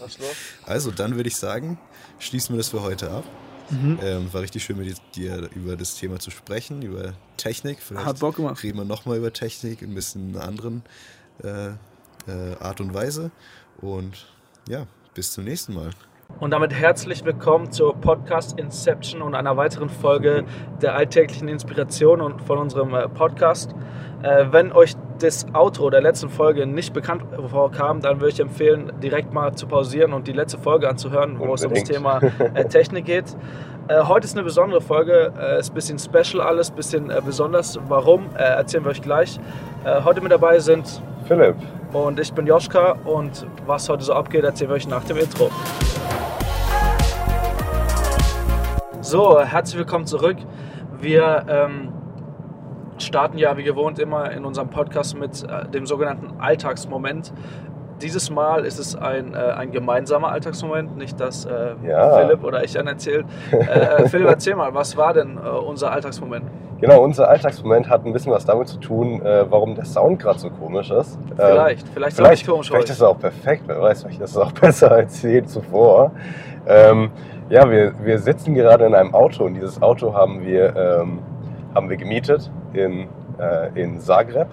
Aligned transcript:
Was 0.00 0.18
los? 0.18 0.28
Also, 0.66 0.90
dann 0.90 1.16
würde 1.16 1.28
ich 1.28 1.36
sagen, 1.36 1.78
schließen 2.18 2.54
wir 2.54 2.58
das 2.58 2.68
für 2.70 2.82
heute 2.82 3.10
ab. 3.10 3.24
Mhm. 3.70 3.98
Ähm, 4.02 4.32
war 4.32 4.40
richtig 4.42 4.64
schön 4.64 4.78
mit 4.78 5.00
dir 5.14 5.48
über 5.54 5.76
das 5.76 5.94
Thema 5.94 6.18
zu 6.18 6.30
sprechen, 6.30 6.82
über 6.82 7.12
Technik. 7.36 7.80
Vielleicht 7.80 8.06
Hat 8.06 8.18
Bock 8.18 8.36
gemacht. 8.36 8.62
reden 8.62 8.78
wir 8.78 8.84
nochmal 8.84 9.18
über 9.18 9.32
Technik, 9.32 9.82
ein 9.82 9.94
bisschen 9.94 10.34
einer 10.34 10.44
anderen 10.44 10.82
äh, 11.44 11.68
äh, 11.68 12.56
Art 12.58 12.80
und 12.80 12.94
Weise. 12.94 13.30
Und 13.80 14.26
ja, 14.68 14.86
bis 15.14 15.32
zum 15.32 15.44
nächsten 15.44 15.74
Mal. 15.74 15.90
Und 16.38 16.52
damit 16.52 16.72
herzlich 16.72 17.24
willkommen 17.24 17.70
zur 17.70 17.94
Podcast 17.94 18.58
Inception 18.58 19.20
und 19.22 19.34
einer 19.34 19.56
weiteren 19.56 19.90
Folge 19.90 20.44
der 20.80 20.94
alltäglichen 20.94 21.48
Inspiration 21.48 22.20
und 22.20 22.42
von 22.42 22.58
unserem 22.58 22.94
äh, 22.94 23.08
Podcast. 23.08 23.74
Äh, 24.22 24.46
wenn 24.50 24.72
euch 24.72 24.94
das 25.22 25.46
Outro 25.52 25.90
der 25.90 26.00
letzten 26.00 26.28
Folge 26.28 26.66
nicht 26.66 26.92
bekannt 26.92 27.22
vorkam, 27.48 28.00
dann 28.00 28.20
würde 28.20 28.32
ich 28.32 28.40
empfehlen, 28.40 28.92
direkt 29.02 29.32
mal 29.32 29.54
zu 29.54 29.66
pausieren 29.66 30.12
und 30.12 30.26
die 30.26 30.32
letzte 30.32 30.58
Folge 30.58 30.88
anzuhören, 30.88 31.38
wo 31.38 31.44
Unbedingt. 31.44 31.60
es 31.60 31.64
ums 31.64 31.84
Thema 31.84 32.20
äh, 32.54 32.64
Technik 32.64 33.04
geht. 33.04 33.36
Äh, 33.88 34.02
heute 34.04 34.24
ist 34.26 34.34
eine 34.34 34.44
besondere 34.44 34.80
Folge, 34.80 35.32
äh, 35.38 35.58
ist 35.58 35.70
ein 35.70 35.74
bisschen 35.74 35.98
special 35.98 36.40
alles, 36.40 36.70
ein 36.70 36.76
bisschen 36.76 37.10
äh, 37.10 37.20
besonders. 37.24 37.78
Warum, 37.88 38.26
äh, 38.34 38.42
erzählen 38.42 38.84
wir 38.84 38.90
euch 38.90 39.02
gleich. 39.02 39.38
Äh, 39.84 40.02
heute 40.04 40.20
mit 40.20 40.32
dabei 40.32 40.58
sind 40.58 41.02
Philipp 41.26 41.56
und 41.92 42.18
ich 42.18 42.32
bin 42.32 42.46
Joschka 42.46 42.96
und 43.04 43.46
was 43.66 43.88
heute 43.88 44.04
so 44.04 44.14
abgeht, 44.14 44.44
erzählen 44.44 44.70
wir 44.70 44.76
euch 44.76 44.88
nach 44.88 45.04
dem 45.04 45.18
Intro. 45.18 45.50
So, 49.00 49.40
herzlich 49.40 49.78
willkommen 49.78 50.06
zurück. 50.06 50.36
Wir 51.00 51.44
ähm, 51.48 51.92
starten 53.02 53.38
ja 53.38 53.56
wie 53.56 53.64
gewohnt 53.64 53.98
immer 53.98 54.30
in 54.30 54.44
unserem 54.44 54.68
Podcast 54.68 55.18
mit 55.18 55.42
äh, 55.42 55.68
dem 55.68 55.86
sogenannten 55.86 56.40
Alltagsmoment. 56.40 57.32
Dieses 58.02 58.30
Mal 58.30 58.64
ist 58.64 58.78
es 58.78 58.96
ein, 58.96 59.34
äh, 59.34 59.36
ein 59.36 59.72
gemeinsamer 59.72 60.28
Alltagsmoment, 60.28 60.96
nicht 60.96 61.20
dass 61.20 61.44
äh, 61.44 61.74
ja. 61.86 62.18
Philipp 62.18 62.42
oder 62.42 62.64
ich 62.64 62.72
dann 62.72 62.86
erzählt. 62.86 63.26
Äh, 63.52 63.56
äh, 63.56 64.08
Philipp, 64.08 64.28
erzähl 64.28 64.54
mal, 64.54 64.72
was 64.74 64.96
war 64.96 65.12
denn 65.12 65.36
äh, 65.36 65.48
unser 65.48 65.92
Alltagsmoment? 65.92 66.44
Genau, 66.80 67.02
unser 67.02 67.28
Alltagsmoment 67.28 67.90
hat 67.90 68.06
ein 68.06 68.12
bisschen 68.14 68.32
was 68.32 68.46
damit 68.46 68.68
zu 68.68 68.78
tun, 68.78 69.20
warum 69.22 69.74
der 69.74 69.84
Sound 69.84 70.18
gerade 70.18 70.38
so 70.38 70.48
komisch 70.48 70.90
ist. 70.90 71.18
Vielleicht, 71.36 71.86
ähm, 71.86 71.92
vielleicht, 71.92 72.16
vielleicht, 72.16 72.46
komisch 72.46 72.70
vielleicht 72.70 72.88
ist 72.88 72.96
es 72.96 73.02
auch 73.02 73.18
perfekt, 73.18 73.64
wer 73.66 73.82
weiß, 73.82 74.04
vielleicht 74.04 74.22
ist 74.22 74.30
es 74.30 74.36
auch 74.38 74.52
besser 74.60 74.90
als 74.90 75.20
je 75.20 75.44
zuvor. 75.44 76.12
Ähm, 76.66 77.10
ja, 77.50 77.68
wir, 77.68 77.92
wir 78.02 78.18
sitzen 78.20 78.54
gerade 78.54 78.86
in 78.86 78.94
einem 78.94 79.12
Auto 79.12 79.44
und 79.44 79.54
dieses 79.54 79.82
Auto 79.82 80.14
haben 80.14 80.46
wir, 80.46 80.74
ähm, 80.76 81.18
haben 81.74 81.88
wir 81.88 81.96
gemietet 81.96 82.50
in, 82.72 83.08
äh, 83.38 83.80
in 83.80 84.00
Zagreb. 84.00 84.48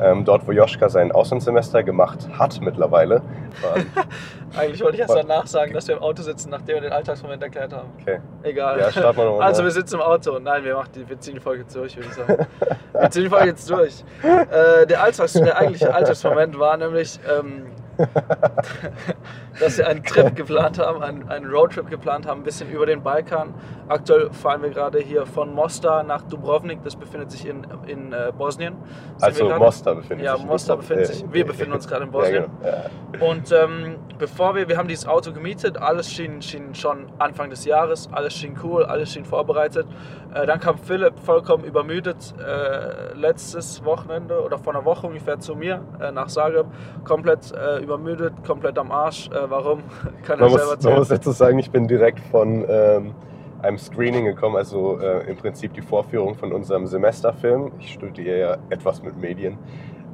Ähm, 0.00 0.24
dort, 0.24 0.46
wo 0.46 0.52
Joschka 0.52 0.88
sein 0.88 1.12
Auslandssemester 1.12 1.82
gemacht 1.82 2.28
hat 2.38 2.60
mittlerweile. 2.60 3.20
Eigentlich 4.56 4.82
wollte 4.82 4.96
ich 4.96 5.00
erst 5.00 5.14
danach 5.14 5.46
sagen, 5.46 5.74
dass 5.74 5.86
wir 5.86 5.96
im 5.96 6.02
Auto 6.02 6.22
sitzen, 6.22 6.50
nachdem 6.50 6.76
wir 6.76 6.80
den 6.82 6.92
Alltagsmoment 6.92 7.42
erklärt 7.42 7.72
haben. 7.72 7.90
Okay. 8.00 8.18
Egal. 8.42 8.80
Ja, 8.80 8.90
starten 8.90 9.18
wir 9.18 9.24
nochmal. 9.26 9.46
Also 9.46 9.62
wir 9.62 9.70
sitzen 9.70 9.96
im 9.96 10.00
Auto. 10.00 10.38
Nein, 10.38 10.64
wir, 10.64 10.74
machen 10.74 10.90
die, 10.94 11.08
wir 11.08 11.20
ziehen 11.20 11.34
die 11.34 11.40
Folge 11.40 11.62
jetzt 11.62 11.76
durch, 11.76 11.96
würde 11.96 12.08
ich 12.08 12.14
sagen. 12.14 12.46
wir 12.92 13.10
ziehen 13.10 13.24
die 13.24 13.28
Folge 13.28 13.46
jetzt 13.46 13.68
durch. 13.68 14.04
Äh, 14.22 14.86
der, 14.86 15.02
Alltags, 15.02 15.34
der 15.34 15.56
eigentliche 15.56 15.94
Alltagsmoment 15.94 16.58
war 16.58 16.76
nämlich, 16.76 17.20
ähm, 17.30 17.66
dass 19.60 19.78
wir 19.78 19.86
einen 19.86 20.02
Trip 20.02 20.34
geplant 20.34 20.78
haben, 20.78 21.02
einen, 21.02 21.28
einen 21.28 21.46
Roadtrip 21.46 21.88
geplant 21.88 22.26
haben, 22.26 22.40
ein 22.40 22.44
bisschen 22.44 22.70
über 22.70 22.86
den 22.86 23.02
Balkan. 23.02 23.54
Aktuell 23.88 24.30
fahren 24.32 24.62
wir 24.62 24.70
gerade 24.70 24.98
hier 24.98 25.26
von 25.26 25.54
Mostar 25.54 26.02
nach 26.02 26.22
Dubrovnik, 26.22 26.82
das 26.84 26.96
befindet 26.96 27.30
sich 27.30 27.46
in, 27.46 27.66
in 27.86 28.12
äh, 28.12 28.32
Bosnien. 28.36 28.74
Sind 29.16 29.22
also 29.22 29.48
Mostar 29.58 29.94
befindet 29.96 30.24
ja, 30.24 30.34
sich. 30.34 30.42
Ja, 30.42 30.50
Mostar 30.50 30.76
befindet 30.76 31.06
sich. 31.06 31.24
Wir 31.30 31.46
befinden 31.46 31.72
uns 31.72 31.86
gerade 31.86 32.04
in 32.04 32.10
Bosnien. 32.12 32.46
Ja, 32.64 32.86
genau. 33.12 33.30
Und 33.30 33.52
ähm, 33.52 33.96
bevor 34.18 34.54
wir, 34.54 34.68
wir 34.68 34.76
haben 34.76 34.88
dieses 34.88 35.06
Auto 35.06 35.32
gemietet, 35.32 35.76
alles 35.76 36.10
schien, 36.10 36.40
schien 36.42 36.74
schon 36.74 37.06
Anfang 37.18 37.50
des 37.50 37.64
Jahres, 37.64 38.08
alles 38.12 38.34
schien 38.34 38.58
cool, 38.62 38.84
alles 38.84 39.12
schien 39.12 39.24
vorbereitet. 39.24 39.86
Äh, 40.34 40.46
dann 40.46 40.60
kam 40.60 40.78
Philipp 40.78 41.18
vollkommen 41.18 41.64
übermüdet 41.64 42.34
äh, 42.38 43.14
letztes 43.14 43.84
Wochenende 43.84 44.42
oder 44.42 44.58
vor 44.58 44.74
einer 44.74 44.84
Woche 44.84 45.06
ungefähr 45.06 45.38
zu 45.38 45.54
mir 45.54 45.82
äh, 46.00 46.10
nach 46.10 46.28
Zagreb, 46.28 46.66
komplett 47.04 47.52
äh, 47.52 47.82
übermüdet, 47.82 48.32
komplett 48.46 48.78
am 48.78 48.90
Arsch. 48.90 49.28
Äh, 49.28 49.50
warum? 49.50 49.82
Kann 50.24 50.38
man 50.38 50.50
er 50.50 50.58
selber 50.58 50.76
muss, 50.76 50.84
Man 50.84 50.94
muss 50.94 51.08
dazu 51.08 51.32
sagen, 51.32 51.58
ich 51.58 51.70
bin 51.70 51.86
direkt 51.86 52.20
von 52.20 52.64
ähm, 52.68 53.14
einem 53.60 53.78
Screening 53.78 54.24
gekommen, 54.24 54.56
also 54.56 54.98
äh, 54.98 55.28
im 55.28 55.36
Prinzip 55.36 55.74
die 55.74 55.82
Vorführung 55.82 56.34
von 56.34 56.52
unserem 56.52 56.86
Semesterfilm. 56.86 57.72
Ich 57.78 57.92
studiere 57.92 58.38
ja 58.38 58.56
etwas 58.70 59.02
mit 59.02 59.16
Medien. 59.18 59.58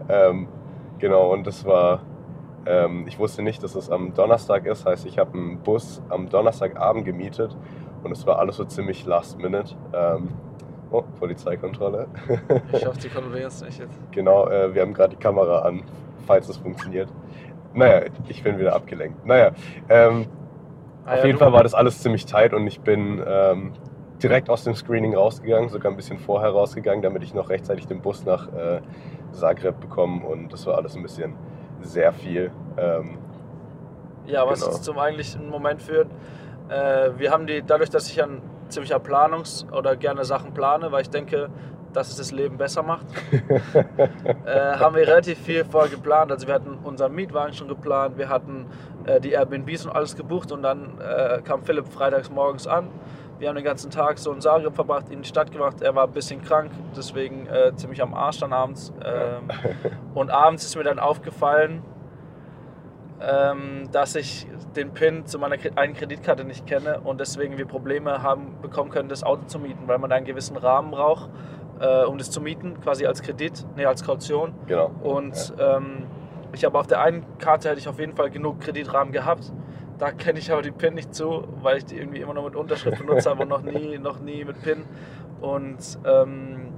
Ähm, 0.08 0.48
genau, 0.98 1.32
und 1.32 1.46
das 1.46 1.64
war 1.64 2.00
ähm, 2.66 3.04
ich 3.06 3.18
wusste 3.18 3.42
nicht, 3.42 3.62
dass 3.62 3.74
es 3.74 3.90
am 3.90 4.12
Donnerstag 4.14 4.66
ist, 4.66 4.84
heißt, 4.84 5.06
ich 5.06 5.18
habe 5.18 5.32
einen 5.38 5.58
Bus 5.60 6.02
am 6.10 6.28
Donnerstagabend 6.28 7.04
gemietet 7.04 7.56
und 8.02 8.12
es 8.12 8.26
war 8.26 8.38
alles 8.38 8.56
so 8.56 8.64
ziemlich 8.64 9.04
last 9.06 9.38
minute. 9.38 9.74
Ähm, 9.92 10.28
oh, 10.90 11.02
Polizeikontrolle. 11.18 12.06
ich 12.72 12.86
hoffe, 12.86 12.98
die 13.02 13.08
kontrollieren 13.08 13.48
es 13.48 13.62
nicht 13.62 13.78
jetzt. 13.78 13.98
Genau, 14.12 14.48
äh, 14.48 14.74
wir 14.74 14.82
haben 14.82 14.94
gerade 14.94 15.16
die 15.16 15.22
Kamera 15.22 15.60
an, 15.60 15.82
falls 16.26 16.48
es 16.48 16.56
funktioniert. 16.56 17.08
Naja, 17.74 18.06
ich 18.28 18.42
bin 18.42 18.58
wieder 18.58 18.74
abgelenkt. 18.74 19.24
Naja, 19.26 19.52
ähm, 19.88 20.26
ah, 21.04 21.12
auf 21.12 21.18
ja, 21.20 21.26
jeden 21.26 21.38
Fall 21.38 21.52
war 21.52 21.62
das 21.62 21.74
alles 21.74 22.00
ziemlich 22.02 22.26
tight 22.26 22.54
und 22.54 22.66
ich 22.66 22.80
bin 22.80 23.22
ähm, 23.26 23.72
direkt 24.22 24.50
aus 24.50 24.64
dem 24.64 24.74
Screening 24.74 25.14
rausgegangen, 25.14 25.68
sogar 25.68 25.92
ein 25.92 25.96
bisschen 25.96 26.18
vorher 26.18 26.50
rausgegangen, 26.50 27.02
damit 27.02 27.22
ich 27.22 27.34
noch 27.34 27.50
rechtzeitig 27.50 27.86
den 27.86 28.00
Bus 28.00 28.24
nach 28.24 28.48
äh, 28.52 28.80
Zagreb 29.32 29.80
bekomme 29.80 30.24
und 30.26 30.52
das 30.52 30.66
war 30.66 30.76
alles 30.76 30.96
ein 30.96 31.02
bisschen 31.02 31.34
sehr 31.82 32.12
viel. 32.12 32.50
Ähm, 32.76 33.18
ja, 34.26 34.46
was 34.46 34.60
genau. 34.60 34.72
uns 34.72 34.82
zum 34.82 34.98
eigentlichen 34.98 35.48
Moment 35.48 35.82
führt, 35.82 36.08
äh, 36.68 37.18
wir 37.18 37.30
haben 37.30 37.46
die, 37.46 37.62
dadurch, 37.62 37.90
dass 37.90 38.08
ich 38.08 38.22
ein 38.22 38.42
ziemlicher 38.68 38.98
Planungs- 38.98 39.70
oder 39.72 39.96
gerne 39.96 40.24
Sachen 40.24 40.52
plane, 40.52 40.92
weil 40.92 41.02
ich 41.02 41.10
denke, 41.10 41.48
dass 41.92 42.10
es 42.10 42.16
das 42.16 42.32
Leben 42.32 42.58
besser 42.58 42.82
macht, 42.82 43.06
äh, 44.44 44.76
haben 44.76 44.94
wir 44.94 45.06
relativ 45.06 45.38
viel 45.38 45.64
vorher 45.64 45.90
geplant. 45.90 46.30
Also 46.30 46.46
wir 46.46 46.54
hatten 46.54 46.78
unseren 46.84 47.14
Mietwagen 47.14 47.54
schon 47.54 47.68
geplant, 47.68 48.18
wir 48.18 48.28
hatten 48.28 48.66
äh, 49.06 49.20
die 49.20 49.30
Airbnbs 49.30 49.86
und 49.86 49.92
alles 49.92 50.14
gebucht 50.14 50.52
und 50.52 50.62
dann 50.62 50.98
äh, 51.00 51.40
kam 51.42 51.62
Philipp 51.62 51.88
freitags 51.88 52.30
morgens 52.30 52.66
an. 52.66 52.88
Wir 53.38 53.48
haben 53.48 53.56
den 53.56 53.64
ganzen 53.64 53.90
Tag 53.90 54.18
so 54.18 54.32
in 54.32 54.40
Zagreb 54.40 54.74
verbracht, 54.74 55.10
in 55.10 55.22
die 55.22 55.28
Stadt 55.28 55.52
gemacht. 55.52 55.80
Er 55.80 55.94
war 55.94 56.04
ein 56.04 56.12
bisschen 56.12 56.42
krank, 56.42 56.72
deswegen 56.96 57.46
äh, 57.46 57.72
ziemlich 57.76 58.02
am 58.02 58.12
Arsch 58.12 58.40
dann 58.40 58.52
abends. 58.52 58.92
Ähm, 59.04 59.48
und 60.14 60.30
abends 60.30 60.64
ist 60.64 60.76
mir 60.76 60.82
dann 60.82 60.98
aufgefallen, 60.98 61.82
ähm, 63.20 63.88
dass 63.90 64.14
ich 64.14 64.46
den 64.76 64.92
PIN 64.92 65.26
zu 65.26 65.38
meiner 65.38 65.56
einen 65.76 65.94
Kreditkarte 65.94 66.44
nicht 66.44 66.66
kenne 66.66 67.00
und 67.00 67.20
deswegen 67.20 67.58
wir 67.58 67.66
Probleme 67.66 68.22
haben 68.22 68.60
bekommen 68.62 68.90
können, 68.90 69.08
das 69.08 69.24
Auto 69.24 69.44
zu 69.46 69.58
mieten, 69.58 69.86
weil 69.86 69.98
man 69.98 70.12
einen 70.12 70.26
gewissen 70.26 70.56
Rahmen 70.56 70.90
braucht, 70.90 71.30
äh, 71.80 72.04
um 72.04 72.18
das 72.18 72.30
zu 72.30 72.40
mieten, 72.40 72.80
quasi 72.80 73.06
als 73.06 73.22
Kredit, 73.22 73.66
nee, 73.76 73.84
als 73.84 74.04
Kaution. 74.04 74.54
Genau. 74.66 74.90
Und 75.02 75.54
ja. 75.58 75.78
ähm, 75.78 76.06
ich 76.52 76.64
habe 76.64 76.78
auf 76.78 76.86
der 76.86 77.00
einen 77.00 77.24
Karte 77.38 77.68
hätte 77.68 77.80
ich 77.80 77.88
auf 77.88 77.98
jeden 77.98 78.14
Fall 78.14 78.30
genug 78.30 78.60
Kreditrahmen 78.60 79.12
gehabt. 79.12 79.52
Da 79.98 80.12
kenne 80.12 80.38
ich 80.38 80.52
aber 80.52 80.62
die 80.62 80.70
PIN 80.70 80.94
nicht 80.94 81.12
zu, 81.14 81.48
weil 81.60 81.78
ich 81.78 81.84
die 81.84 81.96
irgendwie 81.96 82.20
immer 82.20 82.34
nur 82.34 82.44
mit 82.44 82.54
Unterschrift 82.54 82.98
benutzt 82.98 83.26
habe 83.26 83.42
und 83.42 83.48
noch 83.48 83.62
nie, 83.62 83.98
noch 84.02 84.20
nie 84.20 84.44
mit 84.44 84.62
PIN. 84.62 84.84
Und 85.40 85.98
ähm, 86.04 86.68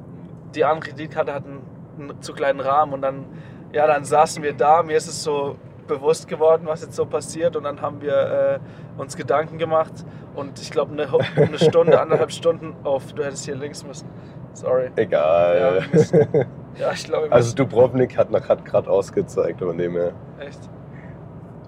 die 0.55 0.65
andere 0.65 0.91
Kreditkarte 0.91 1.35
hat 1.35 1.45
einen, 1.45 1.63
einen 1.99 2.23
zu 2.23 2.33
kleinen 2.33 2.61
Rahmen 2.61 2.95
und 2.95 3.03
dann, 3.03 3.27
ja, 3.73 3.87
dann 3.87 4.05
saßen 4.05 4.43
wir 4.43 4.55
da. 4.55 4.83
Mir 4.83 4.97
ist 4.97 5.07
es 5.07 5.23
so 5.23 5.57
bewusst 5.91 6.29
geworden, 6.29 6.63
was 6.65 6.83
jetzt 6.83 6.95
so 6.95 7.05
passiert. 7.05 7.57
Und 7.57 7.65
dann 7.65 7.83
haben 7.83 8.01
wir 8.01 8.61
äh, 8.97 9.01
uns 9.01 9.17
Gedanken 9.17 9.59
gemacht. 9.59 9.93
Und 10.35 10.61
ich 10.61 10.71
glaube, 10.71 10.93
eine, 10.93 11.09
eine, 11.37 11.59
Stunde, 11.59 12.01
anderthalb 12.01 12.33
Stunden 12.33 12.75
auf. 12.85 13.13
Du 13.13 13.23
hättest 13.23 13.45
hier 13.45 13.57
links 13.57 13.85
müssen. 13.85 14.09
Sorry. 14.53 14.91
Egal. 14.97 15.85
Ja, 15.93 16.43
ja 16.79 16.93
ich 16.93 17.05
glaube. 17.05 17.31
Also, 17.31 17.55
Dubrovnik 17.55 18.17
hat, 18.17 18.33
hat 18.33 18.65
gerade 18.65 18.89
ausgezeigt, 18.89 19.61
aber 19.63 19.75
mehr. 19.75 20.13
Echt? 20.39 20.61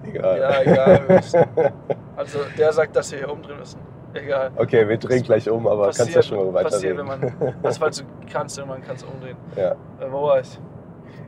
Egal. 0.05 0.39
Ja, 0.39 0.61
egal. 0.61 1.01
also, 2.15 2.39
der 2.57 2.73
sagt, 2.73 2.95
dass 2.95 3.11
wir 3.11 3.19
hier 3.19 3.31
umdrehen 3.31 3.59
müssen. 3.59 3.79
Egal. 4.13 4.51
Okay, 4.55 4.87
wir 4.87 4.97
drehen 4.97 5.23
gleich 5.23 5.49
um, 5.49 5.65
aber 5.65 5.87
passiert, 5.87 6.13
kannst 6.13 6.15
ja 6.15 6.35
schon 6.35 6.45
mal 6.45 6.53
weiter 6.53 6.69
passiert, 6.69 6.97
wenn 6.97 7.05
man, 7.05 7.55
das, 7.63 7.81
weil 7.81 7.89
du 7.91 8.03
kannst, 8.31 8.59
wenn 8.59 8.67
man 8.67 8.83
kann 8.83 8.95
es 8.95 9.03
umdrehen. 9.03 9.37
Ja. 9.55 9.71
Äh, 9.71 10.11
wo 10.11 10.23
war 10.23 10.39
ich? 10.39 10.59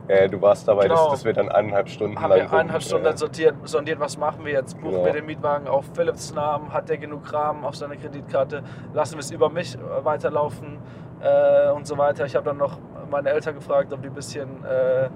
Äh, 0.08 0.28
du 0.28 0.40
warst 0.40 0.68
dabei, 0.68 0.84
genau. 0.84 0.94
dass, 0.94 1.10
dass 1.10 1.24
wir 1.24 1.32
dann 1.32 1.48
eineinhalb 1.48 1.88
Stunden 1.88 2.20
haben 2.20 2.30
lang 2.30 2.38
wir 2.38 2.52
eineinhalb 2.52 2.82
Stunden 2.82 3.04
dann 3.04 3.16
sortiert, 3.16 3.56
sondiert, 3.64 3.98
was 3.98 4.16
machen 4.16 4.44
wir 4.44 4.52
jetzt? 4.52 4.78
Buchen 4.78 4.92
genau. 4.92 5.04
wir 5.04 5.12
den 5.12 5.26
Mietwagen 5.26 5.66
auf 5.66 5.84
Philips 5.94 6.32
Namen? 6.32 6.72
Hat 6.72 6.88
der 6.88 6.98
genug 6.98 7.32
Rahmen 7.32 7.64
auf 7.64 7.74
seiner 7.74 7.96
Kreditkarte? 7.96 8.62
Lassen 8.94 9.14
wir 9.14 9.20
es 9.20 9.30
über 9.30 9.50
mich 9.50 9.74
äh, 9.74 10.04
weiterlaufen 10.04 10.78
äh, 11.20 11.70
und 11.72 11.86
so 11.86 11.98
weiter. 11.98 12.24
Ich 12.24 12.36
habe 12.36 12.44
dann 12.44 12.56
noch 12.56 12.78
meine 13.10 13.30
Eltern 13.30 13.54
gefragt, 13.54 13.92
ob 13.92 14.02
die 14.02 14.08
ein 14.08 14.14
bisschen 14.14 14.64
äh, 14.64 15.08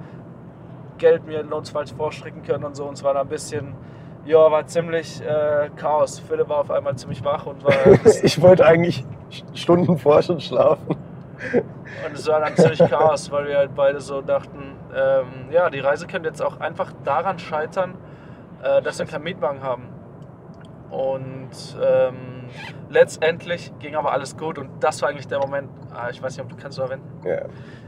Geld 0.99 1.25
mir 1.27 1.45
notfalls 1.45 1.93
vorstrecken 1.93 2.43
können 2.43 2.65
und 2.65 2.75
so. 2.75 2.85
Und 2.85 2.95
es 2.95 3.05
war 3.05 3.15
da 3.15 3.21
ein 3.21 3.29
bisschen, 3.29 3.75
ja, 4.25 4.51
war 4.51 4.67
ziemlich 4.67 5.21
äh, 5.23 5.71
Chaos. 5.77 6.19
Philipp 6.19 6.49
war 6.49 6.59
auf 6.59 6.71
einmal 6.71 6.97
ziemlich 6.97 7.25
wach 7.25 7.47
und 7.47 7.65
war. 7.65 7.73
ich 8.23 8.41
wollte 8.43 8.67
eigentlich 8.67 9.05
Stunden 9.55 9.97
vorher 9.99 10.23
schon 10.23 10.41
schlafen. 10.41 10.97
Und 12.07 12.15
es 12.15 12.27
war 12.27 12.41
dann 12.41 12.57
ziemlich 12.57 12.79
Chaos, 12.79 13.31
weil 13.31 13.49
wir 13.49 13.59
halt 13.59 13.75
beide 13.75 14.01
so 14.01 14.21
dachten, 14.21 14.77
ähm, 14.95 15.51
ja, 15.51 15.71
die 15.71 15.81
Reise 15.81 16.07
könnte 16.07 16.29
jetzt 16.29 16.43
auch 16.43 16.61
einfach 16.61 16.93
daran 17.05 17.39
scheitern, 17.39 17.95
äh, 18.63 18.83
dass 18.83 18.99
wir 18.99 19.07
keinen 19.07 19.25
Mietwagen 19.25 19.63
haben. 19.63 19.89
Und 20.91 21.51
ähm, 21.81 22.49
letztendlich 22.89 23.73
ging 23.79 23.95
aber 23.95 24.13
alles 24.13 24.37
gut 24.37 24.59
und 24.59 24.83
das 24.83 25.01
war 25.03 25.09
eigentlich 25.09 25.29
der 25.29 25.39
Moment, 25.39 25.71
ah, 25.95 26.11
ich 26.11 26.21
weiß 26.21 26.37
nicht, 26.37 26.45
ob 26.45 26.51
du 26.51 26.57
kannst 26.57 26.79
du 26.79 26.83
erwähnen. 26.83 27.03
Ja. 27.25 27.43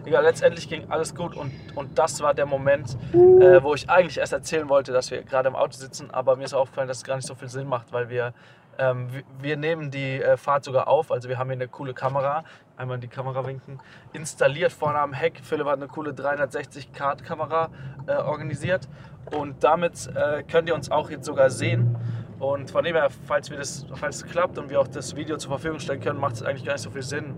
Egal, 0.05 0.23
letztendlich 0.23 0.69
ging 0.69 0.89
alles 0.89 1.15
gut 1.15 1.37
und, 1.37 1.53
und 1.75 1.99
das 1.99 2.21
war 2.21 2.33
der 2.33 2.47
Moment, 2.47 2.97
äh, 3.13 3.63
wo 3.63 3.75
ich 3.75 3.91
eigentlich 3.91 4.19
erst 4.19 4.33
erzählen 4.33 4.69
wollte, 4.69 4.93
dass 4.93 5.11
wir 5.11 5.23
gerade 5.23 5.49
im 5.49 5.57
Auto 5.57 5.73
sitzen, 5.73 6.11
aber 6.13 6.37
mir 6.37 6.45
ist 6.45 6.55
aufgefallen, 6.55 6.89
dass 6.89 6.99
es 6.99 7.05
gar 7.05 7.17
nicht 7.17 7.27
so 7.27 7.35
viel 7.35 7.49
Sinn 7.49 7.67
macht, 7.67 7.93
weil 7.93 8.09
wir, 8.09 8.35
ähm, 8.79 9.09
wir, 9.13 9.23
wir 9.41 9.57
nehmen 9.57 9.91
die 9.91 10.21
äh, 10.21 10.37
Fahrt 10.37 10.65
sogar 10.65 10.89
auf, 10.89 11.11
also 11.11 11.29
wir 11.29 11.39
haben 11.39 11.49
hier 11.49 11.57
eine 11.57 11.69
coole 11.69 11.95
Kamera, 11.95 12.45
einmal 12.77 12.99
die 12.99 13.09
Kamera 13.09 13.47
winken, 13.47 13.81
installiert 14.13 14.73
vorne 14.73 14.99
am 14.99 15.13
Heck. 15.13 15.41
Philipp 15.43 15.67
hat 15.67 15.77
eine 15.77 15.89
coole 15.89 16.13
360-Grad-Kamera 16.13 17.71
äh, 18.07 18.15
organisiert 18.17 18.89
und 19.31 19.63
damit 19.63 20.11
äh, 20.15 20.43
könnt 20.43 20.69
ihr 20.69 20.75
uns 20.75 20.91
auch 20.91 21.11
jetzt 21.11 21.27
sogar 21.27 21.51
sehen. 21.51 21.97
Und 22.39 22.73
von 22.73 22.83
dem 22.83 22.97
her, 22.97 23.09
falls, 23.27 23.51
wir 23.51 23.59
das, 23.59 23.87
falls 23.95 24.17
es 24.17 24.25
klappt 24.25 24.59
und 24.59 24.69
wir 24.69 24.81
auch 24.81 24.89
das 24.89 25.15
Video 25.15 25.37
zur 25.37 25.53
Verfügung 25.53 25.79
stellen 25.79 26.01
können, 26.01 26.19
macht 26.19 26.35
es 26.35 26.43
eigentlich 26.43 26.65
gar 26.65 26.73
nicht 26.73 26.83
so 26.83 26.91
viel 26.91 27.03
Sinn, 27.03 27.37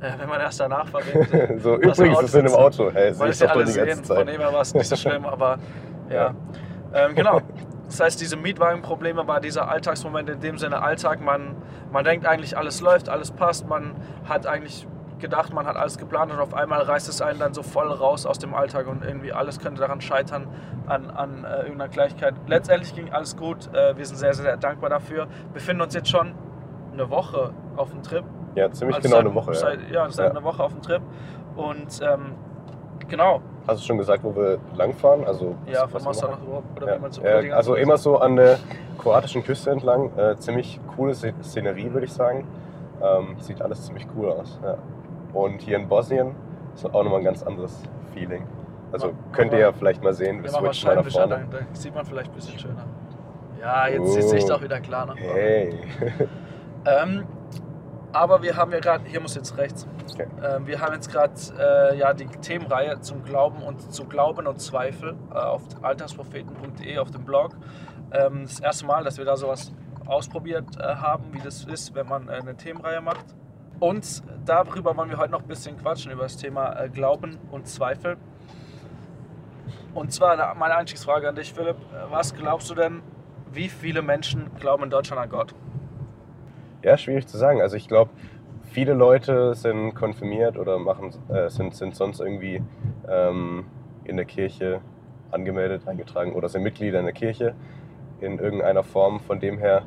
äh, 0.00 0.12
wenn 0.18 0.28
man 0.28 0.40
erst 0.40 0.60
danach 0.60 0.86
verwendet. 0.86 1.60
so, 1.62 1.74
übrigens 1.74 2.22
es 2.22 2.34
in 2.34 2.46
einem 2.46 2.54
Auto. 2.54 2.92
Hey, 2.92 3.18
weil 3.18 3.30
ich 3.30 3.40
ja 3.40 3.48
doch 3.48 3.54
die 3.54 3.60
alle 3.60 3.74
ganze 3.74 4.04
sehen. 4.04 4.04
Von 4.04 4.26
dem 4.26 4.40
her 4.40 4.52
war 4.52 4.60
es 4.60 4.72
nicht 4.72 4.86
so 4.86 4.94
schlimm, 4.94 5.24
aber 5.24 5.58
ja. 6.10 6.32
Ähm, 6.94 7.14
genau. 7.14 7.40
Das 7.96 8.04
heißt, 8.04 8.20
diese 8.20 8.36
Mietwagenprobleme 8.36 9.26
war 9.26 9.40
dieser 9.40 9.70
Alltagsmoment 9.70 10.28
in 10.28 10.40
dem 10.40 10.58
Sinne 10.58 10.82
Alltag. 10.82 11.22
Man, 11.22 11.56
man 11.90 12.04
denkt 12.04 12.26
eigentlich, 12.26 12.54
alles 12.54 12.82
läuft, 12.82 13.08
alles 13.08 13.30
passt. 13.30 13.66
Man 13.70 13.94
hat 14.28 14.46
eigentlich 14.46 14.86
gedacht, 15.18 15.54
man 15.54 15.66
hat 15.66 15.76
alles 15.76 15.96
geplant 15.96 16.30
und 16.30 16.38
auf 16.38 16.52
einmal 16.52 16.82
reißt 16.82 17.08
es 17.08 17.22
einen 17.22 17.38
dann 17.38 17.54
so 17.54 17.62
voll 17.62 17.90
raus 17.90 18.26
aus 18.26 18.38
dem 18.38 18.52
Alltag 18.52 18.86
und 18.86 19.02
irgendwie 19.02 19.32
alles 19.32 19.58
könnte 19.60 19.80
daran 19.80 20.02
scheitern, 20.02 20.46
an, 20.86 21.08
an 21.08 21.44
äh, 21.44 21.60
irgendeiner 21.62 21.88
Gleichheit. 21.88 22.34
Letztendlich 22.46 22.94
ging 22.94 23.10
alles 23.14 23.34
gut. 23.34 23.72
Äh, 23.72 23.96
wir 23.96 24.04
sind 24.04 24.16
sehr, 24.16 24.34
sehr 24.34 24.58
dankbar 24.58 24.90
dafür. 24.90 25.26
Befinden 25.54 25.80
uns 25.80 25.94
jetzt 25.94 26.10
schon 26.10 26.34
eine 26.92 27.08
Woche 27.08 27.54
auf 27.78 27.92
dem 27.92 28.02
Trip. 28.02 28.24
Ja, 28.56 28.70
ziemlich 28.70 28.96
Also 28.96 29.08
genau 29.08 29.16
seit, 29.16 29.26
eine 29.26 29.34
Woche. 29.34 29.52
Ja. 29.52 29.58
Seit, 29.58 29.90
ja, 29.90 30.10
seit 30.10 30.24
Ja. 30.26 30.30
einer 30.32 30.44
Woche 30.44 30.62
auf 30.62 30.72
dem 30.72 30.82
Trip. 30.82 31.00
Und 31.56 31.98
ähm, 32.02 32.34
genau, 33.08 33.40
Hast 33.66 33.82
du 33.82 33.86
schon 33.86 33.98
gesagt, 33.98 34.22
wo 34.22 34.34
wir 34.36 34.58
langfahren? 34.76 35.24
Also, 35.24 35.54
ja, 35.66 35.86
von 35.88 36.02
nach 36.30 36.40
Europa. 36.40 36.62
Oder 36.76 36.86
Ja. 36.88 36.96
wie 36.96 37.00
man 37.00 37.12
so 37.12 37.22
ganze 37.22 37.56
also 37.56 37.74
immer 37.74 37.96
so 37.98 38.18
an 38.18 38.36
der 38.36 38.58
kroatischen 38.98 39.42
Küste 39.42 39.70
entlang. 39.70 40.10
Äh, 40.16 40.36
ziemlich 40.36 40.78
coole 40.96 41.12
Sze- 41.14 41.34
Szenerie, 41.42 41.92
würde 41.92 42.06
ich 42.06 42.12
sagen. 42.12 42.46
Ähm, 43.02 43.36
sieht 43.40 43.60
alles 43.60 43.84
ziemlich 43.86 44.06
cool 44.16 44.30
aus. 44.30 44.58
Ja. 44.62 44.76
Und 45.32 45.60
hier 45.62 45.76
in 45.76 45.88
Bosnien 45.88 46.34
ist 46.74 46.86
auch 46.86 47.02
nochmal 47.02 47.18
ein 47.18 47.24
ganz 47.24 47.42
anderes 47.42 47.82
Feeling. 48.14 48.44
Also 48.92 49.08
Ja, 49.08 49.12
könnt 49.32 49.52
ihr 49.52 49.58
ja 49.58 49.72
vielleicht 49.72 50.02
mal 50.02 50.14
sehen. 50.14 50.42
Wir 50.44 50.50
switchen 50.50 50.88
mal 50.88 50.96
nach 50.96 51.10
vorne. 51.10 51.44
dann 51.50 51.66
sieht 51.72 51.94
man 51.94 52.04
vielleicht 52.06 52.30
ein 52.30 52.34
bisschen 52.34 52.58
schöner. 52.58 52.84
Ja, 53.60 53.88
jetzt 53.88 54.16
ist 54.16 54.32
die 54.32 54.36
Oh. 54.50 54.54
Auch 54.54 54.62
wieder 54.62 54.80
klar. 54.80 55.06
Ne? 55.06 55.14
Hey. 55.16 55.74
Ähm, 56.86 57.24
aber 58.12 58.42
wir 58.42 58.56
haben 58.56 58.72
ja 58.72 58.80
gerade, 58.80 59.04
hier 59.06 59.20
muss 59.20 59.34
jetzt 59.34 59.56
rechts, 59.56 59.86
Okay. 60.12 60.26
ähm, 60.42 60.66
wir 60.66 60.80
haben 60.80 60.94
jetzt 60.94 61.10
gerade 61.10 61.34
äh, 61.58 61.98
ja, 61.98 62.14
die 62.14 62.26
Themenreihe 62.26 63.00
zum 63.00 63.22
Glauben 63.24 63.62
und 63.62 63.92
zu 63.92 64.04
Glauben 64.04 64.46
und 64.46 64.60
Zweifel 64.60 65.14
äh, 65.30 65.34
auf 65.34 65.62
alltagspropheten.de 65.82 66.98
auf 66.98 67.10
dem 67.10 67.24
Blog. 67.24 67.56
Ähm, 68.12 68.44
das 68.44 68.60
erste 68.60 68.86
Mal, 68.86 69.04
dass 69.04 69.18
wir 69.18 69.24
da 69.24 69.36
sowas 69.36 69.72
ausprobiert 70.06 70.78
äh, 70.78 70.82
haben, 70.82 71.32
wie 71.32 71.40
das 71.40 71.64
ist, 71.64 71.94
wenn 71.94 72.06
man 72.08 72.28
äh, 72.28 72.32
eine 72.32 72.56
Themenreihe 72.56 73.00
macht. 73.00 73.26
Und 73.78 74.22
darüber 74.46 74.96
wollen 74.96 75.10
wir 75.10 75.18
heute 75.18 75.32
noch 75.32 75.42
ein 75.42 75.48
bisschen 75.48 75.76
quatschen, 75.76 76.12
über 76.12 76.22
das 76.22 76.36
Thema 76.38 76.72
äh, 76.80 76.88
Glauben 76.88 77.38
und 77.50 77.68
Zweifel. 77.68 78.16
Und 79.92 80.12
zwar 80.12 80.54
meine 80.54 80.76
Einstiegsfrage 80.76 81.28
an 81.28 81.34
dich, 81.34 81.52
Philipp. 81.52 81.76
Was 82.10 82.34
glaubst 82.34 82.70
du 82.70 82.74
denn, 82.74 83.02
wie 83.52 83.68
viele 83.68 84.02
Menschen 84.02 84.50
glauben 84.60 84.84
in 84.84 84.90
Deutschland 84.90 85.20
an 85.20 85.28
Gott? 85.30 85.54
Ja, 86.86 86.96
schwierig 86.96 87.26
zu 87.26 87.36
sagen. 87.36 87.60
Also 87.60 87.76
ich 87.76 87.88
glaube, 87.88 88.12
viele 88.62 88.94
Leute 88.94 89.56
sind 89.56 89.96
konfirmiert 89.96 90.56
oder 90.56 90.78
machen, 90.78 91.12
äh, 91.28 91.50
sind, 91.50 91.74
sind 91.74 91.96
sonst 91.96 92.20
irgendwie 92.20 92.62
ähm, 93.08 93.64
in 94.04 94.16
der 94.16 94.24
Kirche 94.24 94.80
angemeldet, 95.32 95.88
eingetragen 95.88 96.32
oder 96.32 96.48
sind 96.48 96.62
Mitglieder 96.62 97.00
in 97.00 97.06
der 97.06 97.12
Kirche 97.12 97.56
in 98.20 98.38
irgendeiner 98.38 98.84
Form. 98.84 99.18
Von 99.18 99.40
dem 99.40 99.58
her 99.58 99.82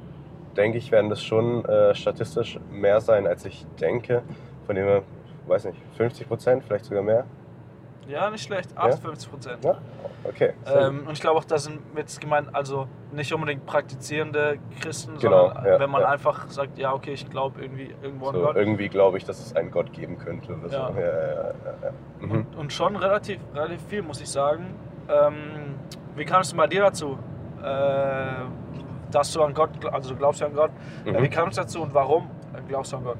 denke 0.57 0.77
ich, 0.77 0.91
werden 0.91 1.09
das 1.09 1.23
schon 1.23 1.63
äh, 1.63 1.95
statistisch 1.95 2.59
mehr 2.69 2.99
sein, 2.99 3.27
als 3.27 3.45
ich 3.45 3.65
denke. 3.79 4.21
Von 4.65 4.75
dem 4.75 4.83
her, 4.83 5.03
weiß 5.47 5.67
nicht, 5.67 5.77
50 5.95 6.27
Prozent, 6.27 6.65
vielleicht 6.65 6.83
sogar 6.83 7.01
mehr. 7.01 7.23
Ja, 8.09 8.29
nicht 8.29 8.43
schlecht. 8.43 8.75
58 8.77 9.29
Prozent. 9.29 9.63
Ja, 9.63 9.77
okay. 10.23 10.53
Ähm, 10.65 11.05
und 11.07 11.13
ich 11.13 11.21
glaube 11.21 11.37
auch, 11.37 11.43
da 11.43 11.57
sind 11.59 11.79
jetzt 11.95 12.19
gemeint, 12.19 12.49
also 12.53 12.87
nicht 13.11 13.31
unbedingt 13.33 13.65
praktizierende 13.65 14.57
Christen, 14.81 15.17
Genau, 15.19 15.47
sondern 15.49 15.65
ja, 15.65 15.79
wenn 15.79 15.89
man 15.91 16.01
ja. 16.01 16.09
einfach 16.09 16.47
sagt, 16.49 16.77
ja, 16.79 16.93
okay, 16.93 17.13
ich 17.13 17.29
glaube 17.29 17.61
irgendwie 17.61 17.93
irgendwo 18.01 18.25
gut. 18.25 18.33
an 18.35 18.39
so, 18.41 18.45
Gott. 18.47 18.55
irgendwie 18.55 18.89
glaube 18.89 19.17
ich, 19.17 19.25
dass 19.25 19.39
es 19.39 19.55
einen 19.55 19.69
Gott 19.71 19.93
geben 19.93 20.17
könnte. 20.17 20.53
Ja. 20.53 20.67
so. 20.69 20.75
ja, 20.75 20.91
ja, 20.99 21.33
ja, 21.35 21.53
ja. 21.83 21.91
Mhm. 22.19 22.31
Und, 22.31 22.55
und 22.55 22.73
schon 22.73 22.95
relativ, 22.95 23.39
relativ 23.53 23.81
viel, 23.87 24.01
muss 24.01 24.19
ich 24.21 24.29
sagen. 24.29 24.73
Ähm, 25.07 25.75
wie 26.15 26.25
kam 26.25 26.41
es 26.41 26.49
denn 26.49 26.57
bei 26.57 26.67
dir 26.67 26.81
dazu? 26.81 27.17
Äh, 27.63 28.25
dass 29.11 29.31
du 29.33 29.41
an 29.43 29.53
Gott, 29.53 29.69
also 29.91 30.09
du 30.11 30.15
glaubst 30.15 30.41
ja 30.41 30.47
an 30.47 30.53
Gott. 30.55 30.71
Äh, 31.05 31.11
Mhm. 31.11 31.23
Wie 31.23 31.29
kam 31.29 31.49
es 31.49 31.55
dazu 31.55 31.81
und 31.81 31.93
warum 31.93 32.29
glaubst 32.67 32.91
du 32.93 32.97
an 32.97 33.03
Gott? 33.03 33.17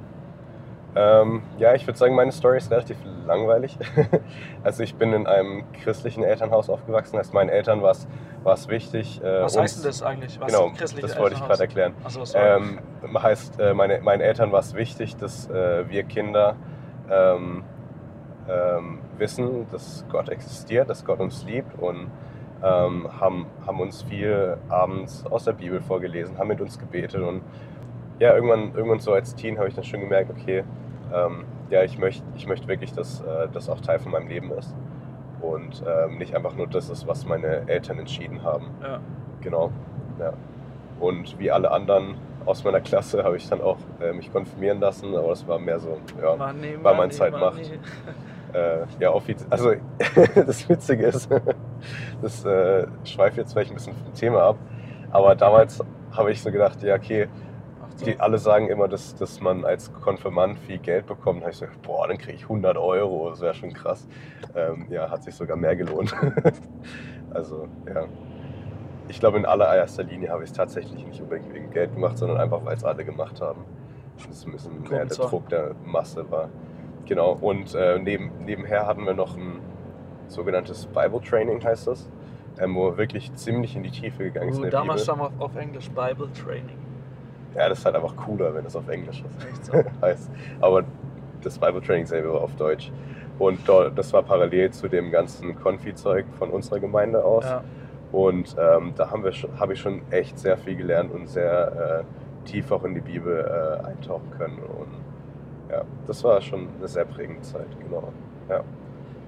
Ähm, 0.96 1.44
ja, 1.60 1.76
ich 1.76 1.86
würde 1.86 2.00
sagen, 2.00 2.16
meine 2.16 2.32
Story 2.32 2.58
ist 2.58 2.72
relativ 2.72 2.98
langweilig. 3.28 3.78
also 4.64 4.82
ich 4.84 4.96
bin 4.96 5.14
in 5.14 5.28
einem 5.28 5.64
christlichen 5.84 6.24
Elternhaus 6.24 6.70
aufgewachsen. 6.70 7.18
Heißt, 7.20 7.34
meinen 7.34 7.50
Eltern 7.50 7.82
war 7.82 7.92
es 7.92 8.68
wichtig. 8.68 9.22
Äh, 9.22 9.44
Was 9.44 9.56
uns- 9.56 9.64
heißt 9.64 9.78
denn 9.78 9.84
das 9.86 10.04
eigentlich? 10.04 10.40
Was 10.40 10.48
Genau, 10.52 10.72
das 10.80 11.18
wollte 11.18 11.36
ich 11.36 11.42
gerade 11.42 11.62
erklären. 11.62 11.94
Sorry. 12.08 12.80
Ähm, 13.04 13.24
heißt, 13.24 13.60
äh, 13.60 13.74
meine, 13.74 14.02
meinen 14.02 14.22
Eltern 14.22 14.52
war 14.52 14.60
es 14.60 14.74
wichtig, 14.74 15.16
dass 15.18 15.50
äh, 15.50 15.88
wir 15.90 16.04
Kinder 16.04 16.56
ähm, 17.10 17.64
ähm, 18.50 19.00
wissen, 19.18 19.68
dass 19.72 20.06
Gott 20.10 20.30
existiert, 20.30 20.90
dass 20.90 21.06
Gott 21.06 21.20
uns 21.20 21.44
liebt 21.46 21.80
und 21.80 22.08
ähm, 22.64 23.08
haben, 23.20 23.46
haben 23.66 23.80
uns 23.80 24.02
viel 24.04 24.58
abends 24.70 25.26
aus 25.28 25.46
der 25.46 25.54
Bibel 25.54 25.82
vorgelesen, 25.82 26.38
haben 26.38 26.48
mit 26.48 26.60
uns 26.62 26.78
gebetet 26.80 27.22
und 27.22 27.42
ja, 28.20 28.34
irgendwann, 28.34 28.74
irgendwann 28.76 29.00
so 29.00 29.14
als 29.14 29.36
Teen 29.36 29.58
habe 29.58 29.68
ich 29.68 29.76
dann 29.76 29.84
schon 29.84 30.02
gemerkt, 30.02 30.30
okay, 30.30 30.64
ähm, 31.14 31.46
ja, 31.70 31.84
ich 31.84 31.98
möchte 31.98 32.24
ich 32.36 32.48
möcht 32.48 32.68
wirklich, 32.68 32.94
dass 32.94 33.22
äh, 33.22 33.48
das 33.52 33.70
auch 33.70 33.80
Teil 33.80 34.00
von 34.00 34.12
meinem 34.12 34.28
Leben 34.28 34.52
ist 34.52 34.76
und 35.42 35.84
ähm, 35.88 36.18
nicht 36.18 36.36
einfach 36.36 36.56
nur 36.56 36.68
das 36.68 36.90
ist, 36.90 37.08
was 37.08 37.26
meine 37.26 37.68
Eltern 37.68 38.00
entschieden 38.00 38.44
haben. 38.44 38.68
ja. 38.82 39.00
Genau, 39.42 39.72
ja. 40.20 40.34
Und 41.00 41.40
wie 41.40 41.50
alle 41.50 41.72
anderen 41.72 42.16
aus 42.46 42.64
meiner 42.64 42.82
Klasse 42.82 43.24
habe 43.24 43.38
ich 43.38 43.48
dann 43.48 43.62
auch 43.62 43.78
äh, 44.02 44.12
mich 44.12 44.32
konfirmieren 44.32 44.80
lassen, 44.80 45.16
aber 45.16 45.30
das 45.30 45.48
war 45.48 45.60
mehr 45.60 45.80
so, 45.80 45.98
ja, 46.22 46.36
Money, 46.36 46.74
weil 46.74 46.82
man 46.82 46.96
money, 46.98 47.12
Zeit 47.12 47.32
macht. 47.32 47.62
äh, 48.54 48.80
ja, 49.00 49.12
offiziell. 49.12 49.48
Also 49.50 49.74
das 50.36 50.68
Witzige 50.68 51.06
ist, 51.06 51.30
das 52.22 52.46
äh, 52.46 52.88
schweift 53.06 53.38
jetzt 53.38 53.54
vielleicht 53.54 53.72
ein 53.72 53.76
bisschen 53.76 53.94
vom 53.96 54.14
Thema 54.14 54.42
ab, 54.42 54.58
aber 55.12 55.36
damals 55.36 55.82
habe 56.12 56.32
ich 56.32 56.42
so 56.42 56.52
gedacht, 56.52 56.82
ja, 56.84 56.96
okay. 56.96 57.28
Die 58.06 58.20
alle 58.20 58.38
sagen 58.38 58.68
immer, 58.70 58.88
dass, 58.88 59.16
dass 59.16 59.40
man 59.42 59.66
als 59.66 59.92
Konfirmand 59.94 60.60
viel 60.60 60.78
Geld 60.78 61.06
bekommt. 61.08 61.42
Da 61.42 61.44
habe 61.44 61.52
ich 61.52 61.58
so, 61.58 61.66
gedacht, 61.66 61.82
boah, 61.82 62.08
dann 62.08 62.18
kriege 62.18 62.34
ich 62.34 62.44
100 62.44 62.78
Euro, 62.78 63.30
das 63.30 63.42
wäre 63.42 63.54
schon 63.54 63.74
krass. 63.74 64.08
Ähm, 64.56 64.88
ja, 64.90 65.10
hat 65.10 65.24
sich 65.24 65.36
sogar 65.36 65.58
mehr 65.58 65.76
gelohnt. 65.76 66.16
also, 67.34 67.68
ja. 67.88 68.06
Ich 69.08 69.20
glaube, 69.20 69.38
in 69.38 69.46
allererster 69.46 70.04
Linie 70.04 70.30
habe 70.30 70.44
ich 70.44 70.52
es 70.52 70.56
tatsächlich 70.56 71.06
nicht 71.06 71.20
unbedingt 71.22 71.52
wegen 71.54 71.72
Geld 71.72 71.94
gemacht, 71.94 72.18
sondern 72.18 72.38
einfach, 72.38 72.64
weil 72.64 72.76
es 72.78 72.84
alle 72.84 73.04
gemacht 73.04 73.42
haben. 73.42 73.66
Das 74.18 74.38
ist 74.38 74.46
ein 74.46 74.52
bisschen 74.52 74.82
mehr 74.84 75.06
der. 75.06 75.18
Druck 75.18 75.50
der 75.50 75.76
Masse 75.86 76.30
war. 76.30 76.50
Genau, 77.06 77.38
und 77.42 77.74
äh, 77.74 77.98
neben, 77.98 78.32
nebenher 78.46 78.86
hatten 78.86 79.06
wir 79.06 79.14
noch 79.14 79.36
ein 79.36 79.60
sogenanntes 80.28 80.86
Bible 80.86 81.22
Training, 81.22 81.64
heißt 81.64 81.88
das, 81.88 82.08
ähm, 82.60 82.76
wo 82.76 82.92
wir 82.92 82.98
wirklich 82.98 83.34
ziemlich 83.34 83.76
in 83.76 83.84
die 83.84 83.90
Tiefe 83.90 84.26
gegangen 84.26 84.50
ist. 84.50 84.58
In 84.58 84.64
der 84.64 84.72
damals 84.72 85.04
stand 85.04 85.22
auf, 85.22 85.32
auf 85.40 85.56
Englisch 85.56 85.90
Bible 85.90 86.30
Training. 86.34 86.78
Ja, 87.56 87.70
das 87.70 87.80
ist 87.80 87.86
halt 87.86 87.96
einfach 87.96 88.16
cooler, 88.16 88.54
wenn 88.54 88.66
es 88.66 88.76
auf 88.76 88.88
Englisch 88.88 89.24
ist. 89.24 89.48
Echt 89.48 89.66
so. 89.66 89.74
heißt. 90.02 90.30
Aber 90.62 90.84
das 91.42 91.58
Bible 91.58 91.82
Training 91.82 92.06
selber 92.06 92.34
war 92.34 92.42
auf 92.42 92.56
Deutsch. 92.56 92.92
Und 93.40 93.60
das 93.96 94.12
war 94.12 94.22
parallel 94.22 94.72
zu 94.72 94.90
dem 94.90 95.12
ganzen 95.12 95.56
Konfi-Zeug 95.60 96.26
von 96.38 96.50
unserer 96.50 96.80
Gemeinde 96.80 97.24
aus. 97.24 97.46
Ja. 97.46 97.64
Und 98.12 98.56
ähm, 98.60 98.94
da 98.98 99.12
haben 99.12 99.24
wir 99.24 99.32
habe 99.60 99.74
ich 99.74 99.80
schon 99.80 100.02
echt 100.12 100.38
sehr 100.38 100.58
viel 100.58 100.76
gelernt 100.76 101.12
und 101.14 101.28
sehr 101.28 102.04
äh, 102.04 102.48
tief 102.50 102.72
auch 102.72 102.84
in 102.84 102.96
die 102.96 103.02
Bibel 103.02 103.40
äh, 103.40 103.88
eintauchen 103.88 104.30
können. 104.38 104.58
Und 104.58 105.72
ja, 105.72 105.84
das 106.08 106.24
war 106.24 106.42
schon 106.42 106.68
eine 106.78 106.88
sehr 106.88 107.06
prägende 107.06 107.42
Zeit, 107.42 107.68
genau. 107.80 108.12
Ja. 108.50 108.62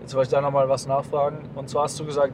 Jetzt 0.02 0.16
wollte 0.16 0.28
ich 0.28 0.32
da 0.32 0.42
nochmal 0.42 0.68
was 0.68 0.88
nachfragen. 0.88 1.38
Und 1.56 1.70
zwar 1.70 1.84
hast 1.84 2.00
du 2.00 2.06
gesagt, 2.06 2.34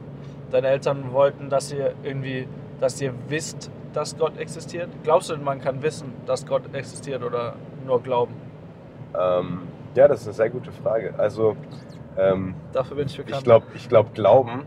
deine 0.50 0.68
Eltern 0.68 1.12
wollten, 1.12 1.50
dass 1.50 1.70
ihr 1.70 1.92
irgendwie, 2.02 2.48
dass 2.80 3.00
ihr 3.00 3.12
wisst, 3.28 3.70
dass 3.92 4.16
Gott 4.16 4.38
existiert. 4.38 4.88
Glaubst 5.02 5.30
du 5.30 5.34
denn, 5.34 5.44
man 5.44 5.60
kann 5.60 5.82
wissen, 5.82 6.12
dass 6.26 6.46
Gott 6.46 6.62
existiert 6.74 7.22
oder 7.22 7.54
nur 7.86 8.02
glauben? 8.02 8.34
Ähm, 9.18 9.62
ja, 9.94 10.08
das 10.08 10.20
ist 10.20 10.26
eine 10.28 10.34
sehr 10.34 10.50
gute 10.50 10.72
Frage. 10.72 11.14
Also 11.16 11.56
ähm, 12.16 12.54
Dafür 12.72 12.96
bin 12.96 13.06
ich 13.06 13.16
bekannt. 13.16 13.38
ich 13.38 13.44
glaube, 13.44 13.66
ich 13.74 13.88
glaub, 13.88 14.14
Glauben 14.14 14.64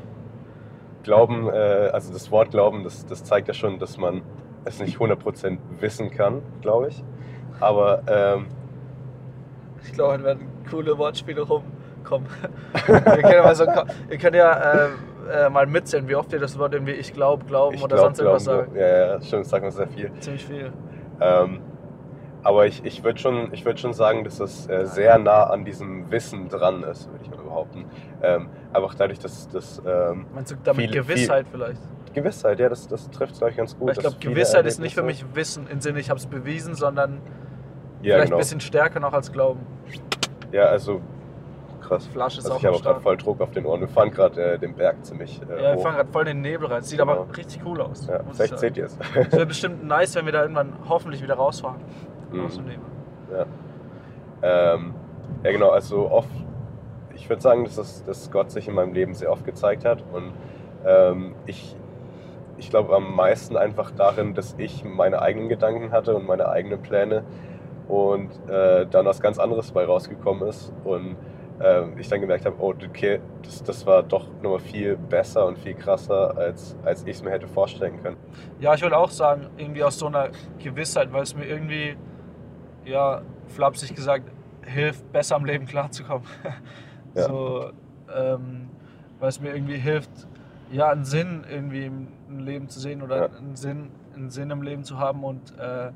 Glauben, 1.03 1.47
äh, 1.47 1.89
also 1.91 2.13
das 2.13 2.31
Wort 2.31 2.51
Glauben, 2.51 2.83
das, 2.83 3.05
das 3.05 3.23
zeigt 3.23 3.47
ja 3.47 3.53
schon, 3.53 3.79
dass 3.79 3.97
man 3.97 4.21
es 4.65 4.79
nicht 4.79 4.97
100% 4.97 5.57
wissen 5.79 6.11
kann, 6.11 6.41
glaube 6.61 6.89
ich. 6.89 7.03
Aber 7.59 8.03
ähm, 8.07 8.47
ich 9.83 9.93
glaube, 9.93 10.13
dann 10.13 10.23
werden 10.23 10.47
coole 10.69 10.97
Wortspiele 10.97 11.41
rumkommen. 11.41 12.27
wir 12.85 13.01
können 13.01 13.33
ja, 13.33 13.43
mal 13.43 13.55
so, 13.55 13.65
ihr 14.09 14.17
könnt 14.17 14.35
ja 14.35 14.85
äh, 14.85 14.89
äh, 15.29 15.49
mal 15.49 15.67
mitzählen, 15.67 16.07
wie 16.07 16.15
oft 16.15 16.31
ihr 16.33 16.39
das 16.39 16.57
Wort 16.57 16.73
irgendwie 16.73 16.93
ich 16.93 17.13
glaube, 17.13 17.45
glauben 17.45 17.75
ich 17.75 17.83
oder 17.83 17.95
glaub, 17.95 18.07
sonst 18.07 18.19
irgendwas 18.19 18.43
sagen. 18.43 18.75
Ja, 18.75 18.87
ja, 18.87 19.21
stimmt, 19.21 19.43
das 19.43 19.49
sagt 19.49 19.63
man 19.63 19.71
sehr 19.71 19.87
viel. 19.87 20.11
Ziemlich 20.19 20.45
viel. 20.45 20.71
Ähm, 21.19 21.59
aber 22.43 22.65
ich, 22.65 22.83
ich 22.83 23.03
würde 23.03 23.19
schon, 23.19 23.51
würd 23.51 23.79
schon 23.79 23.93
sagen, 23.93 24.23
dass 24.23 24.39
es 24.39 24.67
äh, 24.67 24.85
sehr 24.85 25.19
nah 25.19 25.43
an 25.43 25.63
diesem 25.63 26.09
Wissen 26.09 26.49
dran 26.49 26.83
ist, 26.83 27.09
würde 27.11 27.23
ich 27.23 27.29
mal 27.29 27.37
behaupten. 27.37 27.85
Ähm, 28.23 28.49
einfach 28.73 28.95
dadurch, 28.95 29.19
dass 29.19 29.47
das. 29.49 29.81
Ähm, 29.85 30.25
Meinst 30.33 30.51
du 30.51 30.55
damit 30.63 30.91
viel, 30.91 31.01
Gewissheit 31.01 31.47
viel, 31.47 31.59
vielleicht? 31.59 31.81
Gewissheit, 32.13 32.59
ja, 32.59 32.67
das, 32.67 32.87
das 32.87 33.09
trifft 33.09 33.33
es, 33.33 33.37
glaube 33.39 33.51
ich, 33.51 33.57
ganz 33.57 33.77
gut. 33.77 33.89
Weil 33.89 33.93
ich 33.93 33.99
glaube, 33.99 34.17
Gewissheit 34.19 34.65
ist 34.65 34.79
nicht 34.79 34.95
für 34.95 35.03
mich 35.03 35.23
Wissen 35.33 35.67
im 35.67 35.81
Sinne, 35.81 35.99
ich 35.99 36.09
habe 36.09 36.19
es 36.19 36.25
bewiesen, 36.25 36.73
sondern 36.75 37.21
ja, 38.01 38.15
vielleicht 38.15 38.25
genau. 38.25 38.37
ein 38.37 38.39
bisschen 38.39 38.59
stärker 38.59 38.99
noch 38.99 39.13
als 39.13 39.31
Glauben. 39.31 39.61
Ja, 40.51 40.65
also 40.65 41.01
krass. 41.91 42.07
Flasche 42.07 42.39
ist 42.39 42.45
also 42.45 42.55
auch 42.55 42.59
Ich 42.59 42.65
habe 42.65 42.75
auch 42.77 42.81
gerade 42.81 43.01
voll 43.01 43.17
Druck 43.17 43.41
auf 43.41 43.51
den 43.51 43.65
Ohren. 43.65 43.81
Wir 43.81 43.87
fahren 43.87 44.11
gerade 44.11 44.53
äh, 44.53 44.59
den 44.59 44.73
Berg 44.75 45.05
ziemlich. 45.05 45.41
Äh, 45.49 45.63
ja, 45.63 45.75
wir 45.75 45.79
fahren 45.79 45.95
gerade 45.95 46.11
voll 46.11 46.25
den 46.25 46.41
Nebel 46.41 46.67
rein. 46.67 46.81
Sieht 46.81 46.99
genau. 46.99 47.11
aber 47.13 47.37
richtig 47.37 47.61
cool 47.65 47.81
aus. 47.81 48.07
Ja, 48.07 48.21
vielleicht 48.31 48.59
seht 48.59 48.77
ihr 48.77 48.85
es. 48.85 48.97
Es 49.15 49.31
wäre 49.31 49.45
bestimmt 49.45 49.83
nice, 49.83 50.15
wenn 50.15 50.25
wir 50.25 50.33
da 50.33 50.41
irgendwann 50.41 50.73
hoffentlich 50.87 51.21
wieder 51.21 51.35
rausfahren. 51.35 51.81
Mhm. 52.31 52.45
Aus 52.45 52.55
dem 52.55 52.65
Nebel. 52.65 52.85
Ja. 53.31 53.45
Ähm, 54.73 54.93
ja, 55.43 55.51
genau, 55.51 55.69
also 55.69 56.09
oft, 56.09 56.29
ich 57.15 57.29
würde 57.29 57.41
sagen, 57.41 57.63
dass, 57.63 57.75
das, 57.75 58.03
dass 58.03 58.31
Gott 58.31 58.51
sich 58.51 58.67
in 58.67 58.73
meinem 58.73 58.93
Leben 58.93 59.13
sehr 59.13 59.31
oft 59.31 59.45
gezeigt 59.45 59.85
hat 59.85 60.03
und 60.11 60.31
ähm, 60.85 61.35
ich, 61.45 61.75
ich 62.57 62.69
glaube 62.69 62.95
am 62.95 63.15
meisten 63.15 63.55
einfach 63.55 63.91
darin, 63.91 64.33
dass 64.33 64.55
ich 64.57 64.83
meine 64.83 65.21
eigenen 65.21 65.47
Gedanken 65.47 65.91
hatte 65.91 66.15
und 66.15 66.25
meine 66.25 66.49
eigenen 66.49 66.81
Pläne 66.81 67.23
und 67.87 68.29
äh, 68.49 68.87
dann 68.87 69.05
was 69.05 69.21
ganz 69.21 69.37
anderes 69.37 69.71
bei 69.71 69.85
rausgekommen 69.85 70.47
ist 70.47 70.73
und 70.83 71.17
äh, 71.61 71.99
ich 71.99 72.07
dann 72.07 72.21
gemerkt 72.21 72.45
habe, 72.45 72.55
oh, 72.59 72.69
okay, 72.69 73.19
das, 73.43 73.63
das 73.63 73.85
war 73.85 74.03
doch 74.03 74.27
nochmal 74.41 74.59
viel 74.59 74.97
besser 74.97 75.45
und 75.45 75.57
viel 75.57 75.73
krasser, 75.73 76.35
als, 76.37 76.75
als 76.83 77.03
ich 77.03 77.17
es 77.17 77.23
mir 77.23 77.31
hätte 77.31 77.47
vorstellen 77.47 78.01
können. 78.01 78.17
Ja, 78.59 78.73
ich 78.73 78.81
würde 78.81 78.97
auch 78.97 79.11
sagen, 79.11 79.47
irgendwie 79.57 79.83
aus 79.83 79.99
so 79.99 80.07
einer 80.07 80.29
Gewissheit, 80.59 81.11
weil 81.13 81.23
es 81.23 81.35
mir 81.35 81.45
irgendwie 81.45 81.95
ja, 82.85 83.21
flapsig 83.47 83.95
gesagt, 83.95 84.31
hilft, 84.63 85.11
besser 85.11 85.35
am 85.35 85.45
Leben 85.45 85.65
klarzukommen. 85.65 86.27
Ja. 87.13 87.23
So, 87.23 87.71
ähm, 88.15 88.69
weil 89.19 89.27
es 89.27 89.41
mir 89.41 89.53
irgendwie 89.53 89.75
hilft, 89.75 90.09
ja, 90.71 90.91
einen 90.91 91.03
Sinn 91.03 91.43
irgendwie 91.51 91.87
im 91.87 92.39
Leben 92.39 92.69
zu 92.69 92.79
sehen 92.79 93.01
oder 93.01 93.17
ja. 93.17 93.37
einen, 93.37 93.57
Sinn, 93.57 93.89
einen 94.15 94.29
Sinn 94.29 94.49
im 94.49 94.61
Leben 94.61 94.85
zu 94.85 94.97
haben 94.97 95.25
und 95.25 95.53
äh, 95.59 95.91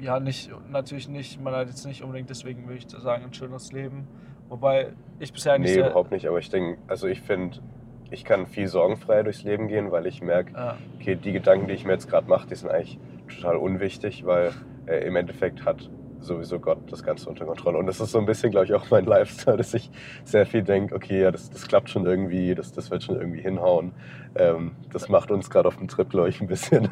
ja, 0.00 0.18
nicht, 0.18 0.50
natürlich 0.68 1.08
nicht, 1.08 1.40
man 1.40 1.54
hat 1.54 1.68
jetzt 1.68 1.86
nicht 1.86 2.02
unbedingt 2.02 2.28
deswegen, 2.28 2.66
würde 2.66 2.78
ich 2.78 2.88
sagen, 2.88 3.24
ein 3.24 3.32
schönes 3.32 3.70
Leben. 3.70 4.08
Wobei 4.50 4.88
ich 5.20 5.32
bisher 5.32 5.58
nicht. 5.58 5.74
Nee, 5.74 5.80
überhaupt 5.80 6.10
nicht, 6.10 6.26
aber 6.26 6.38
ich 6.38 6.50
denke, 6.50 6.78
also 6.88 7.06
ich 7.06 7.22
finde, 7.22 7.58
ich 8.10 8.24
kann 8.24 8.46
viel 8.46 8.66
sorgenfreier 8.66 9.22
durchs 9.22 9.44
Leben 9.44 9.68
gehen, 9.68 9.92
weil 9.92 10.06
ich 10.06 10.20
merke, 10.20 10.52
ja. 10.52 10.76
okay, 10.98 11.14
die 11.14 11.32
Gedanken, 11.32 11.68
die 11.68 11.74
ich 11.74 11.86
mir 11.86 11.92
jetzt 11.92 12.10
gerade 12.10 12.28
mache, 12.28 12.48
die 12.48 12.56
sind 12.56 12.68
eigentlich 12.68 12.98
total 13.28 13.56
unwichtig, 13.56 14.26
weil 14.26 14.50
äh, 14.86 15.06
im 15.06 15.14
Endeffekt 15.16 15.64
hat 15.64 15.88
sowieso 16.18 16.58
Gott 16.58 16.78
das 16.90 17.02
Ganze 17.02 17.30
unter 17.30 17.46
Kontrolle. 17.46 17.78
Und 17.78 17.86
das 17.86 18.00
ist 18.00 18.10
so 18.10 18.18
ein 18.18 18.26
bisschen, 18.26 18.50
glaube 18.50 18.66
ich, 18.66 18.74
auch 18.74 18.90
mein 18.90 19.04
Lifestyle, 19.06 19.56
dass 19.56 19.72
ich 19.72 19.90
sehr 20.24 20.46
viel 20.46 20.62
denke, 20.62 20.94
okay, 20.94 21.22
ja, 21.22 21.30
das, 21.30 21.48
das 21.48 21.66
klappt 21.68 21.88
schon 21.88 22.04
irgendwie, 22.04 22.54
das, 22.54 22.72
das 22.72 22.90
wird 22.90 23.04
schon 23.04 23.16
irgendwie 23.16 23.40
hinhauen. 23.40 23.92
Ähm, 24.34 24.72
das 24.92 25.08
macht 25.08 25.30
uns 25.30 25.48
gerade 25.48 25.68
auf 25.68 25.76
dem 25.76 25.86
Trip, 25.86 26.10
glaube 26.10 26.28
ich, 26.28 26.40
ein 26.40 26.48
bisschen. 26.48 26.88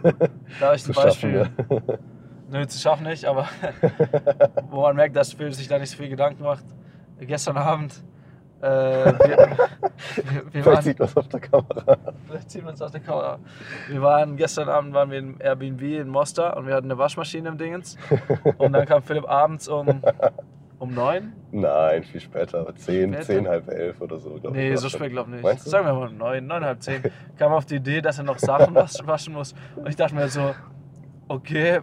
Da 0.61 0.75
ich 0.75 0.85
zum 0.85 0.95
Beispiel. 0.95 1.45
Schaffen, 1.45 1.83
ja. 1.88 1.99
Nö, 2.50 2.67
zu 2.67 2.79
schaffen 2.79 3.05
nicht, 3.05 3.27
aber 3.27 3.49
wo 4.71 4.83
man 4.83 4.97
merkt, 4.97 5.17
dass 5.17 5.35
Phil 5.35 5.53
sich 5.53 5.69
da 5.69 5.79
nicht 5.79 5.91
so 5.91 5.99
viel 5.99 6.09
Gedanken 6.09 6.45
macht. 6.45 6.65
Gestern 7.21 7.57
Abend 7.57 8.03
äh, 8.61 8.67
wir, 8.67 9.19
wir, 9.21 10.53
wir 10.53 10.63
Vielleicht 10.65 10.83
sieht 10.83 10.99
man 10.99 11.09
es 11.09 11.17
auf 11.17 11.29
der 11.29 11.41
Kamera. 11.41 11.97
Vielleicht 12.27 12.51
sieht 12.51 12.65
man 12.65 12.75
es 12.75 12.83
auf 12.83 12.91
der 12.91 13.01
Kamera. 13.01 13.39
Wir 13.89 14.03
waren, 14.03 14.37
gestern 14.37 14.69
Abend 14.69 14.95
waren 14.95 15.11
wir 15.11 15.19
im 15.19 15.41
Airbnb 15.41 15.83
in 15.83 16.09
Mostar 16.09 16.57
und 16.57 16.67
wir 16.67 16.75
hatten 16.75 16.91
eine 16.91 16.99
Waschmaschine 16.99 17.49
im 17.49 17.59
Dingens. 17.59 17.97
Und 18.59 18.73
dann 18.73 18.85
kam 18.85 19.03
Philipp 19.03 19.29
abends 19.29 19.69
um, 19.69 20.03
um 20.81 20.93
neun. 20.93 21.35
Nein, 21.53 22.03
viel 22.03 22.21
später. 22.21 22.75
Zehn, 22.75 23.13
später? 23.13 23.27
zehn, 23.27 23.49
halb 23.49 23.69
elf 23.69 24.01
oder 24.01 24.19
so. 24.19 24.31
Glaub 24.31 24.55
nee, 24.55 24.75
so 24.75 24.89
spät 24.89 25.13
glaube 25.13 25.31
ich 25.31 25.35
nicht. 25.37 25.45
Meinst 25.45 25.67
du? 25.67 25.71
Sagen 25.71 25.87
wir 25.87 25.95
mal 25.95 26.11
neun, 26.11 26.47
neun, 26.47 26.65
halb 26.65 26.83
zehn. 26.83 27.03
Kam 27.39 27.53
auf 27.53 27.65
die 27.65 27.77
Idee, 27.77 28.01
dass 28.01 28.19
er 28.19 28.25
noch 28.25 28.41
Sachen 28.41 28.75
waschen 28.75 29.35
muss. 29.35 29.55
Und 29.77 29.89
ich 29.89 29.97
dachte 29.97 30.17
mir 30.17 30.29
so, 30.29 30.53
okay, 31.29 31.81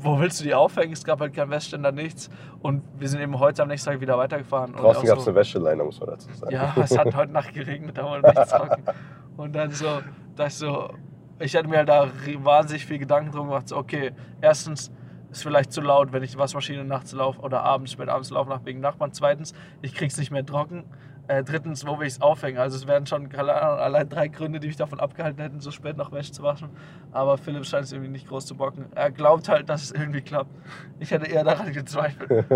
wo 0.00 0.18
willst 0.18 0.40
du 0.40 0.44
die 0.44 0.54
aufhängen? 0.54 0.92
Es 0.92 1.04
gab 1.04 1.20
halt 1.20 1.34
keinen 1.34 1.50
Wäscheständer, 1.50 1.92
nichts. 1.92 2.30
Und 2.60 2.82
wir 2.98 3.08
sind 3.08 3.20
eben 3.20 3.38
heute 3.38 3.62
am 3.62 3.68
nächsten 3.68 3.90
Tag 3.90 4.00
wieder 4.00 4.18
weitergefahren. 4.18 4.72
Draußen 4.72 5.06
gab 5.06 5.18
es 5.18 5.24
so, 5.24 5.30
eine 5.30 5.38
Wäscheleine, 5.38 5.84
muss 5.84 6.00
man 6.00 6.10
dazu 6.10 6.32
sagen. 6.32 6.52
Ja, 6.52 6.74
es 6.76 6.96
hat 6.96 7.14
heute 7.14 7.32
Nacht 7.32 7.52
geregnet, 7.54 7.98
da 7.98 8.04
war 8.04 8.20
nichts 8.20 8.50
trocken. 8.50 8.82
Und 9.36 9.54
dann 9.54 9.70
so, 9.70 10.00
ich 10.44 10.54
so, 10.54 10.90
ich 11.38 11.54
hatte 11.54 11.68
mir 11.68 11.78
halt 11.78 11.88
da 11.88 12.08
wahnsinnig 12.42 12.86
viel 12.86 12.98
Gedanken 12.98 13.32
drum 13.32 13.48
gemacht. 13.48 13.68
So, 13.68 13.76
okay, 13.76 14.12
erstens 14.40 14.90
ist 15.30 15.42
vielleicht 15.42 15.72
zu 15.72 15.80
laut, 15.80 16.12
wenn 16.12 16.22
ich 16.22 16.32
die 16.32 16.38
Waschmaschine 16.38 16.84
nachts 16.84 17.12
laufe 17.12 17.40
oder 17.40 17.62
abends, 17.62 17.92
spät 17.92 18.08
abends 18.08 18.30
laufe 18.30 18.48
nach 18.50 18.64
wegen 18.64 18.80
Nachbarn. 18.80 19.12
Zweitens, 19.12 19.52
ich 19.82 19.94
krieg's 19.94 20.16
nicht 20.16 20.30
mehr 20.30 20.44
trocken. 20.44 20.84
Äh, 21.28 21.44
drittens, 21.44 21.86
wo 21.86 21.98
will 21.98 22.06
ich 22.06 22.14
es 22.14 22.22
aufhängen? 22.22 22.58
Also 22.58 22.76
es 22.76 22.86
wären 22.86 23.06
schon 23.06 23.30
allein 23.34 24.08
drei 24.08 24.28
Gründe, 24.28 24.60
die 24.60 24.68
mich 24.68 24.76
davon 24.76 24.98
abgehalten 24.98 25.42
hätten, 25.42 25.60
so 25.60 25.70
spät 25.70 25.98
noch 25.98 26.10
Wäsche 26.10 26.32
zu 26.32 26.42
waschen. 26.42 26.70
Aber 27.12 27.36
Philipp 27.36 27.66
scheint 27.66 27.84
es 27.84 27.92
irgendwie 27.92 28.10
nicht 28.10 28.26
groß 28.28 28.46
zu 28.46 28.56
bocken. 28.56 28.86
Er 28.94 29.10
glaubt 29.10 29.46
halt, 29.50 29.68
dass 29.68 29.82
es 29.82 29.90
irgendwie 29.90 30.22
klappt. 30.22 30.50
Ich 31.00 31.10
hätte 31.10 31.26
eher 31.26 31.44
daran 31.44 31.70
gezweifelt. 31.70 32.46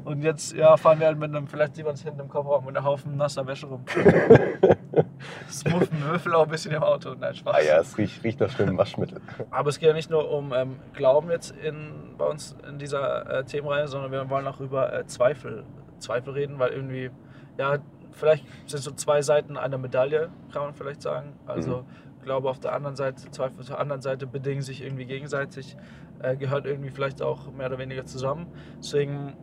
Und 0.06 0.22
jetzt 0.22 0.54
ja, 0.54 0.78
fahren 0.78 0.98
wir 1.00 1.08
halt 1.08 1.18
mit 1.18 1.28
einem, 1.28 1.46
vielleicht 1.46 1.76
sieht 1.76 1.84
man 1.84 1.92
es 1.92 2.02
hinten 2.02 2.20
im 2.20 2.28
Kofferraum, 2.30 2.64
mit 2.64 2.74
einem 2.74 2.86
Haufen 2.86 3.18
nasser 3.18 3.46
Wäsche 3.46 3.66
rum. 3.66 3.84
Smoothen 5.50 6.02
Würfel 6.02 6.34
auch 6.34 6.44
ein 6.44 6.50
bisschen 6.50 6.72
im 6.72 6.82
Auto. 6.82 7.14
Nein, 7.14 7.34
Spaß. 7.34 7.54
Ah 7.54 7.60
ja, 7.60 7.80
es 7.80 7.98
riecht, 7.98 8.24
riecht 8.24 8.40
nach 8.40 8.50
schönem 8.50 8.78
Waschmittel. 8.78 9.20
Aber 9.50 9.68
es 9.68 9.78
geht 9.78 9.88
ja 9.88 9.94
nicht 9.94 10.08
nur 10.08 10.30
um 10.30 10.54
ähm, 10.54 10.76
Glauben 10.94 11.30
jetzt 11.30 11.50
in, 11.50 12.16
bei 12.16 12.24
uns 12.24 12.56
in 12.66 12.78
dieser 12.78 13.40
äh, 13.40 13.44
Themenreihe, 13.44 13.88
sondern 13.88 14.10
wir 14.10 14.30
wollen 14.30 14.46
auch 14.46 14.60
über 14.60 14.90
äh, 14.90 15.06
Zweifel, 15.06 15.64
Zweifel 15.98 16.32
reden, 16.32 16.58
weil 16.58 16.70
irgendwie, 16.70 17.10
ja, 17.58 17.78
vielleicht 18.12 18.46
sind 18.66 18.82
so 18.82 18.92
zwei 18.92 19.22
Seiten 19.22 19.56
einer 19.56 19.78
Medaille, 19.78 20.30
kann 20.52 20.62
man 20.62 20.74
vielleicht 20.74 21.02
sagen. 21.02 21.34
Also 21.46 21.78
mhm. 21.78 22.24
Glaube 22.24 22.48
auf 22.48 22.60
der 22.60 22.72
anderen 22.72 22.94
Seite, 22.94 23.30
Zweifel 23.30 23.60
auf 23.60 23.66
der 23.66 23.80
anderen 23.80 24.00
Seite 24.00 24.26
bedingen 24.26 24.62
sich 24.62 24.82
irgendwie 24.82 25.06
gegenseitig, 25.06 25.76
äh, 26.20 26.36
gehört 26.36 26.66
irgendwie 26.66 26.90
vielleicht 26.90 27.20
auch 27.20 27.50
mehr 27.52 27.66
oder 27.66 27.78
weniger 27.78 28.06
zusammen. 28.06 28.46
Deswegen, 28.78 29.34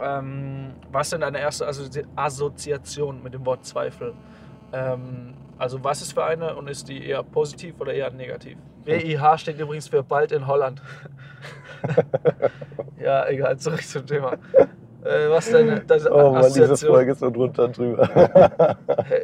ähm, 0.00 0.72
was 0.90 1.10
denn 1.10 1.20
deine 1.20 1.38
erste 1.38 1.66
Assoziation 2.16 3.22
mit 3.22 3.34
dem 3.34 3.46
Wort 3.46 3.64
Zweifel? 3.64 4.14
Ähm, 4.72 5.34
also 5.58 5.82
was 5.84 6.02
ist 6.02 6.12
für 6.12 6.24
eine 6.24 6.56
und 6.56 6.68
ist 6.68 6.88
die 6.88 7.06
eher 7.06 7.22
positiv 7.22 7.80
oder 7.80 7.94
eher 7.94 8.10
negativ? 8.10 8.58
WIH 8.84 9.38
steht 9.38 9.58
übrigens 9.58 9.88
für 9.88 10.02
bald 10.02 10.32
in 10.32 10.46
Holland. 10.46 10.82
ja, 13.00 13.26
egal, 13.28 13.58
zurück 13.58 13.82
zum 13.82 14.06
Thema. 14.06 14.36
Äh, 15.06 15.30
was 15.30 15.50
deine, 15.50 15.80
deine 15.86 16.10
Oh 16.10 16.32
Mann, 16.32 16.52
diese 16.52 16.76
Folge 16.76 17.12
ist 17.12 17.20
so 17.20 17.30
drunter 17.30 17.68
drüber. 17.68 18.76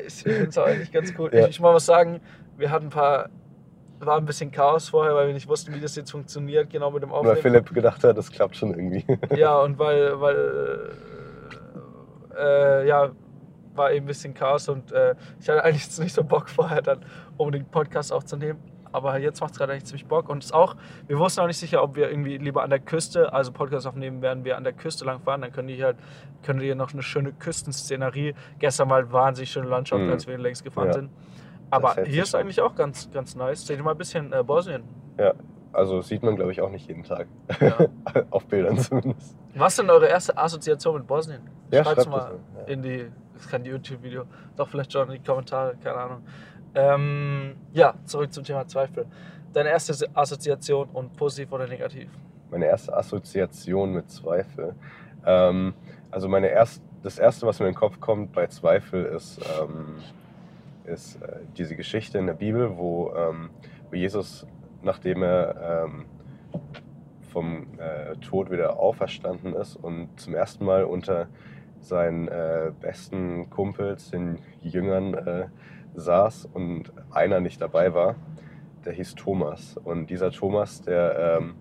ich 0.07 0.15
finde 0.15 0.49
es 0.49 0.59
auch 0.59 0.67
eigentlich 0.67 0.93
ganz 0.93 1.13
cool. 1.19 1.31
Ja. 1.33 1.41
Ich, 1.41 1.51
ich 1.51 1.61
muss 1.61 1.73
mal 1.73 1.81
sagen, 1.81 2.21
wir 2.57 2.71
hatten 2.71 2.87
ein 2.87 2.91
paar 2.91 3.29
war 4.07 4.17
ein 4.19 4.25
bisschen 4.25 4.51
Chaos 4.51 4.89
vorher, 4.89 5.15
weil 5.15 5.29
wir 5.29 5.35
nicht 5.35 5.49
wussten, 5.49 5.73
wie 5.75 5.81
das 5.81 5.95
jetzt 5.97 6.11
funktioniert, 6.11 6.71
genau 6.71 6.91
mit 6.91 7.03
dem 7.03 7.13
Aufnehmen. 7.13 7.37
Weil 7.37 7.43
Philipp 7.43 7.73
gedacht 7.73 8.03
hat, 8.03 8.17
das 8.17 8.31
klappt 8.31 8.57
schon 8.57 8.71
irgendwie. 8.71 9.05
Ja, 9.37 9.59
und 9.61 9.79
weil, 9.79 10.21
weil 10.21 10.91
äh, 12.37 12.89
ja, 12.89 13.11
war 13.75 13.93
eben 13.93 14.05
ein 14.05 14.09
bisschen 14.09 14.35
Chaos 14.35 14.69
und 14.69 14.93
äh, 14.93 15.15
ich 15.41 15.49
hatte 15.49 15.65
eigentlich 15.65 15.85
jetzt 15.85 15.99
nicht 16.03 16.15
so 16.15 16.25
Bock 16.25 16.49
vorher 16.49 16.83
dann 16.83 17.05
unbedingt 17.37 17.71
Podcast 17.71 18.13
aufzunehmen 18.13 18.59
aber 18.93 19.19
jetzt 19.19 19.41
macht 19.41 19.53
es 19.53 19.59
gerade 19.59 19.73
echt 19.73 19.87
ziemlich 19.87 20.07
Bock. 20.07 20.29
Und 20.29 20.45
es 20.45 20.53
auch, 20.53 20.77
wir 21.07 21.19
wussten 21.19 21.41
auch 21.41 21.47
nicht 21.47 21.59
sicher, 21.59 21.83
ob 21.83 21.97
wir 21.97 22.11
irgendwie 22.11 22.39
lieber 22.39 22.63
an 22.63 22.71
der 22.71 22.79
Küste, 22.79 23.33
also 23.33 23.53
Podcast 23.53 23.87
aufnehmen, 23.87 24.23
werden 24.23 24.45
wir 24.45 24.57
an 24.57 24.65
der 24.65 24.73
Küste 24.73 25.05
lang 25.05 25.21
fahren. 25.21 25.41
Dann 25.41 25.53
können 25.53 25.69
die 25.69 25.83
halt, 25.83 25.97
können 26.43 26.61
die 26.61 26.67
hier 26.67 26.75
noch 26.75 26.93
eine 26.93 27.03
schöne 27.03 27.33
Küstenszenerie. 27.33 28.35
Gestern 28.59 28.89
mal 28.89 29.11
wahnsinnig 29.13 29.51
schöne 29.51 29.69
Landschaft, 29.69 30.03
mhm. 30.03 30.11
als 30.11 30.27
wir 30.27 30.39
längst 30.39 30.65
gefahren 30.65 30.89
ja. 30.89 30.93
sind. 30.93 31.11
Aber 31.71 32.05
hier 32.05 32.23
ist 32.23 32.35
eigentlich 32.35 32.61
auch 32.61 32.75
ganz, 32.75 33.11
ganz 33.11 33.35
nice. 33.35 33.67
Seht 33.67 33.79
ihr 33.79 33.83
mal 33.83 33.93
ein 33.93 33.99
bisschen 33.99 34.31
äh, 34.33 34.43
Bosnien. 34.43 34.83
Ja, 35.19 35.33
also 35.73 36.03
sieht 36.03 36.23
man, 36.23 36.37
glaube 36.37 36.53
ich, 36.53 36.61
auch 36.61 36.71
nicht 36.71 36.87
jeden 36.87 37.03
Tag. 37.03 37.29
Ja. 37.61 37.87
Auf 38.31 38.47
Bildern 38.47 38.79
zumindest. 38.79 39.35
Was 39.55 39.73
ist 39.73 39.79
denn 39.79 39.91
eure 39.91 40.07
erste 40.07 40.37
Assoziation 40.37 40.97
mit 40.97 41.07
Bosnien? 41.07 41.41
Ja, 41.71 41.83
schreibt 41.83 42.09
mal 42.11 42.39
ja. 42.59 42.65
in 42.65 42.83
die, 42.83 43.11
das 43.35 43.49
kann 43.49 43.65
die 43.65 43.71
YouTube-Video, 43.71 44.25
doch 44.57 44.69
vielleicht 44.69 44.93
schon 44.93 45.09
in 45.09 45.15
die 45.15 45.27
Kommentare, 45.27 45.75
keine 45.83 45.97
Ahnung. 45.97 46.23
Ähm, 46.75 47.57
ja, 47.73 47.95
zurück 48.05 48.33
zum 48.33 48.45
Thema 48.45 48.67
Zweifel. 48.67 49.07
Deine 49.53 49.71
erste 49.71 50.09
Assoziation 50.15 50.89
und 50.93 51.17
positiv 51.17 51.53
oder 51.53 51.67
negativ? 51.67 52.09
Meine 52.51 52.67
erste 52.67 52.97
Assoziation 52.97 53.93
mit 53.93 54.11
Zweifel. 54.11 54.75
Ähm, 55.27 55.75
also 56.11 56.29
meine 56.29 56.49
erst, 56.49 56.83
das 57.03 57.19
erste, 57.19 57.47
was 57.47 57.61
mir 57.61 57.67
in 57.67 57.73
den 57.73 57.79
Kopf 57.79 58.01
kommt 58.01 58.33
bei 58.33 58.47
Zweifel, 58.47 59.05
ist, 59.05 59.41
ähm, 59.61 59.97
ist 60.85 61.21
äh, 61.23 61.41
diese 61.57 61.77
Geschichte 61.77 62.19
in 62.19 62.27
der 62.27 62.35
Bibel, 62.35 62.77
wo, 62.77 63.13
ähm, 63.15 63.51
wo 63.91 63.97
Jesus, 63.97 64.47
nachdem 64.83 65.23
er 65.23 65.85
ähm, 65.85 66.07
vom 67.33 67.67
äh, 67.79 68.17
Tod 68.17 68.51
wieder 68.51 68.79
auferstanden 68.79 69.55
ist 69.55 69.77
und 69.77 70.09
zum 70.21 70.35
ersten 70.35 70.65
Mal 70.65 70.85
unter 70.85 71.29
seinen 71.81 72.29
äh, 72.29 72.73
besten 72.81 73.51
Kumpels, 73.51 74.11
den 74.11 74.39
Jüngern, 74.63 75.15
äh, 75.15 75.47
saß 75.95 76.49
und 76.53 76.93
einer 77.11 77.41
nicht 77.41 77.61
dabei 77.61 77.95
war, 77.95 78.17
der 78.85 78.93
hieß 78.93 79.15
Thomas. 79.15 79.77
Und 79.77 80.11
dieser 80.11 80.31
Thomas, 80.31 80.83
der, 80.83 81.39
ähm, 81.41 81.55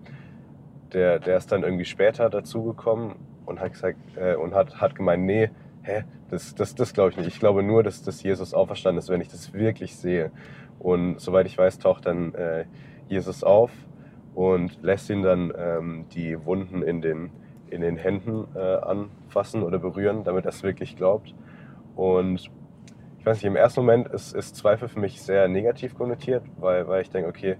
der, 0.92 1.18
der 1.18 1.36
ist 1.36 1.52
dann 1.52 1.62
irgendwie 1.62 1.84
später 1.84 2.28
dazugekommen 2.28 3.16
und 3.46 3.60
hat 3.60 3.72
gesagt 3.72 3.98
äh, 4.16 4.34
und 4.34 4.54
hat, 4.54 4.80
hat 4.80 4.94
gemeint, 4.94 5.24
nee, 5.24 5.50
hä, 5.82 6.04
das, 6.30 6.54
das, 6.54 6.74
das 6.74 6.92
glaube 6.92 7.10
ich 7.10 7.16
nicht. 7.16 7.28
Ich 7.28 7.40
glaube 7.40 7.62
nur, 7.62 7.82
dass, 7.82 8.02
dass 8.02 8.22
Jesus 8.22 8.54
auferstanden 8.54 8.98
ist, 8.98 9.08
wenn 9.08 9.20
ich 9.20 9.28
das 9.28 9.52
wirklich 9.52 9.96
sehe. 9.96 10.30
Und 10.78 11.20
soweit 11.20 11.46
ich 11.46 11.56
weiß, 11.56 11.78
taucht 11.78 12.06
dann 12.06 12.34
äh, 12.34 12.64
Jesus 13.08 13.44
auf 13.44 13.70
und 14.34 14.82
lässt 14.82 15.10
ihn 15.10 15.22
dann 15.22 15.52
ähm, 15.56 16.06
die 16.14 16.44
Wunden 16.44 16.82
in 16.82 17.00
den, 17.00 17.30
in 17.70 17.82
den 17.82 17.96
Händen 17.96 18.46
äh, 18.54 18.58
anfassen 18.58 19.62
oder 19.62 19.78
berühren, 19.78 20.24
damit 20.24 20.44
er 20.44 20.50
es 20.50 20.62
wirklich 20.62 20.96
glaubt. 20.96 21.34
Und 21.94 22.50
ich 23.22 23.26
weiß 23.26 23.36
nicht, 23.36 23.44
im 23.44 23.54
ersten 23.54 23.82
Moment 23.82 24.08
ist, 24.08 24.34
ist 24.34 24.56
Zweifel 24.56 24.88
für 24.88 24.98
mich 24.98 25.22
sehr 25.22 25.46
negativ 25.46 25.94
konnotiert, 25.94 26.42
weil, 26.56 26.88
weil 26.88 27.02
ich 27.02 27.10
denke, 27.10 27.28
okay, 27.28 27.56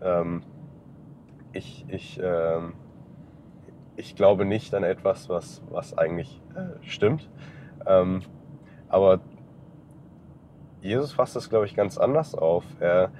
ähm, 0.00 0.44
ich, 1.52 1.84
ich, 1.88 2.20
ähm, 2.22 2.74
ich 3.96 4.14
glaube 4.14 4.44
nicht 4.44 4.72
an 4.72 4.84
etwas, 4.84 5.28
was, 5.28 5.62
was 5.68 5.98
eigentlich 5.98 6.40
äh, 6.54 6.80
stimmt. 6.86 7.28
Ähm, 7.86 8.22
aber 8.88 9.18
Jesus 10.80 11.12
fasst 11.12 11.34
das, 11.34 11.50
glaube 11.50 11.66
ich, 11.66 11.74
ganz 11.74 11.98
anders 11.98 12.36
auf. 12.36 12.62
Er, 12.78 13.10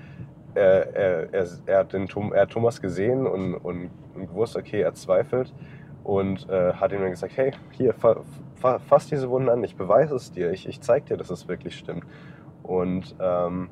er, 0.54 0.94
er, 0.94 1.34
er, 1.34 1.46
er, 1.66 1.78
hat, 1.80 1.92
den, 1.92 2.06
er 2.32 2.42
hat 2.42 2.50
Thomas 2.50 2.80
gesehen 2.80 3.26
und, 3.26 3.56
und, 3.56 3.90
und 4.14 4.28
gewusst, 4.28 4.56
okay, 4.56 4.80
er 4.80 4.94
zweifelt 4.94 5.52
und 6.10 6.48
äh, 6.50 6.72
hat 6.72 6.90
ihm 6.90 7.02
dann 7.02 7.10
gesagt, 7.10 7.36
hey, 7.36 7.52
hier, 7.70 7.94
fa, 7.94 8.16
fa, 8.56 8.80
fass 8.80 9.06
diese 9.06 9.30
Wunden 9.30 9.48
an, 9.48 9.62
ich 9.62 9.76
beweise 9.76 10.16
es 10.16 10.32
dir, 10.32 10.50
ich, 10.50 10.68
ich 10.68 10.80
zeige 10.80 11.06
dir, 11.06 11.16
dass 11.16 11.30
es 11.30 11.46
wirklich 11.46 11.78
stimmt. 11.78 12.02
Und 12.64 13.14
ähm, 13.20 13.68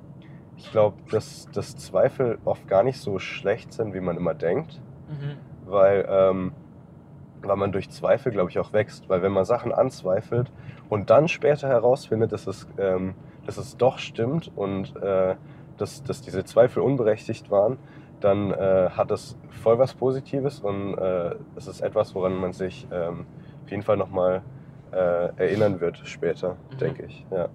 ich 0.57 0.71
glaube, 0.71 0.99
dass, 1.11 1.49
dass 1.53 1.77
Zweifel 1.77 2.39
oft 2.45 2.69
gar 2.69 2.85
nicht 2.85 3.01
so 3.01 3.19
schlecht 3.19 3.73
sind, 3.73 3.93
wie 3.93 3.99
man 3.99 4.17
immer 4.17 4.35
denkt, 4.35 4.81
mhm. 5.09 5.37
weil, 5.69 6.07
ähm, 6.09 6.53
weil 7.43 7.57
man 7.57 7.73
durch 7.73 7.91
Zweifel, 7.91 8.31
glaube 8.31 8.51
ich, 8.51 8.61
auch 8.61 8.73
wächst. 8.73 9.09
Weil 9.09 9.21
wenn 9.23 9.33
man 9.33 9.45
Sachen 9.45 9.73
anzweifelt 9.73 10.53
und 10.89 11.11
dann 11.11 11.27
später 11.27 11.67
herausfindet, 11.67 12.31
dass 12.31 12.47
es, 12.47 12.69
ähm, 12.79 13.15
dass 13.47 13.57
es 13.57 13.77
doch 13.77 13.99
stimmt 13.99 14.53
und 14.55 14.95
äh, 15.03 15.35
dass, 15.77 16.05
dass 16.05 16.23
diese 16.23 16.45
Zweifel 16.45 16.85
unberechtigt 16.85 17.51
waren, 17.51 17.79
dann 18.21 18.53
äh, 18.53 18.91
hat 18.91 19.11
es 19.11 19.37
voll 19.63 19.79
was 19.79 19.95
Positives 19.95 20.61
und 20.61 20.97
äh, 20.99 21.35
es 21.57 21.67
ist 21.67 21.81
etwas, 21.81 22.15
woran 22.15 22.37
man 22.37 22.53
sich 22.53 22.87
ähm, 22.91 23.27
auf 23.65 23.71
jeden 23.71 23.83
Fall 23.83 23.97
nochmal 23.97 24.43
äh, 24.93 24.97
erinnern 25.37 25.81
wird 25.81 25.99
später, 26.05 26.57
mhm. 26.73 26.79
denke 26.79 27.05
ich. 27.05 27.27
Ja. 27.31 27.49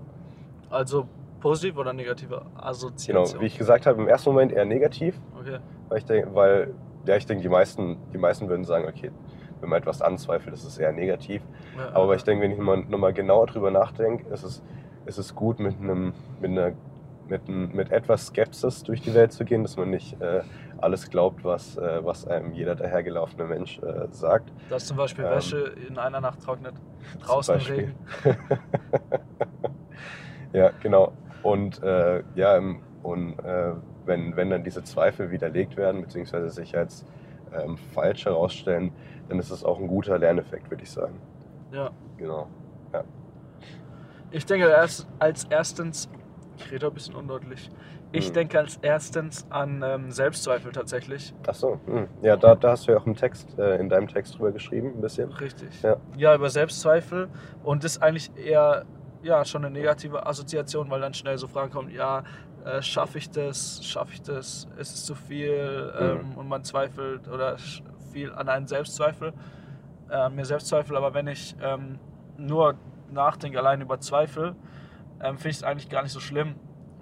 Also 0.69 1.07
positiv 1.39 1.77
oder 1.77 1.93
negative 1.93 2.43
Assoziation? 2.55 3.25
Genau, 3.25 3.41
wie 3.41 3.45
ich 3.45 3.57
gesagt 3.57 3.85
habe, 3.85 4.01
im 4.01 4.07
ersten 4.07 4.29
Moment 4.29 4.51
eher 4.51 4.65
negativ. 4.65 5.19
Okay. 5.39 5.59
Weil 5.89 5.97
ich 5.97 6.05
denke, 6.05 6.33
weil, 6.33 6.73
ja, 7.05 7.15
ich 7.17 7.25
denke, 7.25 7.43
die 7.43 7.49
meisten, 7.49 7.97
die 8.13 8.17
meisten 8.17 8.47
würden 8.47 8.63
sagen, 8.63 8.87
okay, 8.87 9.11
wenn 9.59 9.69
man 9.69 9.79
etwas 9.79 10.01
anzweifelt, 10.01 10.53
ist 10.53 10.65
es 10.65 10.77
eher 10.77 10.91
negativ. 10.91 11.41
Ja, 11.77 11.95
Aber 11.95 12.15
ich 12.15 12.23
denke, 12.23 12.43
wenn 12.43 12.51
ich 12.51 12.57
nochmal 12.57 13.13
genauer 13.13 13.47
drüber 13.47 13.71
nachdenke, 13.71 14.27
ist 14.33 14.43
es, 14.43 14.63
ist 15.05 15.17
es 15.17 15.35
gut, 15.35 15.59
mit, 15.59 15.79
einem, 15.79 16.13
mit 16.41 16.51
einer 16.51 16.71
mit, 17.27 17.47
mit 17.47 17.91
etwas 17.91 18.27
Skepsis 18.27 18.83
durch 18.83 19.01
die 19.01 19.13
Welt 19.13 19.31
zu 19.31 19.45
gehen, 19.45 19.63
dass 19.63 19.77
man 19.77 19.89
nicht 19.89 20.19
äh, 20.21 20.41
alles 20.77 21.09
glaubt, 21.09 21.43
was, 21.43 21.77
äh, 21.77 22.03
was 22.03 22.27
einem 22.27 22.51
jeder 22.51 22.75
dahergelaufene 22.75 23.45
Mensch 23.45 23.79
äh, 23.79 24.07
sagt. 24.11 24.51
Dass 24.69 24.85
zum 24.85 24.97
Beispiel 24.97 25.25
ähm, 25.25 25.31
Wäsche 25.31 25.73
in 25.87 25.97
einer 25.97 26.21
Nacht 26.21 26.41
trocknet, 26.41 26.75
draußen 27.21 27.55
im 27.55 27.61
Regen. 27.61 27.95
ja, 30.53 30.71
genau. 30.81 31.13
Und 31.41 31.81
äh, 31.83 32.23
ja, 32.35 32.61
und 33.03 33.39
äh, 33.39 33.73
wenn, 34.05 34.35
wenn 34.35 34.49
dann 34.49 34.63
diese 34.63 34.83
Zweifel 34.83 35.31
widerlegt 35.31 35.77
werden, 35.77 36.01
beziehungsweise 36.01 36.49
sich 36.49 36.77
als 36.77 37.05
ähm, 37.53 37.77
falsch 37.93 38.25
herausstellen, 38.25 38.91
dann 39.29 39.39
ist 39.39 39.51
es 39.51 39.63
auch 39.63 39.79
ein 39.79 39.87
guter 39.87 40.17
Lerneffekt, 40.17 40.69
würde 40.69 40.83
ich 40.83 40.91
sagen. 40.91 41.19
Ja. 41.71 41.91
Genau. 42.17 42.47
Ja. 42.93 43.03
Ich 44.31 44.45
denke, 44.45 44.75
als 44.75 45.47
erstens 45.49 46.09
ich 46.57 46.71
rede 46.71 46.87
ein 46.87 46.93
bisschen 46.93 47.15
undeutlich. 47.15 47.69
Ich 48.11 48.27
hm. 48.27 48.33
denke 48.33 48.59
als 48.59 48.77
erstens 48.81 49.45
an 49.49 49.83
ähm, 49.83 50.11
Selbstzweifel 50.11 50.71
tatsächlich. 50.71 51.33
Ach 51.47 51.53
so, 51.53 51.79
hm. 51.85 52.07
ja, 52.21 52.37
da, 52.37 52.55
da 52.55 52.71
hast 52.71 52.87
du 52.87 52.91
ja 52.91 52.99
auch 52.99 53.05
im 53.05 53.15
Text, 53.15 53.57
äh, 53.57 53.77
in 53.77 53.89
deinem 53.89 54.07
Text 54.07 54.37
drüber 54.37 54.51
geschrieben, 54.51 54.93
ein 54.95 55.01
bisschen. 55.01 55.31
Richtig. 55.31 55.81
Ja, 55.81 55.97
ja 56.17 56.35
über 56.35 56.49
Selbstzweifel 56.49 57.29
und 57.63 57.83
das 57.83 57.93
ist 57.93 58.03
eigentlich 58.03 58.31
eher 58.37 58.85
ja, 59.23 59.45
schon 59.45 59.63
eine 59.63 59.73
negative 59.73 60.25
Assoziation, 60.25 60.89
weil 60.89 60.99
dann 61.01 61.13
schnell 61.13 61.37
so 61.37 61.47
Fragen 61.47 61.71
kommen, 61.71 61.89
ja, 61.89 62.23
äh, 62.65 62.81
schaffe 62.81 63.17
ich 63.17 63.29
das, 63.29 63.83
schaffe 63.83 64.13
ich 64.13 64.21
das, 64.21 64.67
ist 64.77 64.93
es 64.93 65.05
zu 65.05 65.15
viel 65.15 65.93
hm. 65.97 66.19
ähm, 66.19 66.37
und 66.37 66.47
man 66.47 66.63
zweifelt 66.63 67.27
oder 67.27 67.57
viel 68.11 68.31
an 68.33 68.49
einen 68.49 68.67
Selbstzweifel, 68.67 69.33
äh, 70.09 70.29
mir 70.29 70.45
Selbstzweifel, 70.45 70.95
aber 70.95 71.13
wenn 71.13 71.27
ich 71.27 71.55
ähm, 71.61 71.99
nur 72.37 72.75
nachdenke 73.11 73.57
allein 73.59 73.81
über 73.81 73.99
Zweifel, 73.99 74.55
ähm, 75.23 75.37
finde 75.37 75.49
ich 75.49 75.57
es 75.57 75.63
eigentlich 75.63 75.89
gar 75.89 76.03
nicht 76.03 76.11
so 76.11 76.19
schlimm, 76.19 76.55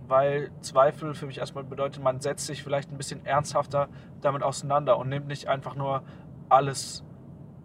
weil 0.08 0.52
Zweifel 0.62 1.14
für 1.14 1.26
mich 1.26 1.40
erstmal 1.40 1.64
bedeutet, 1.64 2.04
man 2.04 2.20
setzt 2.20 2.46
sich 2.46 2.64
vielleicht 2.64 2.92
ein 2.92 2.98
bisschen 2.98 3.26
ernsthafter 3.26 3.88
damit 4.22 4.44
auseinander 4.44 4.98
und 4.98 5.10
nimmt 5.10 5.28
nicht 5.28 5.48
einfach 5.48 5.76
nur 5.76 6.04
alles 6.50 7.04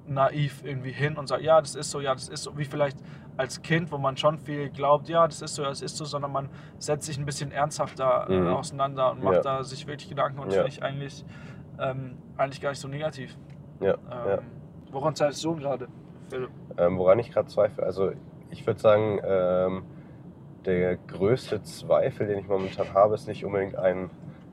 naiv 0.06 0.62
irgendwie 0.64 0.92
hin 0.92 1.16
und 1.16 1.26
sagt, 1.26 1.42
ja, 1.42 1.60
das 1.60 1.74
ist 1.74 1.90
so, 1.90 2.00
ja, 2.00 2.12
das 2.12 2.28
ist 2.28 2.44
so, 2.44 2.56
wie 2.56 2.64
vielleicht 2.64 2.98
als 3.36 3.60
Kind, 3.60 3.92
wo 3.92 3.98
man 3.98 4.16
schon 4.16 4.38
viel 4.38 4.70
glaubt, 4.70 5.08
ja, 5.08 5.26
das 5.26 5.42
ist 5.42 5.56
so, 5.56 5.62
ja, 5.62 5.68
das 5.68 5.82
ist 5.82 5.96
so, 5.96 6.04
sondern 6.04 6.32
man 6.32 6.48
setzt 6.78 7.06
sich 7.06 7.18
ein 7.18 7.26
bisschen 7.26 7.50
ernsthafter 7.50 8.26
äh, 8.30 8.40
mhm. 8.40 8.48
auseinander 8.48 9.10
und 9.10 9.22
macht 9.22 9.36
ja. 9.36 9.42
da 9.42 9.62
sich 9.62 9.86
wirklich 9.86 10.08
Gedanken 10.08 10.38
und 10.38 10.52
ja. 10.52 10.62
finde 10.62 10.68
ich 10.68 10.82
eigentlich, 10.82 11.24
ähm, 11.78 12.16
eigentlich 12.36 12.60
gar 12.60 12.70
nicht 12.70 12.80
so 12.80 12.88
negativ. 12.88 13.36
Ja. 13.80 13.94
Ähm, 13.94 14.28
ja. 14.28 14.38
Woran 14.90 15.14
zweifelst 15.14 15.44
du 15.44 15.56
gerade, 15.56 15.88
Philipp? 16.30 16.50
Ähm, 16.78 16.96
woran 16.98 17.18
ich 17.18 17.30
gerade 17.30 17.48
zweifle, 17.48 17.84
also 17.84 18.12
ich 18.50 18.66
würde 18.66 18.80
sagen, 18.80 19.20
ähm, 19.24 19.84
der 20.66 20.96
größte 20.96 21.62
Zweifel, 21.62 22.26
den 22.26 22.40
ich 22.40 22.48
momentan 22.48 22.92
habe, 22.92 23.14
ist 23.14 23.28
nicht 23.28 23.44
unbedingt 23.44 23.76
ein, 23.76 24.10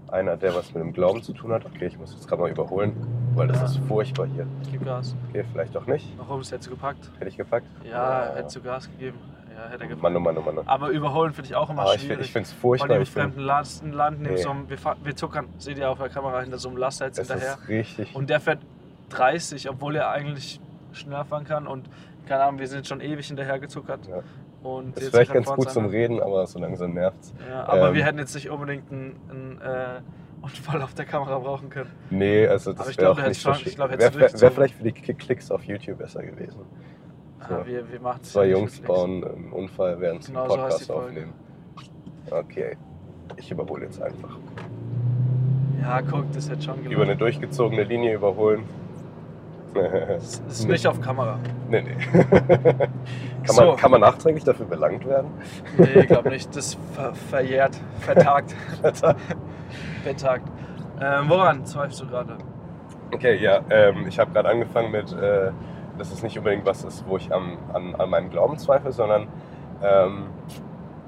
einer, 0.08 0.38
der 0.38 0.56
was 0.56 0.74
mit 0.74 0.84
dem 0.84 0.94
Glauben 0.94 1.24
zu 1.24 1.34
tun 1.34 1.52
hat. 1.52 1.66
Okay, 1.66 1.88
ich 1.88 1.98
muss 1.98 2.14
jetzt 2.14 2.28
gerade 2.28 2.42
mal 2.42 2.52
überholen, 2.52 2.96
weil 3.36 3.48
das 3.48 3.58
ja. 3.58 3.66
ist 3.66 3.78
furchtbar 3.88 4.28
hier. 4.28 4.46
Gib 4.72 4.86
Gas. 4.86 5.16
Okay, 5.30 5.44
vielleicht 5.52 5.76
doch 5.76 5.88
nicht. 5.88 6.08
Warum 6.18 6.42
ist 6.42 6.52
hättest 6.52 6.70
du 6.70 6.76
gepackt? 6.76 7.12
Hätte 7.18 7.30
ich 7.30 7.38
gepackt? 7.38 7.66
Ja, 7.84 8.28
äh, 8.28 8.38
hättest 8.38 8.56
du 8.56 8.62
Gas 8.62 8.90
gegeben. 8.90 9.18
Ja, 9.56 9.70
hätte 9.70 9.84
er 9.84 9.90
gepackt. 9.90 10.04
Mann, 10.04 10.16
oh 10.16 10.20
Mann, 10.20 10.38
oh 10.38 10.42
Mann. 10.42 10.68
Aber 10.68 10.90
überholen 10.90 11.34
finde 11.34 11.50
ich 11.50 11.56
auch 11.56 11.70
immer 11.70 11.82
Aber 11.82 11.98
schwierig. 11.98 12.28
Ich, 12.28 12.32
finde 12.32 12.48
es 12.48 12.54
furchtbar. 12.54 12.90
Weil 12.90 13.00
mit 13.00 13.10
fremden 13.10 13.40
Landen 13.40 14.22
nee. 14.22 14.38
so 14.38 14.52
einem, 14.52 14.70
wir, 14.70 14.78
wir 15.04 15.16
zuckern, 15.16 15.48
seht 15.58 15.80
ihr 15.80 15.90
auf 15.90 15.98
der 15.98 16.10
Kamera, 16.10 16.42
hinter 16.42 16.60
so 16.60 16.70
einem 16.70 16.78
Laster 16.78 17.08
jetzt 17.08 17.18
das 17.18 17.30
hinterher. 17.30 17.54
Ist 17.54 17.68
richtig. 17.68 18.16
Und 18.16 18.30
der 18.30 18.40
fährt 18.40 18.60
30, 19.10 19.70
obwohl 19.70 19.96
er 19.96 20.10
eigentlich 20.10 20.60
schneller 20.92 21.26
fahren 21.26 21.46
kann. 21.46 21.66
Und 21.68 21.90
keine 22.28 22.44
Ahnung, 22.44 22.60
wir 22.60 22.68
sind 22.68 22.88
schon 22.88 23.02
ewig 23.02 23.28
hinterher 23.28 23.60
gezuckert. 23.60 24.08
Ja. 24.08 24.22
Und 24.64 24.98
ist 24.98 25.10
vielleicht 25.10 25.34
ganz 25.34 25.48
gut 25.48 25.70
zum 25.70 25.88
Reden, 25.88 26.22
aber 26.22 26.48
so 26.48 26.58
langsam 26.60 26.94
nervt 26.94 27.18
Ja, 27.50 27.66
aber 27.66 27.90
ähm, 27.90 27.96
wir 27.96 28.06
hätten 28.06 28.20
jetzt 28.20 28.34
nicht 28.34 28.50
unbedingt 28.50 28.92
einen, 28.92 29.16
einen 29.30 29.62
äh, 29.62 30.02
Unfall 30.42 30.82
auf 30.82 30.94
der 30.94 31.06
Kamera 31.06 31.40
brauchen 31.40 31.70
können. 31.70 31.92
Nee, 32.10 32.48
also 32.48 32.74
das 32.74 32.98
wäre 32.98 33.12
auch 33.12 33.28
nicht 33.28 33.42
schon, 33.42 33.56
so 33.56 33.78
Wäre 33.78 34.00
wär 34.00 34.52
vielleicht 34.52 34.76
für 34.76 34.84
die 34.84 34.92
Klicks 34.92 35.52
auf 35.52 35.64
YouTube 35.64 35.98
besser 36.00 36.24
gewesen. 36.24 36.62
Ah, 37.40 37.46
so. 37.48 37.56
Ah, 37.56 37.66
wir, 37.66 37.92
wir 37.92 38.00
machen 38.00 38.24
Zwei 38.24 38.50
Jungs 38.50 38.80
bauen 38.80 39.24
einen 39.24 39.52
Unfall, 39.52 40.00
während 40.00 40.24
sie 40.24 40.32
genau 40.32 40.44
einen 40.44 40.50
Podcast 40.50 40.86
so 40.86 40.94
aufnehmen. 40.94 41.34
Okay, 42.30 42.78
ich 43.38 43.52
überhole 43.52 43.86
jetzt 43.86 44.02
einfach. 44.02 44.38
Ja, 45.82 46.02
guck, 46.02 46.32
das 46.32 46.50
hätte 46.50 46.62
schon 46.62 46.86
Über 46.86 47.04
eine 47.04 47.18
durchgezogene 47.18 47.84
Linie 47.84 48.16
überholen. 48.16 48.64
Das 49.74 50.42
ist 50.48 50.68
nicht 50.68 50.86
auf 50.88 51.02
Kamera. 51.02 51.40
Nee, 51.70 51.82
nee. 51.82 52.24
kann, 52.24 53.56
so. 53.56 53.66
man, 53.66 53.76
kann 53.76 53.92
man 53.92 54.02
nachträglich 54.02 54.44
dafür 54.44 54.66
belangt 54.66 55.06
werden? 55.06 55.32
Nee, 55.78 56.02
ich 56.02 56.08
glaube 56.08 56.30
nicht. 56.30 56.56
Das 56.56 56.78
ver 56.94 57.14
verjährt, 57.14 57.80
vertagt. 58.00 58.56
vertagt. 60.04 60.48
Ähm, 61.02 61.26
woran 61.28 61.66
zweifelst 61.66 62.02
du 62.02 62.08
gerade? 62.08 62.38
Okay, 63.14 63.36
ja. 63.38 63.62
Ähm, 63.70 64.06
ich 64.08 64.20
habe 64.20 64.32
gerade 64.32 64.50
angefangen 64.50 64.92
mit, 64.92 65.12
äh, 65.14 65.52
dass 65.98 66.12
es 66.12 66.24
nicht 66.24 66.38
unbedingt 66.38 66.66
was 66.66 66.84
ist, 66.84 67.06
wo 67.08 67.18
ich 67.18 67.34
am, 67.34 67.58
an, 67.74 67.96
an 67.96 68.10
meinem 68.10 68.30
Glauben 68.30 68.58
zweifle, 68.58 68.92
sondern 68.92 69.28
ähm, 69.84 70.28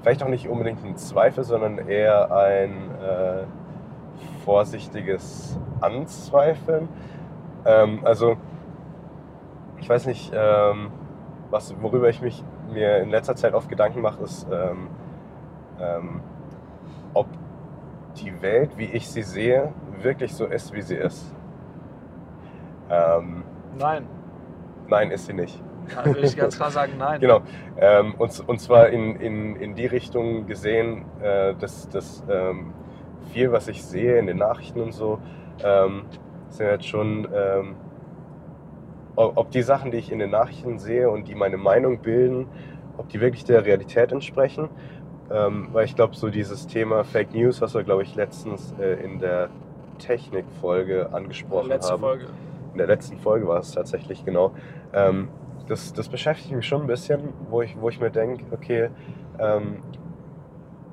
vielleicht 0.02 0.22
auch 0.22 0.28
nicht 0.28 0.48
unbedingt 0.48 0.84
ein 0.84 0.96
Zweifel, 0.96 1.44
sondern 1.44 1.88
eher 1.88 2.30
ein 2.30 2.90
äh, 3.00 3.44
vorsichtiges 4.44 5.58
Anzweifeln. 5.80 6.88
Ähm, 7.64 8.00
also 8.04 8.36
ich 9.78 9.88
weiß 9.88 10.06
nicht, 10.06 10.32
ähm, 10.34 10.90
was, 11.50 11.74
worüber 11.80 12.08
ich 12.08 12.20
mich 12.20 12.42
mir 12.72 12.98
in 12.98 13.10
letzter 13.10 13.36
Zeit 13.36 13.54
oft 13.54 13.68
Gedanken 13.68 14.00
mache, 14.00 14.22
ist, 14.24 14.46
ähm, 14.50 14.88
ähm, 15.80 16.20
ob 17.14 17.26
die 18.16 18.42
Welt, 18.42 18.70
wie 18.76 18.86
ich 18.86 19.08
sie 19.08 19.22
sehe, 19.22 19.72
wirklich 20.00 20.34
so 20.34 20.46
ist, 20.46 20.72
wie 20.72 20.82
sie 20.82 20.96
ist. 20.96 21.34
Ähm, 22.90 23.44
nein. 23.78 24.06
Nein, 24.88 25.10
ist 25.10 25.26
sie 25.26 25.32
nicht. 25.32 25.62
Da 25.94 26.04
würde 26.04 26.20
ich 26.20 26.36
ganz 26.36 26.56
klar 26.56 26.70
sagen, 26.70 26.92
nein. 26.98 27.20
genau. 27.20 27.42
Ähm, 27.76 28.14
und, 28.18 28.48
und 28.48 28.60
zwar 28.60 28.88
in, 28.88 29.16
in, 29.16 29.56
in 29.56 29.74
die 29.74 29.86
Richtung 29.86 30.46
gesehen, 30.46 31.04
äh, 31.20 31.54
dass, 31.54 31.88
dass 31.88 32.24
ähm, 32.28 32.72
viel, 33.32 33.52
was 33.52 33.68
ich 33.68 33.84
sehe 33.84 34.18
in 34.18 34.26
den 34.26 34.38
Nachrichten 34.38 34.80
und 34.80 34.92
so, 34.92 35.18
sind 35.58 36.66
jetzt 36.66 36.86
schon, 36.86 37.26
ob 39.16 39.50
die 39.50 39.62
Sachen, 39.62 39.90
die 39.90 39.96
ich 39.98 40.12
in 40.12 40.18
den 40.18 40.30
Nachrichten 40.30 40.78
sehe 40.78 41.10
und 41.10 41.28
die 41.28 41.34
meine 41.34 41.56
Meinung 41.56 41.98
bilden, 42.00 42.46
ob 42.98 43.08
die 43.08 43.20
wirklich 43.20 43.44
der 43.44 43.64
Realität 43.64 44.12
entsprechen. 44.12 44.68
Ähm, 45.30 45.68
weil 45.72 45.86
ich 45.86 45.96
glaube, 45.96 46.14
so 46.14 46.28
dieses 46.28 46.68
Thema 46.68 47.02
Fake 47.02 47.34
News, 47.34 47.60
was 47.60 47.74
wir, 47.74 47.82
glaube 47.82 48.04
ich, 48.04 48.14
letztens 48.14 48.74
äh, 48.78 49.02
in 49.02 49.18
der 49.18 49.48
Technikfolge 49.98 51.12
angesprochen 51.12 51.68
Letzte 51.68 51.94
haben. 51.94 52.00
Folge. 52.00 52.26
In 52.72 52.78
der 52.78 52.86
letzten 52.86 53.16
Folge 53.16 53.48
war 53.48 53.58
es 53.58 53.72
tatsächlich 53.72 54.24
genau. 54.24 54.52
Ähm, 54.92 55.28
das, 55.66 55.92
das 55.92 56.08
beschäftigt 56.08 56.54
mich 56.54 56.66
schon 56.66 56.82
ein 56.82 56.86
bisschen, 56.86 57.32
wo 57.50 57.62
ich, 57.62 57.76
wo 57.80 57.88
ich 57.88 57.98
mir 58.00 58.10
denke, 58.10 58.44
okay, 58.52 58.90
ähm, 59.40 59.82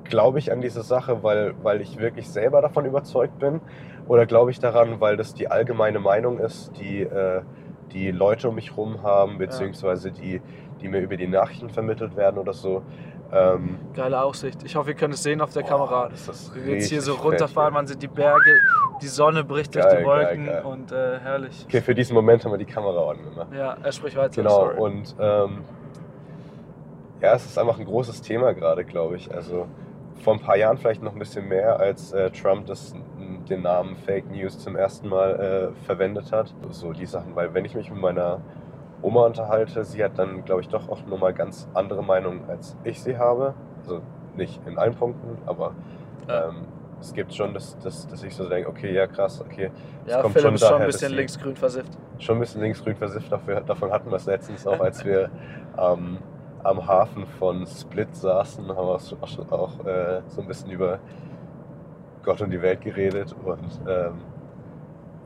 glaube 0.04 0.38
ich 0.38 0.50
an 0.50 0.60
diese 0.60 0.82
Sache, 0.82 1.22
weil, 1.22 1.54
weil 1.62 1.80
ich 1.80 1.98
wirklich 1.98 2.28
selber 2.28 2.60
davon 2.60 2.84
überzeugt 2.84 3.38
bin? 3.38 3.60
Oder 4.08 4.26
glaube 4.26 4.50
ich 4.50 4.58
daran, 4.58 5.00
weil 5.00 5.16
das 5.16 5.34
die 5.34 5.48
allgemeine 5.48 6.00
Meinung 6.00 6.38
ist, 6.38 6.72
die 6.78 7.02
äh, 7.02 7.42
die 7.92 8.10
Leute 8.10 8.48
um 8.48 8.54
mich 8.54 8.70
herum 8.70 9.02
haben, 9.02 9.38
beziehungsweise 9.38 10.10
die, 10.10 10.40
die 10.80 10.88
mir 10.88 11.00
über 11.00 11.16
die 11.16 11.26
Nachrichten 11.26 11.70
vermittelt 11.70 12.16
werden 12.16 12.38
oder 12.38 12.52
so? 12.52 12.82
Ähm, 13.32 13.78
Geile 13.94 14.22
Aussicht. 14.22 14.62
Ich 14.64 14.76
hoffe, 14.76 14.90
ihr 14.90 14.96
könnt 14.96 15.14
es 15.14 15.22
sehen 15.22 15.40
auf 15.40 15.52
der 15.52 15.62
boah, 15.62 15.68
Kamera. 15.68 16.08
Wir 16.54 16.74
jetzt 16.74 16.88
hier 16.88 17.00
so 17.00 17.14
runterfahren, 17.14 17.74
man 17.74 17.86
sieht 17.86 18.02
die 18.02 18.08
Berge, 18.08 18.60
die 19.02 19.08
Sonne 19.08 19.42
bricht 19.42 19.72
geil, 19.72 19.82
durch 19.82 19.98
die 19.98 20.04
Wolken 20.04 20.46
geil, 20.46 20.62
geil. 20.62 20.64
und 20.64 20.92
äh, 20.92 21.18
herrlich. 21.18 21.64
Okay, 21.66 21.80
für 21.80 21.94
diesen 21.94 22.14
Moment 22.14 22.44
haben 22.44 22.52
wir 22.52 22.58
die 22.58 22.64
Kamera 22.64 23.10
an. 23.10 23.18
Ne? 23.34 23.58
Ja, 23.58 23.76
er 23.82 23.92
spricht 23.92 24.16
weiter. 24.16 24.34
Genau, 24.34 24.66
sorry. 24.66 24.78
und 24.78 25.16
ähm, 25.18 25.64
ja, 27.20 27.34
es 27.34 27.46
ist 27.46 27.58
einfach 27.58 27.78
ein 27.78 27.86
großes 27.86 28.22
Thema 28.22 28.52
gerade, 28.52 28.84
glaube 28.84 29.16
ich. 29.16 29.34
Also 29.34 29.66
vor 30.22 30.34
ein 30.34 30.40
paar 30.40 30.56
Jahren 30.56 30.78
vielleicht 30.78 31.02
noch 31.02 31.12
ein 31.12 31.18
bisschen 31.18 31.48
mehr, 31.48 31.80
als 31.80 32.12
äh, 32.12 32.30
Trump 32.30 32.66
das, 32.66 32.94
den 33.44 33.62
Namen 33.62 33.96
Fake 33.96 34.30
News 34.30 34.58
zum 34.58 34.76
ersten 34.76 35.08
Mal 35.08 35.72
äh, 35.74 35.84
verwendet 35.84 36.32
hat. 36.32 36.54
So 36.70 36.92
die 36.92 37.06
Sachen, 37.06 37.34
weil 37.36 37.54
wenn 37.54 37.64
ich 37.64 37.74
mich 37.74 37.90
mit 37.90 38.00
meiner 38.00 38.40
Oma 39.02 39.26
unterhalte, 39.26 39.84
sie 39.84 40.02
hat 40.02 40.18
dann, 40.18 40.44
glaube 40.44 40.62
ich, 40.62 40.68
doch 40.68 40.88
auch 40.88 41.04
nochmal 41.06 41.34
ganz 41.34 41.68
andere 41.74 42.02
Meinungen, 42.02 42.48
als 42.48 42.76
ich 42.84 43.02
sie 43.02 43.18
habe. 43.18 43.54
Also 43.80 44.00
nicht 44.36 44.60
in 44.66 44.78
allen 44.78 44.94
Punkten, 44.94 45.38
aber 45.46 45.74
ja. 46.26 46.48
ähm, 46.48 46.64
es 47.00 47.12
gibt 47.12 47.34
schon, 47.34 47.52
dass, 47.52 47.78
dass, 47.78 48.06
dass 48.06 48.22
ich 48.22 48.34
so 48.34 48.48
denke, 48.48 48.68
okay, 48.68 48.92
ja 48.92 49.06
krass, 49.06 49.40
okay. 49.40 49.70
Ja, 50.06 50.22
kommt 50.22 50.32
Philipp 50.32 50.46
schon, 50.46 50.54
ist 50.54 50.66
schon 50.66 50.80
ein 50.80 50.86
bisschen 50.86 51.12
linksgrün 51.12 51.56
versifft. 51.56 51.92
Schon 52.18 52.36
ein 52.36 52.40
bisschen 52.40 52.62
linksgrün 52.62 52.96
versifft, 52.96 53.30
dafür, 53.30 53.60
davon 53.60 53.92
hatten 53.92 54.10
wir 54.10 54.16
es 54.16 54.26
letztens 54.26 54.66
auch, 54.66 54.80
als 54.80 55.04
wir 55.04 55.30
ähm, 55.78 56.18
am 56.62 56.86
Hafen 56.86 57.26
von 57.26 57.66
Split 57.66 58.16
saßen, 58.16 58.66
haben 58.68 58.86
wir 58.86 58.94
auch, 58.94 59.52
auch 59.52 59.86
äh, 59.86 60.22
so 60.28 60.40
ein 60.40 60.48
bisschen 60.48 60.70
über 60.70 60.98
Gott 62.24 62.40
und 62.40 62.50
die 62.50 62.60
Welt 62.60 62.80
geredet 62.80 63.34
und 63.44 63.80
ähm, 63.88 64.14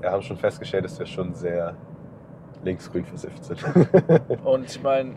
wir 0.01 0.11
haben 0.11 0.23
schon 0.23 0.37
festgestellt, 0.37 0.85
dass 0.85 0.99
wir 0.99 1.07
schon 1.07 1.35
sehr 1.35 1.75
linksgrün 2.65 3.05
versifft 3.05 3.45
sind. 3.45 3.65
und 4.45 4.67
ich 4.67 4.83
meine, 4.83 5.17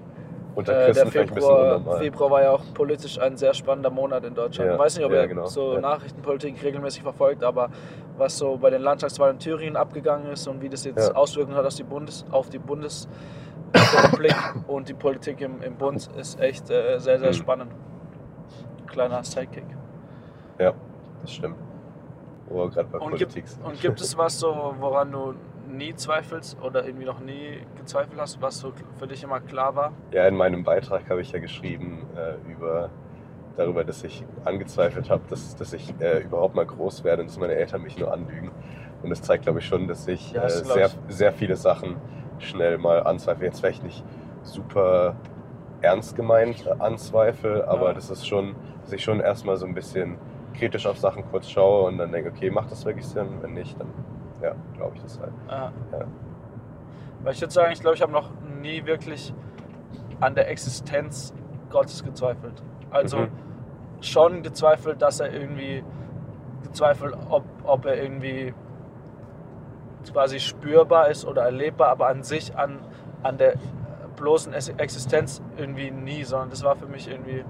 äh, 0.55 0.93
der 0.93 1.07
Februar, 1.07 1.97
Februar 1.97 2.31
war 2.31 2.43
ja 2.43 2.51
auch 2.51 2.63
politisch 2.73 3.19
ein 3.19 3.37
sehr 3.37 3.53
spannender 3.53 3.89
Monat 3.89 4.25
in 4.25 4.35
Deutschland. 4.35 4.69
Ja, 4.69 4.73
ich 4.75 4.79
weiß 4.79 4.97
nicht, 4.97 5.05
ob 5.05 5.11
ja, 5.11 5.19
er 5.19 5.27
genau. 5.27 5.45
so 5.45 5.73
ja. 5.73 5.81
Nachrichtenpolitik 5.81 6.61
regelmäßig 6.61 7.03
verfolgt, 7.03 7.43
aber 7.43 7.69
was 8.17 8.37
so 8.37 8.57
bei 8.57 8.69
den 8.69 8.81
Landtagswahlen 8.81 9.35
in 9.35 9.39
Thüringen 9.39 9.75
abgegangen 9.75 10.31
ist 10.31 10.47
und 10.47 10.61
wie 10.61 10.69
das 10.69 10.83
jetzt 10.83 11.15
Auswirkungen 11.15 11.57
hat 11.57 11.65
auf 11.65 11.75
die, 11.75 11.83
Bundes, 11.83 12.25
auf 12.31 12.49
die 12.49 12.59
Bundesrepublik 12.59 14.35
und 14.67 14.89
die 14.89 14.93
Politik 14.93 15.41
im, 15.41 15.61
im 15.61 15.75
Bund, 15.75 16.09
ist 16.19 16.39
echt 16.39 16.69
äh, 16.69 16.99
sehr, 16.99 17.19
sehr 17.19 17.29
mhm. 17.29 17.33
spannend. 17.33 17.71
Kleiner 18.87 19.23
Sidekick. 19.23 19.65
Ja, 20.59 20.73
das 21.21 21.31
stimmt. 21.31 21.55
Wo 22.51 22.63
wir 22.63 22.69
gerade 22.69 22.89
bei 22.89 22.99
und 22.99 23.11
Politik 23.11 23.45
gibt, 23.45 23.65
Und 23.65 23.81
gibt 23.81 24.01
es 24.01 24.17
was 24.17 24.39
so, 24.39 24.75
woran 24.79 25.11
du 25.11 25.33
nie 25.69 25.95
zweifelst 25.95 26.61
oder 26.61 26.85
irgendwie 26.85 27.05
noch 27.05 27.19
nie 27.19 27.59
gezweifelt 27.77 28.19
hast, 28.19 28.41
was 28.41 28.59
so 28.59 28.73
für 28.97 29.07
dich 29.07 29.23
immer 29.23 29.39
klar 29.39 29.75
war? 29.75 29.93
Ja, 30.11 30.27
in 30.27 30.35
meinem 30.35 30.63
Beitrag 30.63 31.09
habe 31.09 31.21
ich 31.21 31.31
ja 31.31 31.39
geschrieben 31.39 32.05
äh, 32.15 32.51
über 32.51 32.89
darüber, 33.57 33.83
dass 33.83 34.03
ich 34.03 34.23
angezweifelt 34.45 35.09
habe, 35.09 35.23
dass, 35.29 35.55
dass 35.55 35.73
ich 35.73 35.93
äh, 35.99 36.19
überhaupt 36.19 36.55
mal 36.55 36.65
groß 36.65 37.03
werde 37.03 37.21
und 37.21 37.29
dass 37.29 37.37
meine 37.37 37.53
Eltern 37.53 37.81
mich 37.81 37.97
nur 37.97 38.11
anlügen. 38.11 38.51
Und 39.03 39.09
das 39.09 39.21
zeigt, 39.21 39.43
glaube 39.43 39.59
ich, 39.59 39.65
schon, 39.65 39.87
dass 39.87 40.07
ich 40.07 40.31
ja, 40.31 40.45
äh, 40.45 40.49
sehr, 40.49 40.85
ich. 40.87 41.15
sehr 41.15 41.31
viele 41.31 41.55
Sachen 41.55 41.97
schnell 42.39 42.77
mal 42.77 43.03
anzweifle. 43.03 43.45
Jetzt 43.45 43.59
vielleicht 43.59 43.83
nicht 43.83 44.03
super 44.43 45.15
ernst 45.81 46.15
gemeint 46.15 46.67
anzweifle, 46.79 47.67
aber 47.67 47.87
ja. 47.87 47.93
das 47.93 48.09
ist 48.09 48.27
schon, 48.27 48.55
dass 48.83 48.93
ich 48.93 49.03
schon 49.03 49.19
erstmal 49.19 49.57
so 49.57 49.65
ein 49.65 49.73
bisschen 49.73 50.17
kritisch 50.53 50.85
auf 50.85 50.97
Sachen 50.97 51.23
kurz 51.29 51.49
schaue 51.49 51.87
und 51.87 51.97
dann 51.97 52.11
denke, 52.11 52.29
okay, 52.29 52.49
macht 52.49 52.71
das 52.71 52.85
wirklich 52.85 53.05
Sinn? 53.07 53.27
Wenn 53.41 53.53
nicht, 53.53 53.79
dann 53.79 53.87
ja, 54.41 54.55
glaube 54.75 54.95
ich 54.95 55.01
das 55.01 55.19
halt. 55.19 55.33
Ja. 55.47 55.71
ja. 55.91 56.05
Weil 57.23 57.33
ich 57.33 57.41
würde 57.41 57.53
sagen, 57.53 57.71
ich 57.71 57.79
glaube, 57.79 57.95
ich 57.95 58.01
habe 58.01 58.11
noch 58.11 58.29
nie 58.61 58.85
wirklich 58.85 59.33
an 60.19 60.35
der 60.35 60.49
Existenz 60.49 61.33
Gottes 61.69 62.03
gezweifelt. 62.03 62.61
Also 62.89 63.19
mhm. 63.19 63.29
schon 64.01 64.43
gezweifelt, 64.43 65.01
dass 65.01 65.19
er 65.19 65.31
irgendwie 65.33 65.83
gezweifelt, 66.63 67.15
ob, 67.29 67.43
ob 67.63 67.85
er 67.85 68.01
irgendwie 68.01 68.53
quasi 70.11 70.39
spürbar 70.39 71.09
ist 71.09 71.25
oder 71.25 71.43
erlebbar, 71.43 71.89
aber 71.89 72.07
an 72.07 72.23
sich, 72.23 72.55
an, 72.57 72.79
an 73.23 73.37
der 73.37 73.55
bloßen 74.15 74.53
Existenz 74.53 75.41
irgendwie 75.57 75.91
nie, 75.91 76.23
sondern 76.23 76.49
das 76.49 76.63
war 76.63 76.75
für 76.75 76.87
mich 76.87 77.09
irgendwie 77.09 77.43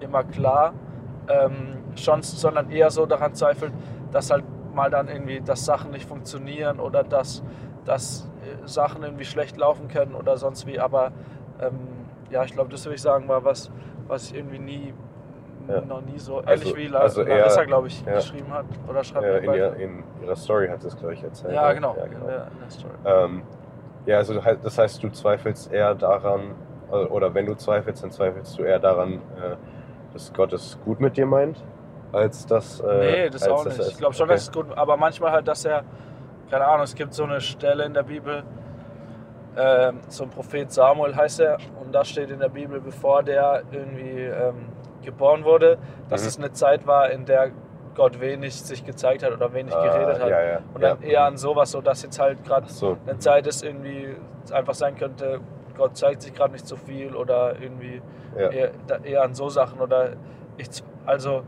immer 0.00 0.24
klar. 0.24 0.74
Ähm, 1.28 1.78
schon, 1.94 2.22
sondern 2.22 2.70
eher 2.70 2.90
so 2.90 3.06
daran 3.06 3.34
zweifeln, 3.34 3.72
dass 4.10 4.30
halt 4.30 4.44
mal 4.74 4.90
dann 4.90 5.08
irgendwie, 5.08 5.40
dass 5.40 5.64
Sachen 5.64 5.90
nicht 5.90 6.08
funktionieren 6.08 6.80
oder 6.80 7.04
dass, 7.04 7.42
dass 7.84 8.28
äh, 8.42 8.66
Sachen 8.66 9.02
irgendwie 9.02 9.24
schlecht 9.24 9.56
laufen 9.56 9.88
können 9.88 10.14
oder 10.14 10.36
sonst 10.36 10.66
wie. 10.66 10.80
Aber 10.80 11.12
ähm, 11.60 11.78
ja, 12.30 12.44
ich 12.44 12.52
glaube, 12.52 12.70
das 12.70 12.84
würde 12.84 12.96
ich 12.96 13.02
sagen, 13.02 13.28
war 13.28 13.44
was, 13.44 13.70
was 14.08 14.30
ich 14.30 14.36
irgendwie 14.36 14.58
nie, 14.58 14.94
ja. 15.68 15.80
noch 15.82 16.02
nie 16.02 16.18
so, 16.18 16.38
also, 16.38 16.50
ähnlich 16.50 16.76
wie 16.76 16.86
La 16.88 17.00
also 17.00 17.22
Larissa, 17.22 17.64
glaube 17.64 17.88
ich, 17.88 18.04
ja. 18.04 18.14
geschrieben 18.14 18.52
hat. 18.52 18.66
Oder 18.88 19.04
schreibt 19.04 19.26
ja, 19.26 19.36
in, 19.36 19.52
ihr, 19.52 19.74
in, 19.74 20.04
ihrer 20.22 20.36
Story 20.36 20.68
hat 20.68 20.82
es, 20.84 20.96
glaube 20.96 21.14
ich, 21.14 21.22
erzählt. 21.22 21.54
Ja, 21.54 21.72
genau. 21.72 21.94
Ja, 21.96 22.06
genau. 22.06 22.20
In, 22.20 22.26
der, 22.26 22.46
in 22.46 22.60
der 22.60 22.70
Story. 22.70 22.94
Ähm, 23.04 23.42
ja, 24.06 24.16
also 24.16 24.40
das 24.40 24.78
heißt, 24.78 25.02
du 25.02 25.10
zweifelst 25.10 25.72
eher 25.72 25.94
daran, 25.94 26.54
oder 26.90 27.32
wenn 27.34 27.46
du 27.46 27.54
zweifelst, 27.54 28.02
dann 28.02 28.10
zweifelst 28.10 28.58
du 28.58 28.64
eher 28.64 28.78
daran, 28.78 29.14
äh, 29.14 29.56
dass 30.12 30.32
Gott 30.32 30.52
es 30.52 30.78
gut 30.84 31.00
mit 31.00 31.16
dir 31.16 31.26
meint? 31.26 31.62
als 32.12 32.46
das. 32.46 32.80
Äh, 32.80 33.24
nee, 33.24 33.30
das 33.30 33.48
auch 33.48 33.64
nicht. 33.64 33.78
ich 33.78 33.96
glaube 33.96 34.14
schon, 34.14 34.24
okay. 34.24 34.34
dass 34.34 34.42
es 34.42 34.52
gut 34.52 34.66
aber 34.76 34.96
manchmal 34.96 35.32
halt, 35.32 35.48
dass 35.48 35.64
er, 35.64 35.84
keine 36.50 36.66
Ahnung, 36.66 36.84
es 36.84 36.94
gibt 36.94 37.14
so 37.14 37.24
eine 37.24 37.40
Stelle 37.40 37.84
in 37.84 37.94
der 37.94 38.02
Bibel, 38.02 38.42
ähm, 39.56 40.00
so 40.08 40.24
ein 40.24 40.30
Prophet 40.30 40.70
Samuel 40.70 41.14
heißt 41.16 41.40
er, 41.40 41.58
und 41.80 41.92
da 41.92 42.04
steht 42.04 42.30
in 42.30 42.38
der 42.38 42.48
Bibel, 42.48 42.80
bevor 42.80 43.22
der 43.22 43.62
irgendwie 43.70 44.22
ähm, 44.22 44.66
geboren 45.02 45.44
wurde, 45.44 45.78
dass 46.08 46.22
mhm. 46.22 46.28
es 46.28 46.38
eine 46.38 46.52
Zeit 46.52 46.86
war, 46.86 47.10
in 47.10 47.24
der 47.24 47.50
Gott 47.94 48.20
wenig 48.20 48.54
sich 48.54 48.84
gezeigt 48.86 49.22
hat 49.22 49.32
oder 49.32 49.52
wenig 49.52 49.74
ah, 49.74 49.82
geredet 49.82 50.22
hat. 50.22 50.30
Ja, 50.30 50.42
ja. 50.42 50.58
Und 50.72 50.82
dann 50.82 51.02
ja. 51.02 51.08
eher 51.08 51.24
an 51.24 51.36
sowas, 51.36 51.70
so 51.72 51.82
dass 51.82 52.02
jetzt 52.02 52.18
halt 52.18 52.42
gerade 52.44 52.68
so. 52.68 52.96
eine 53.06 53.18
Zeit 53.18 53.46
ist, 53.46 53.62
irgendwie 53.62 54.16
einfach 54.50 54.74
sein 54.74 54.96
könnte, 54.96 55.40
Gott 55.76 55.96
zeigt 55.96 56.22
sich 56.22 56.34
gerade 56.34 56.52
nicht 56.52 56.66
so 56.66 56.76
viel 56.76 57.14
oder 57.14 57.60
irgendwie 57.60 58.02
eher, 58.36 58.72
eher, 59.04 59.22
an 59.22 59.34
so 59.34 59.48
Sachen 59.48 59.80
oder 59.80 60.14
ich, 60.56 60.68
also 61.06 61.42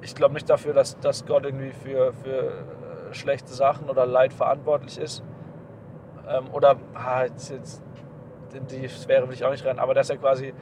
ich 0.00 0.14
glaube 0.14 0.34
nicht 0.34 0.48
dafür, 0.48 0.74
dass, 0.74 0.98
dass 1.00 1.26
Gott 1.26 1.44
irgendwie 1.44 1.72
für, 1.72 2.12
für 2.12 2.30
äh, 2.30 3.14
schlechte 3.14 3.52
Sachen 3.52 3.88
oder 3.88 4.06
Leid 4.06 4.32
verantwortlich 4.32 4.98
ist. 4.98 5.22
Ähm, 6.28 6.46
oder, 6.52 6.76
ah, 6.94 7.24
jetzt, 7.24 7.50
jetzt, 7.50 7.82
in 8.54 8.66
die 8.66 8.88
Sphäre 8.88 9.26
will 9.26 9.34
ich 9.34 9.44
auch 9.44 9.50
nicht 9.50 9.64
rein, 9.64 9.78
aber 9.78 9.94
dass 9.94 10.10
er 10.10 10.18
quasi 10.18 10.52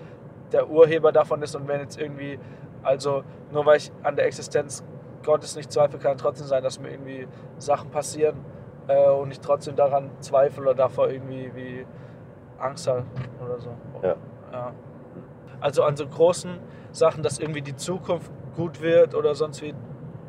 der 0.53 0.69
Urheber 0.69 1.13
davon 1.13 1.43
ist 1.43 1.57
und 1.57 1.67
wenn 1.69 1.81
jetzt 1.81 2.01
irgendwie, 2.01 2.39
also 2.83 3.25
nur 3.51 3.67
weil 3.67 3.79
ich 3.79 3.93
an 4.03 4.17
der 4.17 4.27
Existenz 4.27 4.85
Gottes 5.25 5.57
nicht 5.57 5.73
zweifle, 5.73 5.99
kann 5.99 6.17
trotzdem 6.17 6.47
sein, 6.47 6.63
dass 6.63 6.79
mir 6.79 6.91
irgendwie 6.91 7.27
Sachen 7.59 7.91
passieren 7.91 8.37
äh, 8.89 9.09
und 9.11 9.31
ich 9.31 9.41
trotzdem 9.41 9.77
daran 9.77 10.11
zweifle 10.21 10.63
oder 10.63 10.75
davor 10.75 11.11
irgendwie 11.11 11.51
wie 11.55 11.87
Angst 12.61 12.87
habe 12.87 13.05
oder 13.45 13.59
so. 13.59 13.71
Ja. 14.03 14.17
ja. 14.53 14.73
Also 15.61 15.83
an 15.83 15.97
so 15.97 16.07
großen 16.07 16.59
Sachen, 16.93 17.23
dass 17.23 17.39
irgendwie 17.39 17.63
die 17.63 17.77
Zukunft 17.77 18.31
gut 18.57 18.81
wird 18.81 19.15
oder 19.15 19.35
sonst 19.35 19.63
wie. 19.63 19.75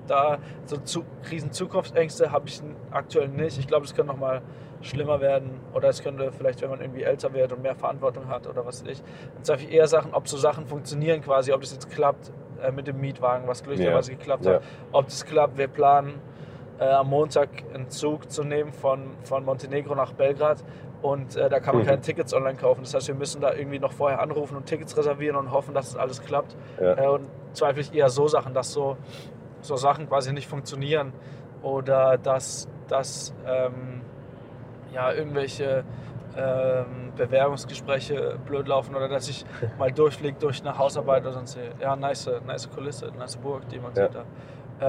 Da 0.08 0.40
so 0.66 0.78
zu, 0.78 1.06
riesen 1.30 1.52
Zukunftsängste 1.52 2.32
habe 2.32 2.48
ich 2.48 2.62
aktuell 2.90 3.30
nicht. 3.30 3.60
Ich 3.60 3.68
glaube, 3.68 3.86
es 3.86 3.94
könnte 3.94 4.12
noch 4.12 4.20
mal 4.20 4.42
schlimmer 4.82 5.22
werden 5.22 5.60
oder 5.74 5.90
es 5.90 6.02
könnte 6.02 6.32
vielleicht, 6.32 6.62
wenn 6.62 6.70
man 6.70 6.82
irgendwie 6.82 7.04
älter 7.04 7.34
wird 7.34 7.54
und 7.54 7.62
mehr 7.62 7.76
Verantwortung 7.76 8.28
hat 8.28 8.48
oder 8.48 8.66
was 8.66 8.84
weiß 8.84 8.92
ich, 8.92 9.04
dann 9.36 9.44
zweifle 9.44 9.68
ich 9.68 9.74
eher 9.74 9.88
Sachen, 9.88 10.14
ob 10.14 10.28
so 10.28 10.38
Sachen 10.38 10.66
funktionieren 10.66 11.22
quasi, 11.22 11.54
ob 11.54 11.62
das 11.62 11.72
jetzt 11.72 11.90
klappt 11.92 12.32
äh, 12.62 12.72
mit 12.72 12.88
dem 12.88 13.00
Mietwagen, 13.00 13.48
was 13.48 13.64
glücklicherweise 13.64 14.12
ja. 14.12 14.18
geklappt 14.18 14.46
hat. 14.46 14.62
Ja. 14.62 14.68
Ob 14.92 15.06
das 15.06 15.24
klappt, 15.24 15.58
wir 15.58 15.68
planen 15.68 16.20
äh, 16.80 16.86
am 16.86 17.10
Montag 17.10 17.50
einen 17.74 17.90
Zug 17.90 18.32
zu 18.32 18.44
nehmen 18.44 18.74
von, 18.74 19.12
von 19.24 19.46
Montenegro 19.46 19.96
nach 19.96 20.14
Belgrad 20.14 20.64
und 21.02 21.36
äh, 21.36 21.50
da 21.50 21.60
kann 21.60 21.76
man 21.76 21.84
mhm. 21.84 21.90
keine 21.90 22.02
Tickets 22.02 22.34
online 22.34 22.58
kaufen. 22.58 22.82
Das 22.82 22.94
heißt, 22.94 23.08
wir 23.08 23.16
müssen 23.16 23.42
da 23.42 23.54
irgendwie 23.54 23.80
noch 23.80 23.92
vorher 23.92 24.22
anrufen 24.22 24.56
und 24.56 24.66
Tickets 24.66 24.96
reservieren 24.96 25.36
und 25.36 25.52
hoffen, 25.52 25.74
dass 25.74 25.90
es 25.90 25.96
alles 25.96 26.22
klappt. 26.22 26.56
Ja. 26.80 26.98
Äh, 26.98 27.08
und 27.08 27.28
zweifle 27.54 27.82
ich 27.82 27.94
eher 27.94 28.10
so 28.10 28.28
Sachen, 28.28 28.54
dass 28.54 28.72
so, 28.72 28.98
so 29.62 29.76
Sachen 29.76 30.08
quasi 30.08 30.32
nicht 30.32 30.48
funktionieren 30.48 31.14
oder 31.64 32.18
dass, 32.18 32.68
dass 32.88 33.34
ähm, 33.48 34.02
ja, 34.94 35.12
irgendwelche 35.12 35.84
ähm, 36.38 37.12
Bewerbungsgespräche 37.16 38.38
blöd 38.46 38.68
laufen 38.68 38.96
oder 38.96 39.10
dass 39.10 39.28
ich 39.28 39.46
mal 39.80 39.92
durchfliege 39.92 40.38
durch 40.40 40.62
eine 40.62 40.78
Hausarbeit 40.78 41.24
oder 41.24 41.34
sonst. 41.34 41.58
Ja, 41.80 41.96
nice, 41.96 42.30
nice 42.46 42.70
Kulisse, 42.70 43.12
nice 43.18 43.38
Burg, 43.38 43.68
die 43.70 43.80
man 43.80 43.94
ja. 43.96 44.06
sieht 44.06 44.16
da. 44.16 44.24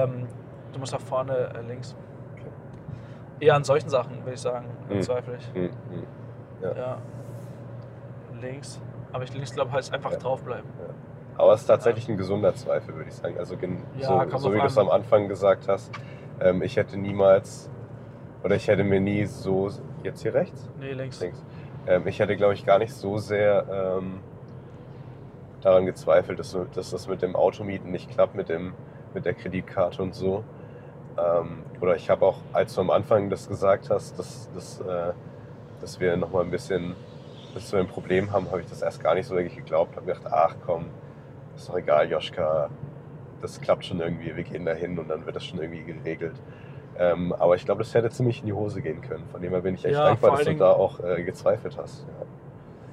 Ähm, 0.03 0.27
du 0.71 0.79
musst 0.79 0.93
nach 0.93 1.01
vorne 1.01 1.53
äh, 1.55 1.61
links. 1.67 1.95
Eher 3.43 3.55
an 3.55 3.63
solchen 3.63 3.89
Sachen, 3.89 4.19
würde 4.19 4.33
ich 4.33 4.41
sagen, 4.41 4.67
mhm. 4.89 5.01
zweifle 5.01 5.37
ich. 5.37 5.53
Mhm. 5.53 5.69
Ja. 6.61 6.75
ja. 6.75 6.97
Links. 8.41 8.81
Aber 9.11 9.23
ich 9.23 9.33
links 9.33 9.53
glaube, 9.53 9.71
heißt 9.71 9.93
einfach 9.93 10.11
ja. 10.11 10.17
draufbleiben. 10.17 10.69
Ja. 10.79 10.93
Aber 11.37 11.53
es 11.53 11.61
ist 11.61 11.67
tatsächlich 11.67 12.07
ein 12.09 12.17
gesunder 12.17 12.53
Zweifel, 12.55 12.95
würde 12.95 13.09
ich 13.09 13.15
sagen. 13.15 13.37
Also 13.37 13.55
so, 13.55 14.37
so 14.37 14.53
wie 14.53 14.59
du 14.59 14.65
es 14.65 14.77
am 14.77 14.89
Anfang 14.89 15.27
gesagt 15.27 15.67
hast, 15.67 15.91
ähm, 16.39 16.61
ich 16.61 16.77
hätte 16.77 16.97
niemals 16.97 17.69
oder 18.43 18.55
ich 18.55 18.67
hätte 18.67 18.83
mir 18.83 18.99
nie 18.99 19.25
so 19.25 19.69
Jetzt 20.03 20.21
hier 20.21 20.33
rechts? 20.33 20.69
Nee, 20.79 20.91
links. 20.91 21.21
links. 21.21 21.43
Ähm, 21.87 22.05
ich 22.07 22.19
hätte, 22.19 22.35
glaube 22.35 22.53
ich, 22.53 22.65
gar 22.65 22.77
nicht 22.77 22.93
so 22.93 23.17
sehr 23.17 23.97
ähm, 23.97 24.19
daran 25.61 25.85
gezweifelt, 25.85 26.39
dass, 26.39 26.57
dass, 26.73 26.91
das 26.91 27.07
mit 27.07 27.21
dem 27.21 27.35
Automieten 27.35 27.91
nicht 27.91 28.09
klappt, 28.11 28.35
mit, 28.35 28.49
dem, 28.49 28.73
mit 29.13 29.25
der 29.25 29.33
Kreditkarte 29.33 30.01
und 30.01 30.13
so. 30.13 30.43
Ähm, 31.17 31.63
oder 31.81 31.95
ich 31.95 32.09
habe 32.09 32.25
auch, 32.25 32.37
als 32.53 32.73
du 32.75 32.81
am 32.81 32.89
Anfang 32.89 33.29
das 33.29 33.47
gesagt 33.47 33.89
hast, 33.89 34.17
dass, 34.17 34.49
dass, 34.53 34.79
äh, 34.81 35.13
dass 35.81 35.99
wir 35.99 36.17
nochmal 36.17 36.43
ein 36.43 36.51
bisschen, 36.51 36.95
dass 37.53 37.71
wir 37.71 37.79
ein 37.79 37.87
Problem 37.87 38.31
haben, 38.31 38.49
habe 38.49 38.61
ich 38.61 38.67
das 38.67 38.81
erst 38.81 39.03
gar 39.03 39.15
nicht 39.15 39.27
so 39.27 39.35
wirklich 39.35 39.55
geglaubt. 39.55 39.95
Habe 39.95 40.05
gedacht, 40.07 40.25
ach 40.31 40.55
komm, 40.65 40.85
ist 41.55 41.69
doch 41.69 41.77
egal, 41.77 42.09
Joschka, 42.09 42.69
das 43.41 43.59
klappt 43.59 43.85
schon 43.85 43.99
irgendwie, 43.99 44.35
wir 44.35 44.43
gehen 44.43 44.65
da 44.65 44.73
hin 44.73 44.97
und 44.97 45.09
dann 45.09 45.25
wird 45.25 45.35
das 45.35 45.45
schon 45.45 45.59
irgendwie 45.59 45.83
geregelt. 45.83 46.35
Ähm, 46.97 47.33
aber 47.33 47.55
ich 47.55 47.65
glaube, 47.65 47.83
das 47.83 47.93
hätte 47.93 48.09
ziemlich 48.09 48.41
in 48.41 48.45
die 48.45 48.53
Hose 48.53 48.81
gehen 48.81 49.01
können. 49.01 49.25
Von 49.31 49.41
dem 49.41 49.51
her 49.51 49.61
bin 49.61 49.75
ich 49.75 49.83
echt 49.83 49.95
ja, 49.95 50.05
dankbar, 50.05 50.37
dass 50.37 50.45
du 50.45 50.55
da 50.55 50.71
auch 50.71 50.99
äh, 50.99 51.23
gezweifelt 51.23 51.77
hast. 51.77 52.05
Ja. 52.07 52.25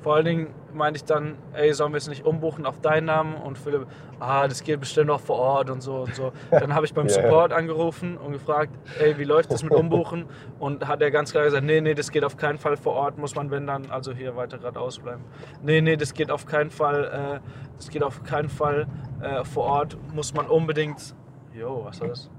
Vor 0.02 0.14
allen 0.14 0.24
Dingen 0.24 0.54
meinte 0.72 0.98
ich 0.98 1.04
dann, 1.04 1.36
ey, 1.52 1.72
sollen 1.74 1.92
wir 1.92 1.98
es 1.98 2.08
nicht 2.08 2.24
umbuchen 2.24 2.64
auf 2.64 2.80
deinen 2.80 3.06
Namen? 3.06 3.34
Und 3.34 3.58
Philipp, 3.58 3.86
ah, 4.18 4.48
das 4.48 4.62
geht 4.62 4.80
bestimmt 4.80 5.08
noch 5.08 5.20
vor 5.20 5.36
Ort 5.36 5.70
und 5.70 5.82
so 5.82 6.02
und 6.02 6.14
so. 6.14 6.32
Dann 6.50 6.74
habe 6.74 6.86
ich 6.86 6.94
beim 6.94 7.08
Support 7.10 7.52
angerufen 7.52 8.16
und 8.16 8.32
gefragt, 8.32 8.72
ey, 8.98 9.18
wie 9.18 9.24
läuft 9.24 9.52
das 9.52 9.62
mit 9.62 9.72
Umbuchen? 9.72 10.26
Und 10.58 10.86
hat 10.88 11.02
er 11.02 11.10
ganz 11.10 11.32
klar 11.32 11.44
gesagt, 11.44 11.64
nee, 11.64 11.80
nee, 11.80 11.94
das 11.94 12.10
geht 12.10 12.24
auf 12.24 12.36
keinen 12.36 12.58
Fall 12.58 12.76
vor 12.76 12.94
Ort, 12.94 13.18
muss 13.18 13.34
man, 13.34 13.50
wenn 13.50 13.66
dann, 13.66 13.90
also 13.90 14.12
hier 14.12 14.36
weiter 14.36 14.58
geradeaus 14.58 14.98
bleiben. 14.98 15.24
Nee, 15.62 15.80
nee, 15.80 15.96
das 15.96 16.14
geht 16.14 16.30
auf 16.30 16.46
keinen 16.46 16.70
Fall, 16.70 17.40
äh, 17.42 17.74
das 17.76 17.90
geht 17.90 18.02
auf 18.02 18.22
keinen 18.22 18.48
Fall 18.48 18.86
äh, 19.20 19.44
vor 19.44 19.64
Ort, 19.64 19.96
muss 20.14 20.32
man 20.34 20.46
unbedingt, 20.46 21.14
jo, 21.52 21.82
was 21.84 22.00
war 22.00 22.08
das? 22.08 22.30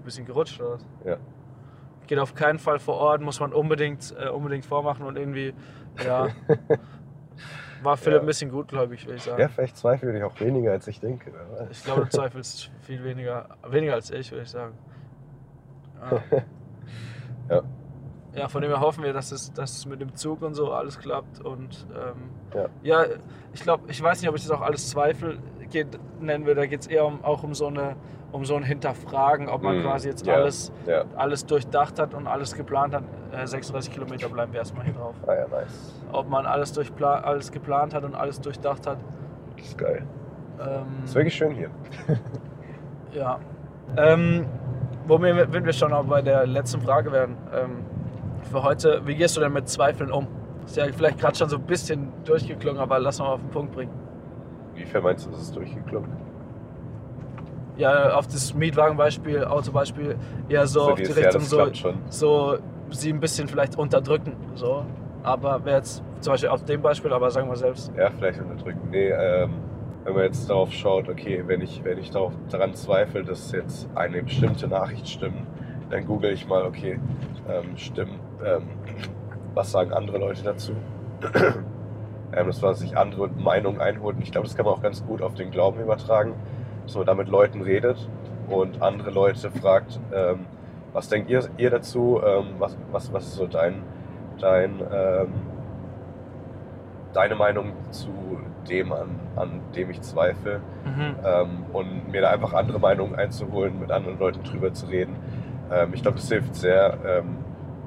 ein 0.00 0.04
bisschen 0.04 0.24
gerutscht 0.24 0.60
oder 0.60 0.72
was? 0.72 0.86
Ja. 1.04 1.16
Geht 2.10 2.18
auf 2.18 2.34
keinen 2.34 2.58
Fall 2.58 2.80
vor 2.80 2.96
Ort, 2.96 3.20
muss 3.20 3.38
man 3.38 3.52
unbedingt, 3.52 4.12
äh, 4.18 4.30
unbedingt 4.30 4.66
vormachen 4.66 5.06
und 5.06 5.16
irgendwie, 5.16 5.54
ja. 6.04 6.26
War 7.84 7.96
Philipp 7.96 8.16
ja. 8.16 8.20
ein 8.22 8.26
bisschen 8.26 8.50
gut, 8.50 8.66
glaube 8.66 8.96
ich, 8.96 9.06
würde 9.06 9.18
ich 9.18 9.22
sagen. 9.22 9.40
Ja, 9.40 9.46
vielleicht 9.46 9.76
zweifle 9.76 10.18
ich 10.18 10.24
auch 10.24 10.40
weniger, 10.40 10.72
als 10.72 10.88
ich 10.88 10.98
denke. 10.98 11.32
Ich 11.70 11.84
glaube, 11.84 12.00
du 12.00 12.08
zweifelst 12.08 12.72
viel 12.80 13.04
weniger, 13.04 13.50
weniger 13.64 13.94
als 13.94 14.10
ich, 14.10 14.32
würde 14.32 14.42
ich 14.42 14.50
sagen. 14.50 14.76
Ja. 16.00 16.42
ja. 17.48 17.62
ja. 18.34 18.48
von 18.48 18.60
dem 18.60 18.72
her 18.72 18.80
hoffen 18.80 19.04
wir, 19.04 19.12
dass 19.12 19.30
es, 19.30 19.52
dass 19.52 19.78
es 19.78 19.86
mit 19.86 20.00
dem 20.00 20.12
Zug 20.16 20.42
und 20.42 20.54
so 20.54 20.72
alles 20.72 20.98
klappt. 20.98 21.38
Und 21.38 21.86
ähm, 21.94 22.30
ja. 22.56 22.68
ja, 22.82 23.06
ich 23.52 23.60
glaube, 23.60 23.84
ich 23.86 24.02
weiß 24.02 24.20
nicht, 24.20 24.28
ob 24.28 24.34
ich 24.34 24.42
das 24.42 24.50
auch 24.50 24.62
alles 24.62 24.90
Zweifel 24.90 25.38
geht, 25.70 25.96
nennen 26.20 26.44
würde. 26.44 26.62
Da 26.62 26.66
geht 26.66 26.80
es 26.80 26.86
eher 26.88 27.06
um, 27.06 27.22
auch 27.22 27.44
um 27.44 27.54
so 27.54 27.68
eine 27.68 27.94
um 28.32 28.44
so 28.44 28.54
ein 28.56 28.62
Hinterfragen, 28.62 29.48
ob 29.48 29.62
man 29.62 29.78
mm, 29.78 29.82
quasi 29.82 30.08
jetzt 30.08 30.26
ja, 30.26 30.34
alles, 30.34 30.72
ja. 30.86 31.04
alles 31.16 31.46
durchdacht 31.46 31.98
hat 31.98 32.14
und 32.14 32.26
alles 32.26 32.54
geplant 32.54 32.94
hat. 32.94 33.04
Äh, 33.32 33.46
36 33.46 33.92
Kilometer 33.92 34.28
bleiben 34.28 34.52
wir 34.52 34.60
erstmal 34.60 34.84
hier 34.84 34.94
drauf. 34.94 35.14
Ah 35.26 35.34
ja, 35.34 35.48
nice. 35.48 35.94
Ob 36.12 36.28
man 36.28 36.46
alles, 36.46 36.72
durchpla 36.72 37.20
alles 37.20 37.50
geplant 37.50 37.94
hat 37.94 38.04
und 38.04 38.14
alles 38.14 38.40
durchdacht 38.40 38.86
hat. 38.86 38.98
Das 39.56 39.66
ist 39.66 39.78
geil. 39.78 40.06
Ähm, 40.60 41.04
ist 41.04 41.14
wirklich 41.14 41.34
schön 41.34 41.54
hier. 41.54 41.70
ja. 43.12 43.40
Ähm, 43.96 44.46
wo 45.06 45.20
wir, 45.20 45.52
wenn 45.52 45.64
wir 45.64 45.72
schon 45.72 45.92
auch 45.92 46.04
bei 46.04 46.22
der 46.22 46.46
letzten 46.46 46.80
Frage 46.80 47.10
werden, 47.10 47.36
ähm, 47.52 47.84
für 48.42 48.62
heute, 48.62 49.02
wie 49.06 49.14
gehst 49.16 49.36
du 49.36 49.40
denn 49.40 49.52
mit 49.52 49.68
Zweifeln 49.68 50.10
um? 50.10 50.26
Ist 50.64 50.76
ja 50.76 50.84
vielleicht 50.92 51.18
gerade 51.18 51.36
schon 51.36 51.48
so 51.48 51.56
ein 51.56 51.62
bisschen 51.62 52.12
durchgeklungen, 52.24 52.80
aber 52.80 52.98
lass 52.98 53.18
mal 53.18 53.26
auf 53.26 53.40
den 53.40 53.50
Punkt 53.50 53.72
bringen. 53.72 53.92
Wie 54.74 55.00
meinst 55.00 55.26
du, 55.26 55.30
ist 55.30 55.40
es 55.40 55.52
durchgeklungen? 55.52 56.10
Ja, 57.80 58.14
auf 58.14 58.26
das 58.26 58.54
Mietwagenbeispiel, 58.54 59.44
Autobeispiel, 59.44 60.16
eher 60.48 60.66
so 60.66 60.82
also 60.82 60.92
auf 60.92 61.00
die 61.00 61.10
Richtung 61.10 61.40
so, 61.40 61.66
so 62.10 62.58
sie 62.90 63.10
ein 63.10 63.20
bisschen 63.20 63.48
vielleicht 63.48 63.76
unterdrücken. 63.78 64.36
So. 64.54 64.84
Aber 65.22 65.64
wäre 65.64 65.78
jetzt 65.78 66.02
zum 66.20 66.34
Beispiel 66.34 66.50
auf 66.50 66.64
dem 66.64 66.82
Beispiel, 66.82 67.12
aber 67.12 67.30
sagen 67.30 67.48
wir 67.48 67.56
selbst. 67.56 67.90
Ja, 67.96 68.10
vielleicht 68.10 68.40
unterdrücken. 68.40 68.88
Nee, 68.90 69.08
ähm, 69.08 69.54
wenn 70.04 70.14
man 70.14 70.24
jetzt 70.24 70.48
darauf 70.48 70.72
schaut, 70.72 71.08
okay, 71.08 71.42
wenn 71.46 71.62
ich, 71.62 71.82
wenn 71.84 71.98
ich 71.98 72.10
darauf, 72.10 72.32
daran 72.50 72.74
zweifle, 72.74 73.24
dass 73.24 73.52
jetzt 73.52 73.88
eine 73.94 74.22
bestimmte 74.22 74.68
Nachricht 74.68 75.08
stimmt, 75.08 75.46
dann 75.90 76.06
google 76.06 76.32
ich 76.32 76.46
mal, 76.46 76.64
okay, 76.64 77.00
ähm, 77.48 77.76
stimmt, 77.76 78.18
ähm, 78.44 78.62
was 79.54 79.72
sagen 79.72 79.92
andere 79.92 80.18
Leute 80.18 80.42
dazu? 80.42 80.72
ähm, 82.32 82.46
das 82.46 82.62
war, 82.62 82.74
sich 82.74 82.96
andere 82.96 83.28
Meinungen 83.28 83.80
einholen. 83.80 84.18
Ich 84.22 84.32
glaube, 84.32 84.46
das 84.46 84.56
kann 84.56 84.66
man 84.66 84.74
auch 84.74 84.82
ganz 84.82 85.04
gut 85.04 85.22
auf 85.22 85.34
den 85.34 85.50
Glauben 85.50 85.80
übertragen 85.80 86.34
man 86.94 87.06
da 87.06 87.14
mit 87.14 87.28
Leuten 87.28 87.62
redet 87.62 88.08
und 88.48 88.82
andere 88.82 89.10
Leute 89.10 89.50
fragt, 89.50 90.00
ähm, 90.12 90.46
was 90.92 91.08
denkt 91.08 91.30
ihr, 91.30 91.42
ihr 91.56 91.70
dazu, 91.70 92.20
ähm, 92.24 92.54
was, 92.58 92.76
was, 92.90 93.12
was 93.12 93.26
ist 93.26 93.36
so 93.36 93.46
dein, 93.46 93.82
dein, 94.38 94.80
ähm, 94.92 95.32
deine 97.12 97.34
Meinung 97.36 97.72
zu 97.90 98.10
dem, 98.68 98.92
an, 98.92 99.20
an 99.36 99.60
dem 99.74 99.90
ich 99.90 100.00
zweifle 100.02 100.60
mhm. 100.84 101.14
Ähm, 101.24 101.64
und 101.72 102.10
mir 102.10 102.20
da 102.22 102.30
einfach 102.30 102.52
andere 102.52 102.78
Meinungen 102.78 103.14
einzuholen, 103.14 103.80
mit 103.80 103.90
anderen 103.90 104.18
Leuten 104.18 104.42
drüber 104.42 104.72
zu 104.72 104.86
reden. 104.86 105.16
Ähm, 105.72 105.90
ich 105.94 106.02
glaube, 106.02 106.18
das 106.18 106.28
hilft 106.28 106.54
sehr, 106.54 107.24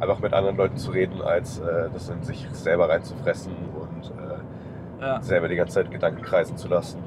einfach 0.03 0.19
mit 0.19 0.33
anderen 0.33 0.57
Leuten 0.57 0.77
zu 0.77 0.91
reden, 0.91 1.21
als 1.21 1.59
äh, 1.59 1.89
das 1.93 2.09
in 2.09 2.21
sich 2.23 2.47
selber 2.51 2.89
reinzufressen 2.89 3.53
und 3.53 4.11
äh, 4.11 5.01
ja. 5.01 5.21
selber 5.21 5.47
die 5.47 5.55
ganze 5.55 5.75
Zeit 5.75 5.91
Gedanken 5.91 6.21
kreisen 6.21 6.57
zu 6.57 6.67
lassen. 6.67 7.01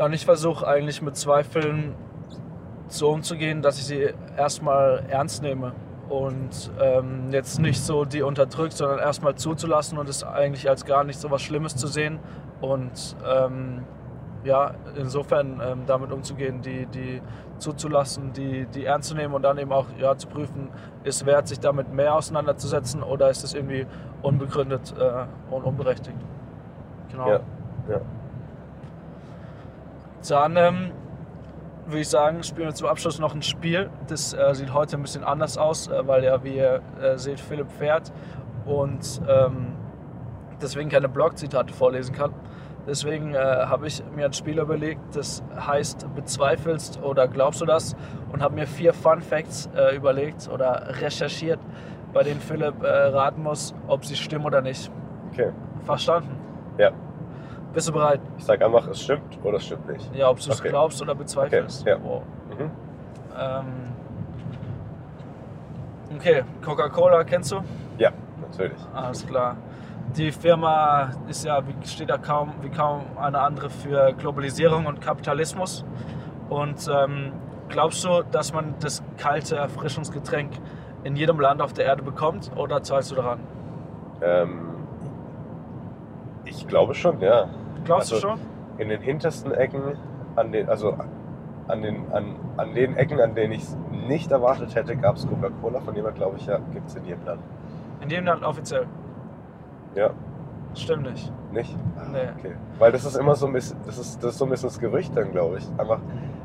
Und 0.00 0.14
ich 0.14 0.24
versuche 0.24 0.66
eigentlich 0.66 1.02
mit 1.02 1.16
Zweifeln 1.16 1.94
so 2.88 3.10
umzugehen, 3.10 3.60
dass 3.60 3.78
ich 3.78 3.84
sie 3.84 4.08
erstmal 4.36 5.04
ernst 5.08 5.42
nehme 5.42 5.72
und 6.08 6.70
ähm, 6.80 7.30
jetzt 7.30 7.60
nicht 7.60 7.80
so 7.80 8.04
die 8.04 8.22
unterdrückt, 8.22 8.72
sondern 8.72 8.98
erstmal 8.98 9.34
zuzulassen 9.34 9.98
und 9.98 10.08
es 10.08 10.24
eigentlich 10.24 10.68
als 10.68 10.84
gar 10.86 11.04
nicht 11.04 11.20
so 11.20 11.30
was 11.30 11.42
Schlimmes 11.42 11.76
zu 11.76 11.86
sehen 11.86 12.18
und 12.60 13.14
ähm, 13.24 13.84
ja, 14.42 14.72
insofern 14.96 15.60
ähm, 15.62 15.82
damit 15.86 16.12
umzugehen, 16.12 16.62
die, 16.62 16.86
die 16.86 17.20
zuzulassen, 17.58 18.32
die, 18.32 18.66
die 18.66 18.86
ernst 18.86 19.10
zu 19.10 19.14
nehmen 19.14 19.34
und 19.34 19.42
dann 19.42 19.58
eben 19.58 19.70
auch 19.70 19.86
ja, 19.98 20.16
zu 20.16 20.28
prüfen, 20.28 20.70
ist 21.04 21.26
wert, 21.26 21.46
sich 21.46 21.60
damit 21.60 21.92
mehr 21.92 22.14
auseinanderzusetzen 22.14 23.02
oder 23.02 23.28
ist 23.28 23.44
es 23.44 23.52
irgendwie 23.52 23.86
unbegründet 24.22 24.94
äh, 24.98 25.26
und 25.54 25.62
unberechtigt. 25.62 26.16
Genau. 27.10 27.28
Ja, 27.28 27.40
ja. 27.90 28.00
Dann 30.28 30.56
ähm, 30.56 30.92
würde 31.86 32.00
ich 32.00 32.08
sagen, 32.08 32.42
spielen 32.42 32.68
wir 32.68 32.74
zum 32.74 32.88
Abschluss 32.88 33.18
noch 33.18 33.34
ein 33.34 33.42
Spiel. 33.42 33.90
Das 34.08 34.32
äh, 34.32 34.54
sieht 34.54 34.72
heute 34.72 34.96
ein 34.96 35.02
bisschen 35.02 35.24
anders 35.24 35.58
aus, 35.58 35.88
äh, 35.88 36.06
weil 36.06 36.24
ja, 36.24 36.42
wie 36.44 36.56
ihr 36.56 36.82
äh, 37.00 37.16
seht, 37.16 37.40
Philipp 37.40 37.70
fährt 37.70 38.12
und 38.64 39.20
ähm, 39.28 39.74
deswegen 40.60 40.88
keine 40.90 41.08
Blog-Zitate 41.08 41.72
vorlesen 41.72 42.14
kann. 42.14 42.32
Deswegen 42.86 43.34
äh, 43.34 43.38
habe 43.38 43.86
ich 43.86 44.02
mir 44.14 44.26
ein 44.26 44.32
Spiel 44.32 44.58
überlegt, 44.58 45.14
das 45.14 45.42
heißt 45.54 46.06
Bezweifelst 46.14 47.02
oder 47.02 47.28
glaubst 47.28 47.60
du 47.60 47.66
das? 47.66 47.94
Und 48.32 48.42
habe 48.42 48.54
mir 48.54 48.66
vier 48.66 48.94
Fun 48.94 49.20
Facts 49.20 49.68
äh, 49.76 49.94
überlegt 49.94 50.48
oder 50.52 51.00
recherchiert, 51.00 51.60
bei 52.12 52.22
denen 52.22 52.40
Philipp 52.40 52.82
äh, 52.82 52.88
raten 52.88 53.42
muss, 53.42 53.74
ob 53.86 54.04
sie 54.04 54.16
stimmen 54.16 54.46
oder 54.46 54.62
nicht. 54.62 54.90
Okay. 55.32 55.52
Verstanden? 55.84 56.36
Ja. 56.78 56.90
Bist 57.72 57.88
du 57.88 57.92
bereit? 57.92 58.20
Ich 58.36 58.44
sage 58.44 58.64
einfach, 58.64 58.86
es 58.88 59.00
stimmt 59.00 59.38
oder 59.44 59.58
es 59.58 59.64
stimmt 59.66 59.88
nicht. 59.88 60.14
Ja, 60.14 60.28
ob 60.28 60.40
du 60.40 60.50
es 60.50 60.60
okay. 60.60 60.70
glaubst 60.70 61.00
oder 61.00 61.14
bezweifelst. 61.14 61.82
Okay, 61.82 61.90
ja. 61.90 61.98
wow. 62.02 62.22
mhm. 62.58 62.70
ähm, 63.38 63.64
okay, 66.16 66.42
Coca-Cola 66.64 67.22
kennst 67.24 67.52
du? 67.52 67.60
Ja, 67.98 68.10
natürlich. 68.40 68.78
Alles 68.92 69.26
klar. 69.26 69.56
die 70.16 70.32
Firma 70.32 71.10
ist 71.28 71.44
ja, 71.44 71.62
steht 71.84 72.08
ja 72.08 72.18
kaum 72.18 72.54
wie 72.62 72.70
kaum 72.70 73.02
eine 73.16 73.40
andere 73.40 73.70
für 73.70 74.12
Globalisierung 74.14 74.86
und 74.86 75.00
Kapitalismus. 75.00 75.84
Und 76.48 76.88
ähm, 76.92 77.32
glaubst 77.68 78.04
du, 78.04 78.22
dass 78.30 78.52
man 78.52 78.74
das 78.80 79.02
kalte 79.16 79.56
Erfrischungsgetränk 79.56 80.50
in 81.04 81.16
jedem 81.16 81.38
Land 81.38 81.62
auf 81.62 81.72
der 81.72 81.84
Erde 81.84 82.02
bekommt 82.02 82.50
oder 82.56 82.82
zahlst 82.82 83.12
du 83.12 83.14
daran? 83.14 83.40
Ähm, 84.20 84.70
ich 86.44 86.66
glaube 86.66 86.94
schon, 86.94 87.20
ja. 87.20 87.48
Glaubst 87.84 88.12
also, 88.12 88.28
du 88.28 88.32
schon? 88.34 88.40
In 88.78 88.88
den 88.88 89.00
hintersten 89.00 89.52
Ecken, 89.52 89.82
an 90.36 90.52
den, 90.52 90.68
also 90.68 90.96
an 91.68 91.82
den, 91.82 92.12
an, 92.12 92.36
an 92.56 92.74
den 92.74 92.96
Ecken, 92.96 93.20
an 93.20 93.34
denen 93.34 93.52
ich 93.52 93.62
es 93.62 93.76
nicht 93.90 94.30
erwartet 94.30 94.74
hätte, 94.74 94.96
gab 94.96 95.16
es 95.16 95.26
Coca-Cola, 95.26 95.80
von 95.80 95.94
dem 95.94 96.04
her 96.04 96.12
glaube 96.12 96.36
ich 96.38 96.46
ja, 96.46 96.58
gibt 96.72 96.88
es 96.88 96.94
in 96.96 97.04
jedem 97.04 97.24
Land. 97.24 97.42
In 98.00 98.10
jedem 98.10 98.26
Land 98.26 98.42
offiziell? 98.42 98.86
Ja. 99.94 100.10
Stimmt 100.74 101.10
nicht. 101.10 101.32
Nicht? 101.52 101.76
Ah, 101.98 102.06
nee. 102.12 102.28
Okay. 102.38 102.54
Weil 102.78 102.92
das 102.92 103.04
ist 103.04 103.16
immer 103.16 103.34
so 103.34 103.46
ein 103.46 103.52
bisschen, 103.52 103.76
das 103.86 103.98
ist, 103.98 104.22
das 104.22 104.32
ist 104.32 104.38
so 104.38 104.44
ein 104.44 104.50
bisschen 104.50 104.68
das 104.68 104.78
Gerücht 104.78 105.16
dann, 105.16 105.32
glaube 105.32 105.58
ich. 105.58 105.68
Einfach, 105.78 105.98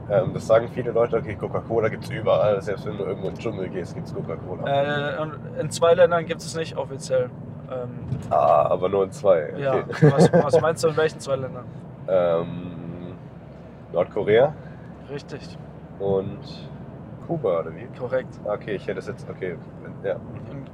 ähm, 0.09 0.33
das 0.33 0.47
sagen 0.47 0.67
viele 0.73 0.91
Leute, 0.91 1.17
okay, 1.17 1.35
Coca-Cola 1.35 1.89
gibt 1.89 2.05
es 2.05 2.09
überall. 2.09 2.59
Selbst 2.61 2.87
wenn 2.87 2.97
du 2.97 3.03
irgendwo 3.03 3.27
in 3.27 3.35
den 3.35 3.39
Dschungel 3.39 3.69
gehst, 3.69 3.93
gibt 3.93 4.07
es 4.07 4.13
Coca-Cola. 4.13 4.65
Äh, 4.67 5.61
in 5.61 5.69
zwei 5.69 5.93
Ländern 5.93 6.25
gibt 6.25 6.41
es 6.41 6.55
nicht 6.55 6.75
offiziell. 6.75 7.29
Ähm, 7.71 7.89
ah, 8.29 8.67
aber 8.69 8.89
nur 8.89 9.03
in 9.03 9.11
zwei. 9.11 9.49
Okay. 9.53 9.61
Ja. 9.61 9.83
Was, 10.01 10.33
was, 10.33 10.61
meinst 10.61 10.83
du 10.83 10.89
in 10.89 10.97
welchen 10.97 11.19
zwei 11.19 11.35
Ländern? 11.35 11.65
Ähm, 12.07 13.15
Nordkorea. 13.91 14.53
Richtig. 15.09 15.57
Und 15.97 16.37
Kuba, 17.27 17.59
oder 17.61 17.71
wie? 17.75 17.85
Korrekt. 17.97 18.39
Okay, 18.43 18.75
ich 18.75 18.87
hätte 18.87 18.99
es 18.99 19.07
jetzt, 19.07 19.27
okay, 19.29 19.55
ja. 20.03 20.15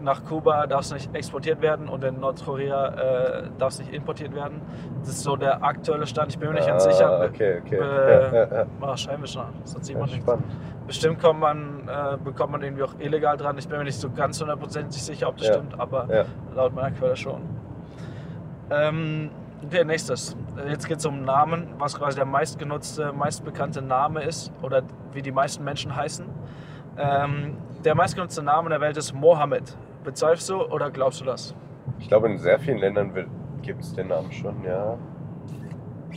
Nach 0.01 0.23
Kuba 0.25 0.65
darf 0.67 0.81
es 0.81 0.93
nicht 0.93 1.13
exportiert 1.15 1.61
werden 1.61 1.87
und 1.87 2.03
in 2.03 2.19
Nordkorea 2.19 2.87
äh, 2.87 3.43
darf 3.59 3.73
es 3.73 3.79
nicht 3.79 3.93
importiert 3.93 4.33
werden. 4.33 4.59
Das 5.01 5.09
ist 5.09 5.21
so 5.23 5.35
der 5.35 5.63
aktuelle 5.63 6.07
Stand. 6.07 6.31
Ich 6.31 6.39
bin 6.39 6.49
mir 6.49 6.55
nicht 6.55 6.67
ganz 6.67 6.85
Ah, 6.85 6.89
sicher. 6.91 7.21
okay, 7.29 7.61
okay. 7.65 7.75
Äh, 7.77 7.81
Ja, 8.33 8.33
ja, 8.45 8.55
ja. 8.61 8.65
Wahrscheinlich 8.79 9.31
schon. 9.31 9.45
Sonst 9.63 9.85
sieht 9.85 9.95
Ja, 9.95 9.99
man 10.01 10.09
nichts. 10.09 10.23
spannend. 10.23 10.45
Bestimmt 10.87 11.21
kommt 11.21 11.39
man, 11.39 11.87
äh, 11.87 12.17
bekommt 12.23 12.51
man 12.51 12.61
irgendwie 12.63 12.83
auch 12.83 12.93
illegal 12.99 13.37
dran. 13.37 13.57
Ich 13.57 13.67
bin 13.67 13.77
mir 13.77 13.83
nicht 13.83 13.99
so 13.99 14.09
ganz 14.09 14.41
hundertprozentig 14.41 15.01
sicher, 15.01 15.29
ob 15.29 15.37
das 15.37 15.47
Ja. 15.47 15.53
stimmt, 15.53 15.79
aber 15.79 16.07
Ja. 16.11 16.25
laut 16.55 16.73
meiner 16.73 16.91
Quelle 16.91 17.15
schon. 17.15 17.41
Ähm, 18.71 19.29
okay, 19.65 19.83
nächstes. 19.83 20.35
Äh, 20.57 20.69
Jetzt 20.69 20.87
geht 20.87 20.97
es 20.97 21.05
um 21.05 21.23
Namen, 21.23 21.67
was 21.77 21.97
quasi 21.97 22.15
der 22.15 22.25
meistgenutzte, 22.25 23.13
meistbekannte 23.13 23.81
Name 23.81 24.23
ist 24.23 24.51
oder 24.61 24.83
wie 25.13 25.21
die 25.21 25.31
meisten 25.31 25.63
Menschen 25.63 25.95
heißen. 25.95 26.25
Ähm, 26.97 27.57
der 27.83 27.95
meistgenutzte 27.95 28.43
Name 28.43 28.69
der 28.69 28.81
Welt 28.81 28.97
ist 28.97 29.13
Mohammed. 29.13 29.77
Bezweifelst 30.03 30.49
du 30.49 30.63
oder 30.63 30.91
glaubst 30.91 31.21
du 31.21 31.25
das? 31.25 31.55
Ich 31.99 32.07
glaube, 32.07 32.27
in 32.27 32.37
sehr 32.37 32.59
vielen 32.59 32.79
Ländern 32.79 33.13
gibt 33.61 33.81
es 33.81 33.93
den 33.93 34.07
Namen 34.07 34.31
schon, 34.31 34.63
ja. 34.63 34.97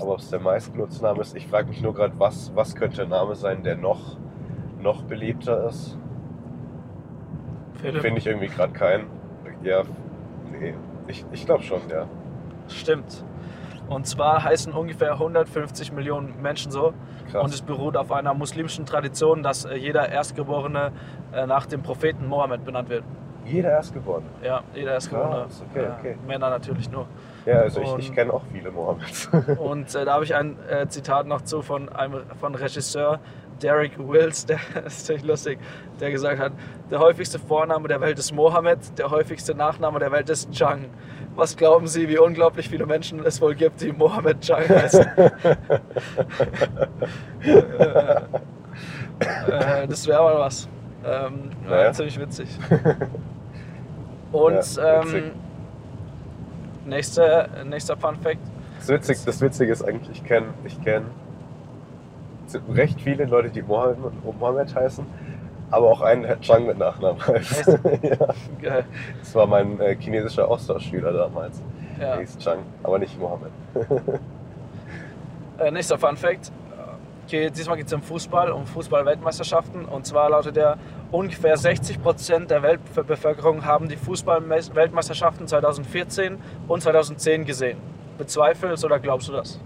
Aber 0.00 0.12
ob 0.12 0.18
es 0.18 0.30
der 0.30 0.40
meistgenutzte 0.40 1.04
Name 1.04 1.20
ist, 1.20 1.36
ich 1.36 1.46
frage 1.46 1.68
mich 1.68 1.80
nur 1.80 1.94
gerade, 1.94 2.14
was, 2.18 2.54
was 2.54 2.74
könnte 2.74 2.96
der 2.96 3.06
Name 3.06 3.34
sein, 3.34 3.62
der 3.62 3.76
noch, 3.76 4.16
noch 4.80 5.02
beliebter 5.02 5.68
ist? 5.68 5.98
Finde 7.74 8.18
ich 8.18 8.26
irgendwie 8.26 8.48
gerade 8.48 8.72
keinen. 8.72 9.06
Ja, 9.62 9.82
nee. 10.50 10.74
Ich, 11.06 11.24
ich 11.32 11.44
glaube 11.46 11.62
schon, 11.62 11.80
ja. 11.88 12.06
Stimmt. 12.68 13.24
Und 13.88 14.06
zwar 14.06 14.42
heißen 14.42 14.72
ungefähr 14.72 15.12
150 15.12 15.92
Millionen 15.92 16.40
Menschen 16.40 16.72
so. 16.72 16.94
Krass. 17.30 17.44
Und 17.44 17.52
es 17.54 17.62
beruht 17.62 17.96
auf 17.96 18.12
einer 18.12 18.32
muslimischen 18.34 18.86
Tradition, 18.86 19.42
dass 19.42 19.64
äh, 19.66 19.74
jeder 19.76 20.08
Erstgeborene 20.08 20.92
äh, 21.32 21.46
nach 21.46 21.66
dem 21.66 21.82
Propheten 21.82 22.26
Mohammed 22.26 22.64
benannt 22.64 22.88
wird. 22.88 23.04
Jeder 23.44 23.70
Erstgeborene. 23.72 24.24
Ja, 24.42 24.62
jeder 24.74 24.92
Erstgeborene. 24.92 25.42
Krass, 25.44 25.62
okay, 25.70 25.84
Äh, 25.84 25.90
okay. 25.98 26.16
Männer 26.26 26.48
natürlich 26.48 26.90
nur. 26.90 27.06
Ja, 27.44 27.56
also 27.60 27.82
ich, 27.82 27.92
Und- 27.92 27.98
ich 28.00 28.12
kenne 28.14 28.32
auch 28.32 28.42
viele 28.50 28.70
Mohammeds. 28.70 29.28
Und 29.58 29.94
äh, 29.94 30.04
da 30.06 30.14
habe 30.14 30.24
ich 30.24 30.34
ein 30.34 30.56
äh, 30.66 30.88
Zitat 30.88 31.26
noch 31.26 31.42
zu 31.42 31.60
von 31.60 31.90
einem 31.90 32.22
von 32.40 32.54
Regisseur 32.54 33.20
Derek 33.64 33.92
Wills, 33.98 34.44
der 34.44 34.58
ist 34.86 35.06
ziemlich 35.06 35.24
lustig, 35.24 35.58
der 35.98 36.10
gesagt 36.10 36.38
hat, 36.38 36.52
der 36.90 36.98
häufigste 36.98 37.38
Vorname 37.38 37.88
der 37.88 37.98
Welt 38.02 38.18
ist 38.18 38.30
Mohammed, 38.32 38.78
der 38.98 39.10
häufigste 39.10 39.54
Nachname 39.54 39.98
der 39.98 40.12
Welt 40.12 40.28
ist 40.28 40.52
Chang. 40.52 40.84
Was 41.34 41.56
glauben 41.56 41.86
Sie, 41.86 42.06
wie 42.08 42.18
unglaublich 42.18 42.68
viele 42.68 42.84
Menschen 42.84 43.24
es 43.24 43.40
wohl 43.40 43.54
gibt, 43.54 43.80
die 43.80 43.90
Mohammed 43.92 44.40
Chang 44.42 44.68
heißen? 44.68 45.06
äh, 47.42 48.20
äh, 49.82 49.86
das 49.88 50.06
wäre 50.06 50.22
mal 50.22 50.38
was. 50.38 50.68
Ähm, 51.04 51.50
ja, 51.64 51.70
Naja. 51.70 51.92
Ziemlich 51.92 52.20
witzig. 52.20 52.48
Und 54.30 54.76
Ja, 54.76 55.02
witzig. 55.04 55.24
ähm, 55.24 55.30
nächster, 56.84 57.48
nächster 57.64 57.96
Fun 57.96 58.16
Fact. 58.16 58.38
Das 58.78 58.88
Witzige, 58.88 59.18
das 59.24 59.40
Witzige 59.40 59.72
ist 59.72 59.82
eigentlich, 59.82 60.18
ich 60.18 60.24
kenne 60.24 60.48
ich 60.64 60.82
kenn 60.84 61.04
recht 62.72 63.00
viele 63.00 63.24
Leute, 63.24 63.50
die 63.50 63.62
Mohammed, 63.62 64.74
heißen, 64.74 65.04
aber 65.70 65.90
auch 65.90 66.00
einen, 66.00 66.22
der 66.22 66.40
Chang 66.40 66.66
mit 66.66 66.78
Nachnamen 66.78 67.26
heißt. 67.26 67.66
ja. 68.62 68.82
Das 69.18 69.34
war 69.34 69.46
mein 69.46 69.80
äh, 69.80 69.96
chinesischer 69.98 70.48
Austauschschüler 70.48 71.12
damals. 71.12 71.62
Ja. 71.98 72.16
Der 72.16 72.20
hieß 72.20 72.38
Chang, 72.38 72.58
aber 72.82 72.98
nicht 72.98 73.18
Mohammed. 73.18 73.50
Äh, 75.56 75.70
nächster 75.70 75.96
Fun 75.96 76.16
Fact. 76.16 76.50
Okay, 77.26 77.48
diesmal 77.48 77.78
geht 77.78 77.86
es 77.86 77.92
um 77.92 78.02
Fußball, 78.02 78.50
um 78.50 78.66
Fußball-Weltmeisterschaften. 78.66 79.86
Und 79.86 80.04
zwar 80.04 80.28
lautet 80.28 80.56
der, 80.56 80.76
ungefähr 81.10 81.56
60 81.56 82.02
Prozent 82.02 82.50
der 82.50 82.62
Weltbevölkerung 82.62 83.64
haben 83.64 83.88
die 83.88 83.96
Fußball-Weltmeisterschaften 83.96 85.46
2014 85.46 86.38
und 86.68 86.82
2010 86.82 87.46
gesehen. 87.46 87.78
Bezweifelst 88.18 88.84
oder 88.84 88.98
glaubst 88.98 89.28
du 89.28 89.32
das? 89.32 89.58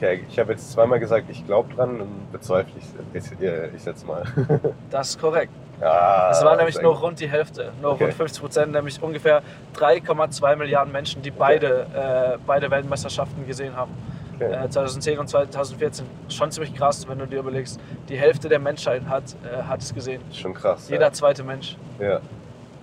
Okay, 0.00 0.24
ich 0.30 0.38
habe 0.38 0.52
jetzt 0.52 0.72
zweimal 0.72 0.98
gesagt, 0.98 1.26
ich 1.28 1.44
glaube 1.44 1.74
dran 1.74 2.00
und 2.00 2.32
bezweifle 2.32 2.72
ich 2.78 3.22
ich, 3.22 3.32
ich 3.74 3.84
jetzt 3.84 4.06
mal. 4.06 4.22
Das 4.90 5.10
ist 5.10 5.20
korrekt. 5.20 5.52
ja, 5.78 6.30
Es 6.30 6.42
war 6.42 6.56
nämlich 6.56 6.80
nur 6.80 6.96
rund 6.96 7.20
die 7.20 7.28
Hälfte, 7.28 7.70
nur 7.82 7.92
Okay. 7.92 8.04
rund 8.04 8.14
50 8.14 8.40
Prozent, 8.40 8.72
nämlich 8.72 9.02
ungefähr 9.02 9.42
3,2 9.76 10.56
Milliarden 10.56 10.90
Menschen, 10.90 11.20
die 11.20 11.30
beide, 11.30 11.86
äh, 11.94 12.38
beide 12.46 12.70
Weltmeisterschaften 12.70 13.46
gesehen 13.46 13.76
haben. 13.76 13.92
Okay. 14.36 14.64
Äh, 14.64 14.70
2010 14.70 15.18
und 15.18 15.28
2014. 15.28 16.06
Schon 16.30 16.50
ziemlich 16.50 16.74
krass, 16.74 17.06
wenn 17.06 17.18
du 17.18 17.26
dir 17.26 17.40
überlegst, 17.40 17.78
die 18.08 18.16
Hälfte 18.16 18.48
der 18.48 18.58
Menschheit 18.58 19.02
hat, 19.06 19.24
äh, 19.44 19.62
hat 19.64 19.82
es 19.82 19.92
gesehen. 19.92 20.22
schon 20.32 20.54
krass. 20.54 20.88
Jeder 20.88 21.12
zweite 21.12 21.44
Mensch. 21.44 21.76
Ja. 21.98 22.06
Ja. 22.08 22.20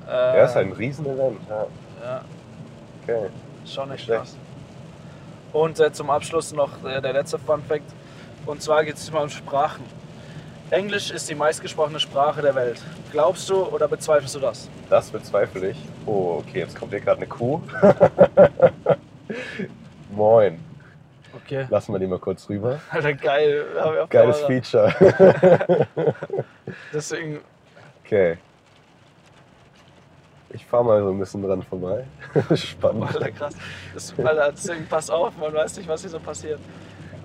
Äh, 0.08 0.38
ja, 0.38 0.46
ist 0.46 0.56
ein 0.56 0.72
Riesenevent. 0.72 1.40
Ja. 1.50 1.66
ja, 2.04 2.22
Okay. 3.04 3.26
schon 3.66 3.92
echt 3.92 4.08
krass. 4.08 4.38
Und 5.54 5.80
äh, 5.80 5.92
zum 5.92 6.10
Abschluss 6.10 6.54
noch 6.54 6.84
äh, 6.84 7.02
der 7.02 7.14
letzte 7.14 7.40
Fun 7.40 7.64
Fact. 7.64 7.86
Und 8.46 8.62
zwar 8.62 8.84
geht 8.84 8.96
es 8.96 9.12
mal 9.12 9.24
um 9.24 9.30
Sprachen. 9.30 9.84
Englisch 10.70 11.12
ist 11.12 11.30
die 11.30 11.36
meistgesprochene 11.36 12.00
Sprache 12.00 12.42
der 12.42 12.56
Welt. 12.56 12.82
Glaubst 13.12 13.50
du 13.50 13.64
oder 13.64 13.88
bezweifelst 13.88 14.36
du 14.36 14.40
das? 14.40 14.70
Das 14.90 15.10
bezweifle 15.10 15.70
ich. 15.70 15.78
Oh, 16.06 16.44
okay, 16.46 16.60
jetzt 16.60 16.78
kommt 16.78 16.92
hier 16.92 17.00
gerade 17.00 17.18
eine 17.18 17.28
Kuh. 17.28 17.62
Moin. 20.10 20.60
Okay. 21.34 21.68
Lassen 21.70 21.94
wir 21.94 22.00
die 22.00 22.08
mal 22.08 22.20
kurz 22.20 22.50
rüber. 22.50 22.82
Alter, 22.90 23.14
geil. 23.14 23.66
Geiles. 24.10 24.42
Feature. 24.42 24.94
Deswegen, 26.94 27.40
Okay. 28.08 28.38
Ich 30.50 30.66
fahre 30.66 30.86
mal 30.86 31.02
so 31.04 31.10
ein 31.10 31.20
bisschen 31.20 31.44
dran 31.44 31.62
vorbei. 31.64 32.06
Spannend. 32.56 33.04
Alter, 33.08 33.32
krass. 33.32 33.54
Das, 33.94 34.14
Alter, 34.18 34.52
deswegen 34.52 34.86
pass 34.88 35.10
auf, 35.10 35.36
man 35.38 35.54
weiß 35.54 35.78
nicht, 35.78 35.90
was 35.90 36.02
hier 36.02 36.10
so 36.10 36.20
passiert. 36.20 36.60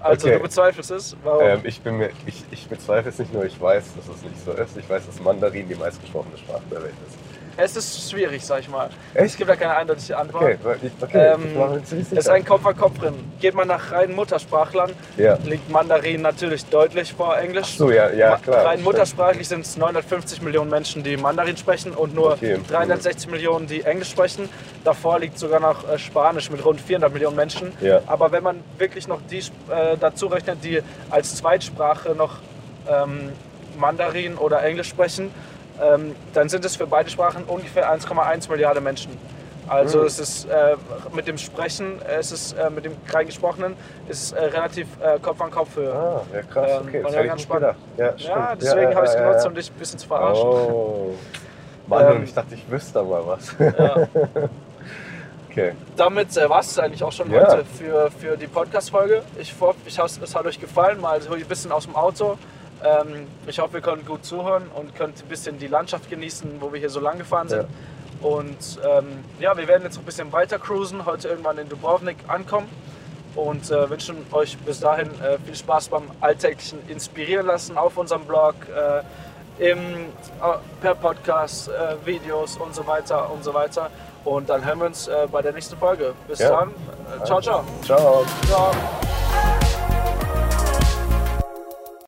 Also, 0.01 0.27
Okay. 0.27 0.37
du 0.37 0.43
bezweifelst 0.43 0.91
es? 0.91 1.17
Warum? 1.23 1.43
Ähm, 1.43 1.61
ich, 1.63 1.81
bin 1.81 1.99
mir, 1.99 2.11
ich, 2.27 2.45
ich 2.51 2.67
bezweifle 2.67 3.11
es 3.11 3.19
nicht 3.21 3.33
nur, 3.33 3.45
ich 3.45 3.61
weiß, 3.61 3.95
dass 3.95 4.09
es 4.17 4.23
nicht 4.23 4.45
so 4.45 4.51
ist. 4.53 4.77
Ich 4.77 4.89
weiß, 4.91 5.07
dass 5.07 5.21
Mandarin 5.21 5.69
die 5.69 5.77
meistgesprochene 5.77 6.37
Sprache 6.39 6.63
der 6.71 6.83
Welt 6.83 6.95
ist. 7.09 7.32
Es 7.57 7.77
ist 7.77 8.11
schwierig, 8.11 8.45
sag 8.45 8.61
ich 8.61 8.69
mal. 8.69 8.89
Echt? 9.15 9.27
Es 9.27 9.37
gibt 9.37 9.51
da 9.51 9.57
keine 9.57 9.77
eindeutige 9.77 10.17
Antwort. 10.17 10.43
Okay, 10.65 10.91
okay 11.01 11.35
Ähm, 11.35 11.83
Es 11.83 12.13
ist 12.13 12.29
ein 12.29 12.45
Kopf 12.45 12.65
an 12.65 12.77
Kopf 12.77 12.99
drin. 12.99 13.15
Geht 13.41 13.55
man 13.55 13.69
nach 13.69 13.93
reinen 13.93 14.15
Muttersprachlern, 14.15 14.93
Ja. 15.17 15.37
liegt 15.45 15.69
Mandarin 15.71 16.23
natürlich 16.23 16.65
deutlich 16.67 17.13
vor 17.13 17.37
Englisch. 17.39 17.69
Ach 17.75 17.79
so, 17.79 17.91
ja, 17.91 18.11
ja, 18.11 18.37
klar. 18.37 18.65
Rein 18.67 18.83
muttersprachlich 18.83 19.49
sind 19.49 19.67
es 19.67 19.77
950 19.77 20.41
Millionen 20.43 20.71
Menschen, 20.71 21.03
die 21.03 21.17
Mandarin 21.17 21.57
sprechen 21.57 21.93
und 21.93 22.15
nur 22.15 22.33
Okay. 22.33 22.59
360 22.69 23.31
Millionen, 23.31 23.67
die 23.67 23.83
Englisch 23.83 24.11
sprechen. 24.11 24.49
Davor 24.85 25.19
liegt 25.19 25.39
sogar 25.39 25.61
noch 25.61 25.89
äh, 25.89 25.99
Spanisch 25.99 26.51
mit 26.51 26.65
rund 26.65 26.81
400 26.81 27.13
Millionen 27.13 27.37
Menschen. 27.37 27.73
Ja. 27.81 28.01
Aber 28.07 28.33
wenn 28.33 28.43
man 28.43 28.61
wirklich 28.79 29.07
noch 29.09 29.21
die 29.31 29.39
äh, 29.39 29.97
dazu 30.01 30.27
rechnet, 30.29 30.65
die 30.65 30.81
als 31.11 31.37
Zweitsprache 31.37 32.15
noch 32.15 32.37
ähm, 32.91 33.31
Mandarin 33.79 34.37
oder 34.37 34.63
Englisch 34.63 34.89
sprechen, 34.89 35.31
ähm, 35.81 36.15
dann 36.35 36.49
sind 36.49 36.65
es 36.65 36.77
für 36.77 36.87
beide 36.87 37.09
Sprachen 37.11 37.45
ungefähr 37.45 37.93
1,1 37.93 38.51
Milliarden 38.51 38.83
Menschen. 38.83 39.17
Also 39.69 40.01
Mhm. 40.01 40.07
es 40.07 40.19
ist 40.19 40.45
äh, 40.51 40.77
mit 41.15 41.29
dem 41.29 41.39
Sprechen, 41.39 42.03
äh, 42.03 42.17
es 42.19 42.33
ist 42.33 42.53
äh, 42.59 42.69
mit 42.69 42.85
dem 42.85 42.97
rein 43.13 43.27
gesprochenen, 43.27 43.77
ist 44.09 44.23
es 44.25 44.33
äh, 44.33 44.45
relativ 44.45 44.89
äh, 45.01 45.19
Kopf 45.21 45.41
an 45.41 45.51
Kopf 45.53 45.77
Höhe. 45.77 45.93
Ah, 45.95 46.23
ja 46.35 46.43
krass, 46.43 46.71
Ähm, 46.81 46.89
okay, 46.89 46.99
und 46.99 47.05
das 47.05 47.15
ja, 47.15 47.23
ganz 47.23 47.43
spannend. 47.43 47.75
Ja, 47.97 48.15
Ja, 48.17 48.55
deswegen 48.61 48.91
ja, 48.91 48.97
habe 48.97 49.07
ich 49.07 49.13
es 49.13 49.17
genutzt, 49.17 49.47
um 49.47 49.55
dich 49.55 49.71
ein 49.71 49.79
bisschen 49.79 49.99
zu 50.01 50.09
verarschen. 50.09 50.47
Oh. 50.49 51.15
Mann, 51.87 52.17
Ähm, 52.17 52.25
ich 52.25 52.35
dachte, 52.35 52.55
ich 52.55 52.71
wüsste 52.71 53.03
mal 53.03 53.23
was. 53.27 53.55
Ja. 53.59 54.09
Okay. 55.51 55.73
Damit 55.97 56.35
äh, 56.39 56.49
war 56.49 56.61
es 56.61 56.79
eigentlich 56.79 57.05
auch 57.05 57.13
schon 57.13 57.31
heute 57.31 57.65
für, 57.79 58.11
für 58.11 58.39
die 58.39 58.47
Podcast-Folge. 58.47 59.23
Ich 59.39 59.55
hoffe, 59.61 59.77
ich 59.85 59.99
es 59.99 60.35
hat 60.35 60.47
euch 60.47 60.59
gefallen, 60.59 60.99
mal 60.99 61.21
so 61.21 61.35
ein 61.35 61.45
bisschen 61.45 61.71
aus 61.73 61.85
dem 61.85 61.95
Auto. 61.95 62.39
Ähm, 62.85 63.27
ich 63.47 63.59
hoffe, 63.59 63.79
ihr 63.79 63.83
könnt 63.83 64.07
gut 64.07 64.25
zuhören 64.25 64.65
und 64.75 64.95
könnt 64.95 65.23
ein 65.23 65.29
bisschen 65.29 65.59
die 65.59 65.67
Landschaft 65.67 66.11
genießen, 66.11 66.61
wo 66.61 66.73
wir 66.73 66.81
hier 66.81 66.91
so 66.91 67.01
lang 67.01 67.19
gefahren 67.19 67.49
sind. 67.49 67.63
Ja. 67.63 68.29
Und 68.29 68.79
ähm, 68.85 69.25
ja, 69.41 69.57
wir 69.57 69.67
werden 69.67 69.83
jetzt 69.83 69.95
noch 69.95 70.03
ein 70.03 70.07
bisschen 70.07 70.33
weiter 70.33 70.59
cruisen, 70.59 71.05
heute 71.07 71.29
irgendwann 71.29 71.59
in 71.59 71.69
Dubrovnik 71.69 72.17
ankommen 72.29 72.69
und 73.35 73.71
äh, 73.71 73.91
wünschen 73.91 74.17
euch 74.33 74.57
bis 74.59 74.81
dahin 74.81 75.09
äh, 75.21 75.39
viel 75.45 75.57
Spaß 75.57 75.89
beim 75.89 76.05
alltäglichen 76.21 76.89
Inspirieren 76.89 77.47
lassen 77.47 77.77
auf 77.77 77.97
unserem 77.97 78.25
Blog, 78.25 78.55
äh, 78.69 79.03
im, 79.71 79.79
äh, 79.79 80.09
per 80.81 80.95
Podcast, 80.95 81.69
äh, 81.69 82.07
Videos 82.07 82.57
und 82.57 82.75
so 82.75 82.87
weiter 82.87 83.31
und 83.31 83.43
so 83.45 83.53
weiter. 83.55 83.91
Und 84.25 84.49
dann 84.49 84.65
hören 84.65 84.79
wir 84.79 84.87
uns 84.87 85.09
äh, 85.09 85.27
bei 85.31 85.43
der 85.43 85.53
nächsten 85.53 85.77
Folge. 85.77 86.15
Bis 86.29 86.39
ja. 86.39 86.51
dann. 86.51 86.73
ciao, 87.25 87.41
ciao. 87.41 87.65
Ciao. 87.85 88.25
Ciao. 88.47 88.73